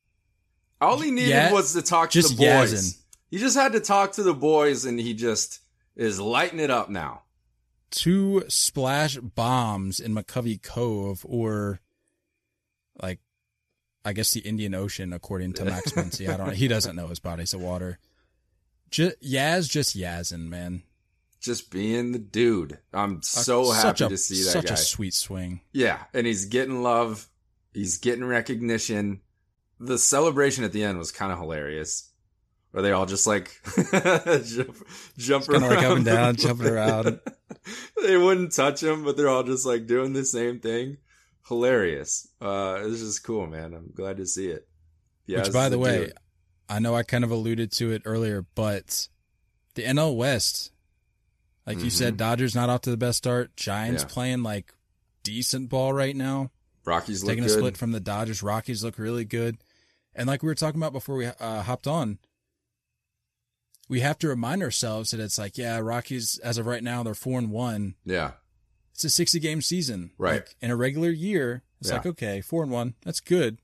All 0.80 0.98
he 0.98 1.10
needed 1.10 1.30
Yeah, 1.30 1.52
was 1.52 1.72
to 1.74 1.80
talk 1.82 2.10
to 2.10 2.20
the 2.22 2.28
boys. 2.34 2.72
yazzing. 2.74 2.98
He 3.30 3.38
just 3.38 3.56
had 3.56 3.72
to 3.72 3.80
talk 3.80 4.12
to 4.12 4.22
the 4.22 4.34
boys, 4.34 4.84
and 4.84 4.98
he 5.00 5.14
just 5.14 5.60
is 5.96 6.20
lighting 6.20 6.58
it 6.60 6.70
up 6.70 6.90
now. 6.90 7.22
Two 7.90 8.44
splash 8.48 9.16
bombs 9.16 10.00
in 10.00 10.14
McCovey 10.14 10.60
Cove, 10.62 11.24
or 11.28 11.80
like, 13.00 13.20
I 14.04 14.12
guess 14.12 14.32
the 14.32 14.40
Indian 14.40 14.74
Ocean, 14.74 15.12
according 15.12 15.52
to 15.54 15.64
Max 15.64 15.92
Muncy. 15.92 16.28
I 16.28 16.36
don't. 16.36 16.54
He 16.54 16.68
doesn't 16.68 16.96
know 16.96 17.06
his 17.06 17.20
bodies 17.20 17.54
of 17.54 17.60
water. 17.62 17.98
Just, 18.90 19.20
Yaz 19.22 19.70
just 19.70 19.96
yazzing, 19.96 20.48
man. 20.48 20.82
Just 21.42 21.70
being 21.70 22.12
the 22.12 22.18
dude. 22.18 22.78
I'm 22.92 23.20
so 23.22 23.70
Uh, 23.70 23.72
happy 23.72 24.04
a, 24.04 24.08
to 24.10 24.16
see 24.16 24.42
that 24.44 24.50
such 24.50 24.66
guy. 24.66 24.74
a 24.74 24.76
sweet 24.76 25.12
swing. 25.12 25.60
Yeah, 25.72 25.98
and 26.14 26.26
he's 26.26 26.44
getting 26.46 26.82
love. 26.82 27.28
He's 27.74 27.98
getting 27.98 28.24
recognition. 28.24 29.20
The 29.80 29.98
celebration 29.98 30.62
at 30.64 30.72
the 30.72 30.84
end 30.84 30.98
was 30.98 31.10
kind 31.10 31.32
of 31.32 31.38
hilarious. 31.38 32.08
Where 32.70 32.82
they 32.82 32.92
all 32.92 33.04
just 33.06 33.26
like 33.26 33.60
jump, 34.46 34.76
jump 35.18 35.48
around. 35.48 35.62
like 35.62 35.84
up 35.84 35.96
and 35.96 36.04
down, 36.06 36.36
jumping 36.36 36.68
around. 36.68 37.20
they 38.02 38.16
wouldn't 38.16 38.52
touch 38.54 38.82
him, 38.82 39.04
but 39.04 39.16
they're 39.16 39.28
all 39.28 39.42
just 39.42 39.66
like 39.66 39.86
doing 39.86 40.12
the 40.14 40.24
same 40.24 40.58
thing. 40.60 40.96
Hilarious. 41.48 42.28
Uh, 42.40 42.80
it's 42.82 43.00
just 43.00 43.24
cool, 43.24 43.46
man. 43.46 43.74
I'm 43.74 43.90
glad 43.94 44.16
to 44.18 44.26
see 44.26 44.46
it. 44.48 44.66
Yeah. 45.26 45.40
Which, 45.42 45.52
by 45.52 45.68
the 45.68 45.78
way, 45.78 46.12
I 46.68 46.78
know 46.78 46.94
I 46.94 47.02
kind 47.02 47.24
of 47.24 47.30
alluded 47.30 47.72
to 47.72 47.90
it 47.92 48.02
earlier, 48.06 48.46
but 48.54 49.08
the 49.74 49.82
NL 49.82 50.16
West, 50.16 50.70
like 51.66 51.80
you 51.82 51.90
said, 51.90 52.16
Dodgers 52.16 52.54
not 52.54 52.68
off 52.70 52.82
to 52.82 52.90
the 52.90 52.96
best 52.96 53.18
start. 53.18 53.56
Giants 53.56 54.02
Mm-hmm. 54.02 54.08
Yeah. 54.10 54.14
playing 54.14 54.42
like 54.42 54.74
decent 55.22 55.68
ball 55.68 55.92
right 55.92 56.16
now. 56.16 56.50
Rockies 56.84 57.22
look 57.22 57.30
taking 57.30 57.44
a 57.44 57.46
good. 57.46 57.56
split 57.58 57.76
from 57.76 57.92
the 57.92 58.00
Dodgers. 58.00 58.42
Rockies 58.42 58.82
look 58.82 58.98
really 58.98 59.24
good. 59.24 59.58
And 60.14 60.26
like 60.26 60.42
we 60.42 60.48
were 60.48 60.54
talking 60.54 60.80
about 60.80 60.92
before 60.92 61.14
we 61.16 61.26
uh, 61.26 61.62
hopped 61.62 61.86
on, 61.86 62.18
we 63.88 64.00
have 64.00 64.18
to 64.18 64.28
remind 64.28 64.62
ourselves 64.62 65.10
that 65.10 65.20
it's 65.20 65.38
like, 65.38 65.58
yeah, 65.58 65.78
Rockies 65.78 66.38
as 66.42 66.58
of 66.58 66.66
right 66.66 66.82
now 66.82 67.02
they're 67.02 67.14
four 67.14 67.38
and 67.38 67.50
one. 67.50 67.94
yeah. 68.04 68.32
It's 68.94 69.04
a 69.04 69.10
sixty 69.10 69.40
game 69.40 69.62
season, 69.62 70.10
Right. 70.18 70.34
Like, 70.34 70.54
in 70.60 70.70
a 70.70 70.76
regular 70.76 71.08
year, 71.10 71.62
it's 71.80 71.88
Yeah. 71.88 71.96
like 71.96 72.06
okay, 72.06 72.40
four 72.42 72.62
and 72.62 72.70
one, 72.70 72.94
that's 73.04 73.20
good. 73.20 73.56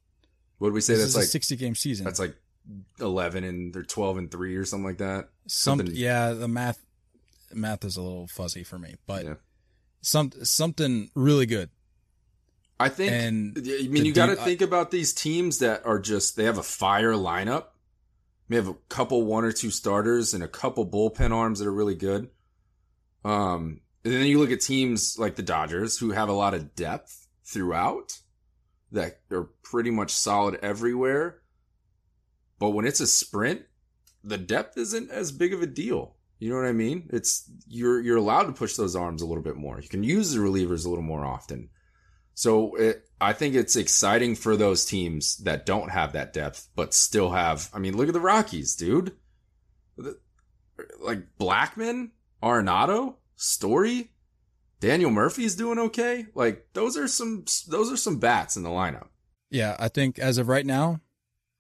What 0.57 0.69
did 0.69 0.75
we 0.75 0.81
say? 0.81 0.95
This 0.95 1.03
that's 1.03 1.11
is 1.11 1.17
like 1.17 1.25
a 1.25 1.29
sixty 1.29 1.55
game 1.57 1.75
season. 1.75 2.05
that's 2.07 2.19
like 2.19 2.35
eleven 2.99 3.45
and 3.45 3.75
they're 3.75 3.83
twelve 3.83 4.17
and 4.17 4.31
three 4.31 4.57
or 4.57 4.65
something 4.65 4.87
like 4.87 4.99
that. 4.99 5.29
Some 5.47 5.79
something- 5.81 5.95
yeah, 5.95 6.33
the 6.33 6.49
math 6.49 6.83
math 7.53 7.85
is 7.85 7.97
a 7.97 8.03
little 8.03 8.27
fuzzy 8.27 8.65
for 8.65 8.79
me, 8.79 8.97
but 9.07 9.25
Yeah. 9.25 9.35
some 10.01 10.33
something 10.43 11.11
really 11.15 11.47
good. 11.47 11.71
I 12.81 12.89
think. 12.89 13.11
And 13.13 13.59
I 13.59 13.89
mean, 13.89 14.05
you 14.05 14.13
got 14.13 14.27
to 14.27 14.37
think 14.37 14.61
about 14.61 14.91
these 14.91 15.13
teams 15.13 15.59
that 15.59 15.85
are 15.85 15.99
just 15.99 16.37
they 16.37 16.45
have 16.45 16.59
a 16.59 16.63
fire 16.63 17.13
lineup. 17.15 17.67
They 18.49 18.57
have 18.57 18.69
a 18.69 18.75
couple 18.89 19.25
one 19.25 19.45
or 19.45 19.53
two 19.53 19.71
starters 19.71 20.33
and 20.33 20.43
a 20.43 20.49
couple 20.49 20.87
bullpen 20.89 21.33
arms 21.33 21.59
that 21.59 21.67
are 21.67 21.73
really 21.73 21.97
good. 21.97 22.31
Um, 23.25 23.81
and 24.05 24.15
then 24.15 24.27
you 24.27 24.39
look 24.39 24.51
at 24.53 24.61
teams 24.61 25.19
like 25.19 25.37
the 25.37 25.43
Dodgers 25.43 25.99
who 25.99 26.13
have 26.13 26.29
a 26.29 26.33
lot 26.33 26.55
of 26.55 26.75
depth 26.75 27.27
throughout 27.45 28.19
that 28.93 29.21
are 29.31 29.51
pretty 29.63 29.91
much 29.91 30.13
solid 30.13 30.55
everywhere. 30.63 31.43
But 32.59 32.71
when 32.71 32.87
it's 32.87 33.01
a 33.01 33.07
sprint, 33.07 33.63
the 34.25 34.39
depth 34.39 34.79
isn't 34.79 35.11
as 35.11 35.31
big 35.31 35.53
of 35.53 35.61
a 35.63 35.67
deal. 35.67 36.15
You 36.39 36.51
know 36.51 36.57
what 36.57 36.67
I 36.67 36.73
mean? 36.73 37.09
It's 37.13 37.51
you're 37.67 38.01
you're 38.01 38.17
allowed 38.17 38.45
to 38.45 38.53
push 38.53 38.75
those 38.75 38.95
arms 38.95 39.23
a 39.23 39.27
little 39.27 39.43
bit 39.43 39.57
more. 39.57 39.81
You 39.81 39.89
can 39.89 40.05
use 40.05 40.33
the 40.33 40.41
relievers 40.41 40.87
a 40.87 40.89
little 40.89 41.05
more 41.05 41.25
often. 41.25 41.71
So 42.35 42.77
it, 42.77 43.05
I 43.21 43.33
think 43.33 43.57
it's 43.57 43.75
exciting 43.75 44.37
for 44.37 44.57
those 44.57 44.85
teams 44.85 45.39
that 45.39 45.67
don't 45.67 45.91
have 45.91 46.13
that 46.13 46.33
depth, 46.33 46.69
but 46.77 46.95
still 46.95 47.33
have. 47.33 47.69
I 47.75 47.81
mean, 47.81 47.97
look 47.97 48.07
at 48.07 48.15
the 48.15 48.21
Rockies, 48.21 48.77
dude. 48.77 49.17
Like 51.01 51.25
Blackmon, 51.41 52.11
Arenado, 52.41 53.17
Story, 53.35 54.13
Daniel 54.79 55.11
Murphy's 55.11 55.57
doing 55.57 55.79
okay. 55.79 56.27
Like 56.35 56.69
those 56.73 56.97
are 56.97 57.09
some 57.09 57.45
those 57.67 57.93
are 57.93 57.97
some 57.97 58.19
bats 58.19 58.57
in 58.57 58.63
the 58.63 58.69
lineup. 58.69 59.09
Yeah, 59.51 59.77
I 59.79 59.89
think 59.89 60.19
as 60.19 60.39
of 60.39 60.47
right 60.47 60.67
now, 60.67 61.01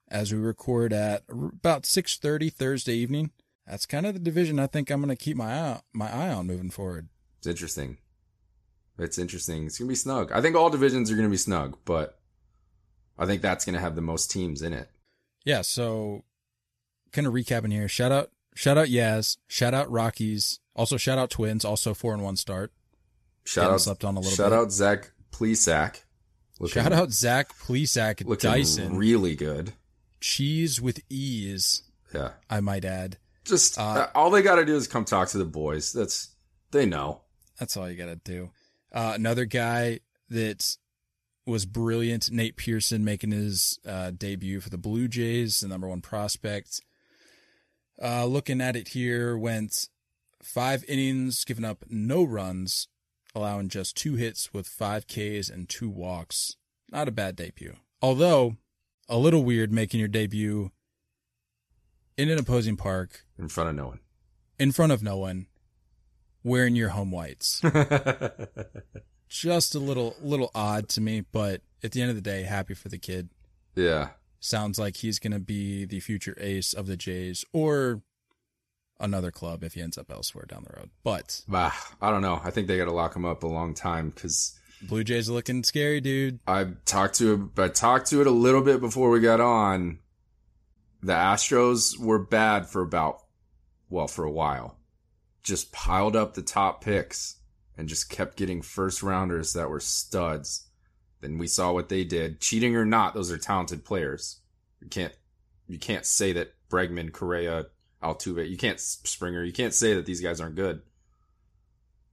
as 0.08 0.32
we 0.32 0.38
record 0.38 0.92
at 0.92 1.24
about 1.28 1.86
six 1.86 2.16
thirty 2.16 2.50
Thursday 2.50 2.94
evening, 2.94 3.32
that's 3.68 3.86
kind 3.86 4.06
of 4.06 4.14
the 4.14 4.20
division 4.20 4.58
I 4.58 4.66
think 4.66 4.90
I'm 4.90 5.00
going 5.02 5.14
to 5.16 5.22
keep 5.24 5.36
my 5.36 5.52
eye 5.52 5.80
my 5.92 6.10
eye 6.12 6.32
on 6.32 6.46
moving 6.46 6.70
forward. 6.70 7.08
It's 7.38 7.46
interesting. 7.46 7.98
It's 8.98 9.18
interesting. 9.18 9.66
It's 9.66 9.78
gonna 9.78 9.88
be 9.88 9.94
snug. 9.94 10.32
I 10.32 10.40
think 10.40 10.56
all 10.56 10.70
divisions 10.70 11.08
are 11.08 11.14
gonna 11.14 11.28
be 11.28 11.36
snug, 11.36 11.78
but 11.84 12.18
I 13.16 13.26
think 13.26 13.42
that's 13.42 13.64
gonna 13.64 13.78
have 13.78 13.94
the 13.94 14.00
most 14.00 14.28
teams 14.28 14.60
in 14.60 14.72
it. 14.72 14.90
Yeah, 15.44 15.60
so 15.62 16.24
kind 17.12 17.24
of 17.26 17.32
recapping 17.32 17.70
here. 17.72 17.86
Shout 17.86 18.10
out, 18.10 18.32
shout 18.56 18.76
out 18.76 18.88
Yaz, 18.88 19.36
shout 19.46 19.72
out 19.72 19.88
Rockies, 19.88 20.58
also 20.74 20.96
shout 20.96 21.16
out 21.16 21.30
Twins, 21.30 21.64
also 21.64 21.94
four 21.94 22.12
and 22.12 22.24
one 22.24 22.34
start. 22.34 22.72
Shout 23.44 23.62
Getting 23.62 23.74
out, 23.74 23.80
slept 23.82 24.04
on 24.04 24.16
a 24.16 24.20
little 24.20 24.34
shout 24.34 24.50
bit. 24.50 24.58
out 24.58 24.72
Zach 24.72 25.12
Plesac. 25.30 26.00
Looking- 26.58 26.82
Shout 26.82 26.92
out 26.92 27.12
Zach 27.12 27.50
Plesac 27.56 28.26
looking 28.26 28.50
Dyson, 28.50 28.96
really 28.96 29.36
good. 29.36 29.74
cheese 30.20 30.80
with 30.80 31.00
ease, 31.08 31.82
Yeah. 32.12 32.32
I 32.50 32.58
might 32.60 32.84
add. 32.84 33.18
Just 33.48 33.78
Uh, 33.78 33.82
uh, 33.82 34.10
all 34.14 34.30
they 34.30 34.42
got 34.42 34.56
to 34.56 34.64
do 34.64 34.76
is 34.76 34.86
come 34.86 35.04
talk 35.04 35.28
to 35.28 35.38
the 35.38 35.44
boys. 35.44 35.92
That's 35.92 36.34
they 36.70 36.86
know. 36.86 37.22
That's 37.58 37.76
all 37.76 37.90
you 37.90 37.96
got 37.96 38.06
to 38.06 38.16
do. 38.16 38.50
Uh, 38.92 39.12
another 39.14 39.44
guy 39.44 40.00
that 40.28 40.76
was 41.46 41.64
brilliant, 41.64 42.30
Nate 42.30 42.56
Pearson, 42.56 43.04
making 43.04 43.30
his 43.30 43.78
uh, 43.86 44.10
debut 44.10 44.60
for 44.60 44.68
the 44.68 44.78
Blue 44.78 45.08
Jays, 45.08 45.60
the 45.60 45.68
number 45.68 45.88
one 45.88 46.02
prospect. 46.02 46.80
Uh, 48.00 48.26
looking 48.26 48.60
at 48.60 48.76
it 48.76 48.88
here, 48.88 49.36
went 49.36 49.88
five 50.42 50.84
innings, 50.86 51.44
giving 51.44 51.64
up 51.64 51.84
no 51.88 52.22
runs, 52.22 52.88
allowing 53.34 53.68
just 53.68 53.96
two 53.96 54.14
hits 54.14 54.52
with 54.52 54.66
five 54.66 55.06
Ks 55.06 55.48
and 55.48 55.68
two 55.68 55.88
walks. 55.88 56.56
Not 56.90 57.08
a 57.08 57.12
bad 57.12 57.34
debut. 57.34 57.76
Although, 58.00 58.56
a 59.08 59.18
little 59.18 59.42
weird 59.42 59.72
making 59.72 60.00
your 60.00 60.08
debut 60.08 60.70
in 62.18 62.28
an 62.28 62.38
opposing 62.38 62.76
park 62.76 63.24
in 63.38 63.48
front 63.48 63.70
of 63.70 63.76
no 63.76 63.86
one. 63.86 64.00
in 64.58 64.72
front 64.72 64.92
of 64.92 65.02
no 65.02 65.16
one, 65.16 65.46
wearing 66.44 66.76
your 66.76 66.90
home 66.90 67.10
whites. 67.10 67.60
just 69.28 69.74
a 69.74 69.78
little 69.78 70.16
little 70.22 70.50
odd 70.54 70.88
to 70.90 71.00
me, 71.00 71.22
but 71.32 71.62
at 71.82 71.92
the 71.92 72.00
end 72.02 72.10
of 72.10 72.16
the 72.16 72.22
day, 72.22 72.42
happy 72.42 72.74
for 72.74 72.88
the 72.88 72.98
kid. 72.98 73.30
yeah. 73.74 74.08
Sounds 74.40 74.78
like 74.78 74.98
he's 74.98 75.18
going 75.18 75.32
to 75.32 75.40
be 75.40 75.84
the 75.84 75.98
future 75.98 76.36
ace 76.38 76.72
of 76.72 76.86
the 76.86 76.96
Jays 76.96 77.44
or 77.52 78.02
another 79.00 79.32
club 79.32 79.64
if 79.64 79.74
he 79.74 79.82
ends 79.82 79.98
up 79.98 80.12
elsewhere 80.12 80.44
down 80.48 80.64
the 80.64 80.76
road. 80.78 80.90
But 81.02 81.42
Bah, 81.48 81.72
I 82.00 82.10
don't 82.12 82.22
know. 82.22 82.40
I 82.44 82.50
think 82.52 82.68
they 82.68 82.76
got 82.78 82.84
to 82.84 82.92
lock 82.92 83.16
him 83.16 83.24
up 83.24 83.42
a 83.42 83.48
long 83.48 83.74
time 83.74 84.10
because 84.10 84.56
Blue 84.82 85.02
Jays 85.02 85.28
looking 85.28 85.64
scary, 85.64 86.00
dude. 86.00 86.38
I 86.46 86.68
talked 86.84 87.16
to 87.16 87.50
I 87.58 87.66
talked 87.66 88.06
to 88.10 88.20
it 88.20 88.28
a 88.28 88.30
little 88.30 88.62
bit 88.62 88.80
before 88.80 89.10
we 89.10 89.18
got 89.18 89.40
on. 89.40 89.98
The 91.02 91.12
Astros 91.12 91.98
were 91.98 92.18
bad 92.18 92.66
for 92.66 92.82
about 92.82 93.22
well 93.88 94.08
for 94.08 94.24
a 94.24 94.30
while. 94.30 94.78
Just 95.42 95.72
piled 95.72 96.16
up 96.16 96.34
the 96.34 96.42
top 96.42 96.82
picks 96.82 97.36
and 97.76 97.88
just 97.88 98.10
kept 98.10 98.36
getting 98.36 98.60
first 98.60 99.02
rounders 99.02 99.52
that 99.52 99.70
were 99.70 99.80
studs. 99.80 100.66
Then 101.20 101.38
we 101.38 101.46
saw 101.46 101.72
what 101.72 101.88
they 101.88 102.04
did. 102.04 102.40
Cheating 102.40 102.76
or 102.76 102.84
not, 102.84 103.14
those 103.14 103.30
are 103.30 103.38
talented 103.38 103.84
players. 103.84 104.40
You 104.80 104.88
can't 104.88 105.14
you 105.68 105.78
can't 105.78 106.06
say 106.06 106.32
that 106.32 106.54
Bregman, 106.70 107.12
Correa, 107.12 107.66
Altuve. 108.02 108.48
You 108.48 108.56
can't 108.56 108.80
Springer. 108.80 109.44
You 109.44 109.52
can't 109.52 109.74
say 109.74 109.94
that 109.94 110.06
these 110.06 110.20
guys 110.20 110.40
aren't 110.40 110.56
good. 110.56 110.82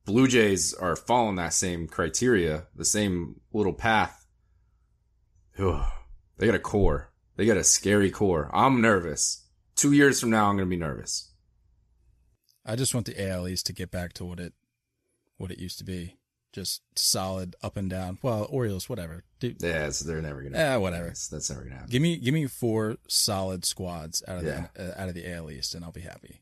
Blue 0.06 0.28
Jays 0.28 0.74
are 0.74 0.96
following 0.96 1.36
that 1.38 1.54
same 1.54 1.88
criteria, 1.88 2.66
the 2.76 2.86
same 2.86 3.40
little 3.52 3.74
path. 3.74 4.28
They 6.38 6.46
got 6.46 6.56
a 6.56 6.60
core. 6.60 7.12
They 7.36 7.46
got 7.46 7.58
a 7.58 7.64
scary 7.64 8.12
core. 8.12 8.50
I'm 8.54 8.82
nervous. 8.82 9.44
Two 9.76 9.92
years 9.92 10.20
from 10.22 10.30
now, 10.30 10.46
I'm 10.50 10.56
going 10.56 10.68
to 10.68 10.70
be 10.70 10.78
nervous. 10.78 11.32
I 12.66 12.76
just 12.76 12.94
want 12.94 13.06
the 13.06 13.30
AL 13.30 13.48
East 13.48 13.66
to 13.68 13.74
get 13.74 13.92
back 13.92 14.14
to 14.14 14.26
what 14.26 14.40
it 14.40 14.54
what 15.38 15.52
it 15.52 15.60
used 15.60 15.78
to 15.80 15.84
be. 15.84 16.16
Just 16.54 16.82
solid 16.96 17.56
up 17.62 17.76
and 17.76 17.90
down. 17.90 18.18
Well, 18.22 18.48
Orioles, 18.50 18.88
whatever. 18.88 19.26
Dude, 19.40 19.62
Yeah, 19.62 19.90
so 19.90 20.08
they're 20.08 20.22
never 20.22 20.40
going 20.42 20.54
to. 20.54 20.58
Yeah, 20.60 20.78
whatever. 20.78 21.08
That's, 21.08 21.28
that's 21.28 21.50
never 21.50 21.64
going 21.64 21.72
to 21.74 21.78
happen. 21.80 21.92
Give 21.92 22.02
me 22.02 22.18
give 22.18 22.34
me 22.34 22.48
four 22.48 22.96
solid 23.10 23.66
squads 23.66 24.24
out 24.28 24.38
of 24.38 24.46
Yeah. 24.46 24.68
the 24.74 24.98
uh, 24.98 25.02
out 25.02 25.10
of 25.10 25.16
the 25.16 25.30
AL 25.32 25.52
East, 25.52 25.76
and 25.76 25.84
I'll 25.84 25.92
be 25.92 26.02
happy. 26.02 26.42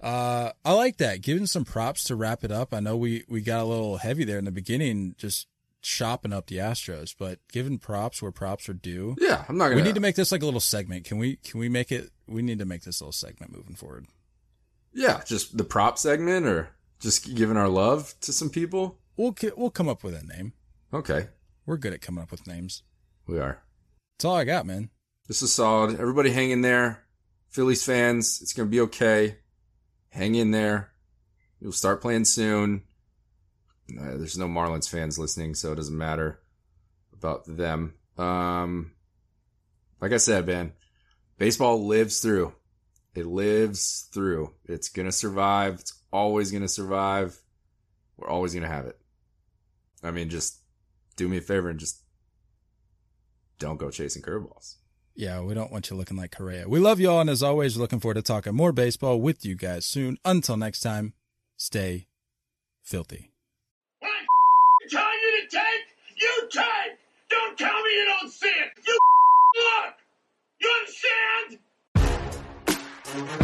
Uh, 0.00 0.50
I 0.64 0.72
like 0.72 0.96
that. 0.98 1.22
Giving 1.22 1.46
some 1.46 1.64
props 1.64 2.02
to 2.04 2.16
wrap 2.16 2.42
it 2.44 2.50
up. 2.50 2.74
I 2.74 2.80
know 2.80 2.96
we 2.96 3.24
we 3.28 3.40
got 3.40 3.60
a 3.60 3.64
little 3.64 3.98
heavy 3.98 4.24
there 4.24 4.38
in 4.38 4.44
the 4.44 4.50
beginning, 4.52 5.14
just 5.16 5.46
chopping 5.84 6.32
up 6.32 6.46
the 6.48 6.56
Astros, 6.56 7.14
but 7.16 7.38
giving 7.52 7.78
props 7.78 8.20
where 8.20 8.32
props 8.32 8.68
are 8.68 8.74
due. 8.74 9.14
Yeah, 9.20 9.44
I'm 9.48 9.56
not 9.56 9.68
to 9.68 9.76
We 9.76 9.82
need 9.82 9.94
to 9.94 10.00
make 10.00 10.16
this 10.16 10.32
like 10.32 10.42
a 10.42 10.46
little 10.46 10.58
segment. 10.58 11.04
Can 11.04 11.18
we 11.18 11.36
can 11.36 11.60
we 11.60 11.68
make 11.68 11.92
it? 11.92 12.10
We 12.26 12.42
need 12.42 12.58
to 12.58 12.64
make 12.64 12.82
this 12.82 13.00
little 13.00 13.12
segment 13.12 13.56
moving 13.56 13.76
forward. 13.76 14.06
Yeah, 14.92 15.22
just 15.24 15.56
the 15.56 15.64
prop 15.64 15.98
segment 15.98 16.46
or 16.46 16.70
just 17.00 17.34
giving 17.34 17.56
our 17.56 17.68
love 17.68 18.14
to 18.22 18.32
some 18.32 18.50
people. 18.50 18.98
We'll 19.16 19.36
we'll 19.56 19.70
come 19.70 19.88
up 19.88 20.02
with 20.02 20.14
a 20.14 20.24
name. 20.26 20.54
Okay, 20.92 21.28
We're 21.66 21.76
good 21.76 21.92
at 21.92 22.00
coming 22.00 22.22
up 22.22 22.30
with 22.30 22.46
names. 22.46 22.82
we 23.26 23.38
are. 23.38 23.62
That's 24.16 24.24
all 24.24 24.36
I 24.36 24.44
got, 24.44 24.64
man. 24.66 24.90
This 25.26 25.42
is 25.42 25.52
solid. 25.52 25.98
Everybody 25.98 26.30
hang 26.30 26.50
in 26.50 26.60
there. 26.62 27.04
Phillies 27.50 27.84
fans, 27.84 28.40
it's 28.42 28.52
going 28.52 28.68
to 28.68 28.70
be 28.70 28.80
okay. 28.80 29.38
Hang 30.10 30.34
in 30.36 30.50
there. 30.52 30.92
You'll 31.60 31.72
start 31.72 32.00
playing 32.00 32.26
soon. 32.26 32.82
Uh, 33.90 34.16
there's 34.16 34.38
no 34.38 34.46
Marlins 34.46 34.88
fans 34.88 35.18
listening, 35.18 35.54
so 35.54 35.72
it 35.72 35.76
doesn't 35.76 35.96
matter 35.96 36.40
about 37.12 37.44
them. 37.46 37.94
Um, 38.16 38.92
like 40.00 40.12
I 40.12 40.18
said, 40.18 40.46
man, 40.46 40.72
baseball 41.38 41.86
lives 41.86 42.20
through. 42.20 42.54
It 43.14 43.26
lives 43.26 44.08
through. 44.12 44.54
It's 44.64 44.88
to 45.06 45.12
survive. 45.12 45.80
It's 45.80 46.02
always 46.12 46.50
to 46.62 46.68
survive. 46.68 47.40
We're 48.16 48.28
always 48.28 48.54
to 48.62 48.68
have 48.68 48.86
it. 48.86 48.98
I 50.02 50.10
mean, 50.10 50.30
just 50.30 50.60
do 51.16 51.28
me 51.28 51.38
a 51.38 51.40
favor 51.40 51.68
and 51.68 51.78
just 51.78 52.02
don't 53.58 53.78
go 53.78 53.90
chasing 53.90 54.22
curveballs. 54.22 54.76
Yeah, 55.14 55.40
we 55.40 55.54
don't 55.54 55.70
want 55.70 55.90
you 55.90 55.96
looking 55.96 56.16
like 56.16 56.32
Correa. 56.32 56.68
We 56.68 56.80
love 56.80 56.98
y'all, 56.98 57.20
and 57.20 57.30
as 57.30 57.42
always, 57.42 57.76
looking 57.76 58.00
forward 58.00 58.14
to 58.14 58.22
talking 58.22 58.54
more 58.54 58.72
baseball 58.72 59.20
with 59.20 59.44
you 59.44 59.54
guys 59.54 59.86
soon. 59.86 60.18
Until 60.24 60.56
next 60.56 60.80
time, 60.80 61.14
stay 61.56 62.08
filthy. 62.82 63.33
It. 73.16 73.40
You? 73.40 73.43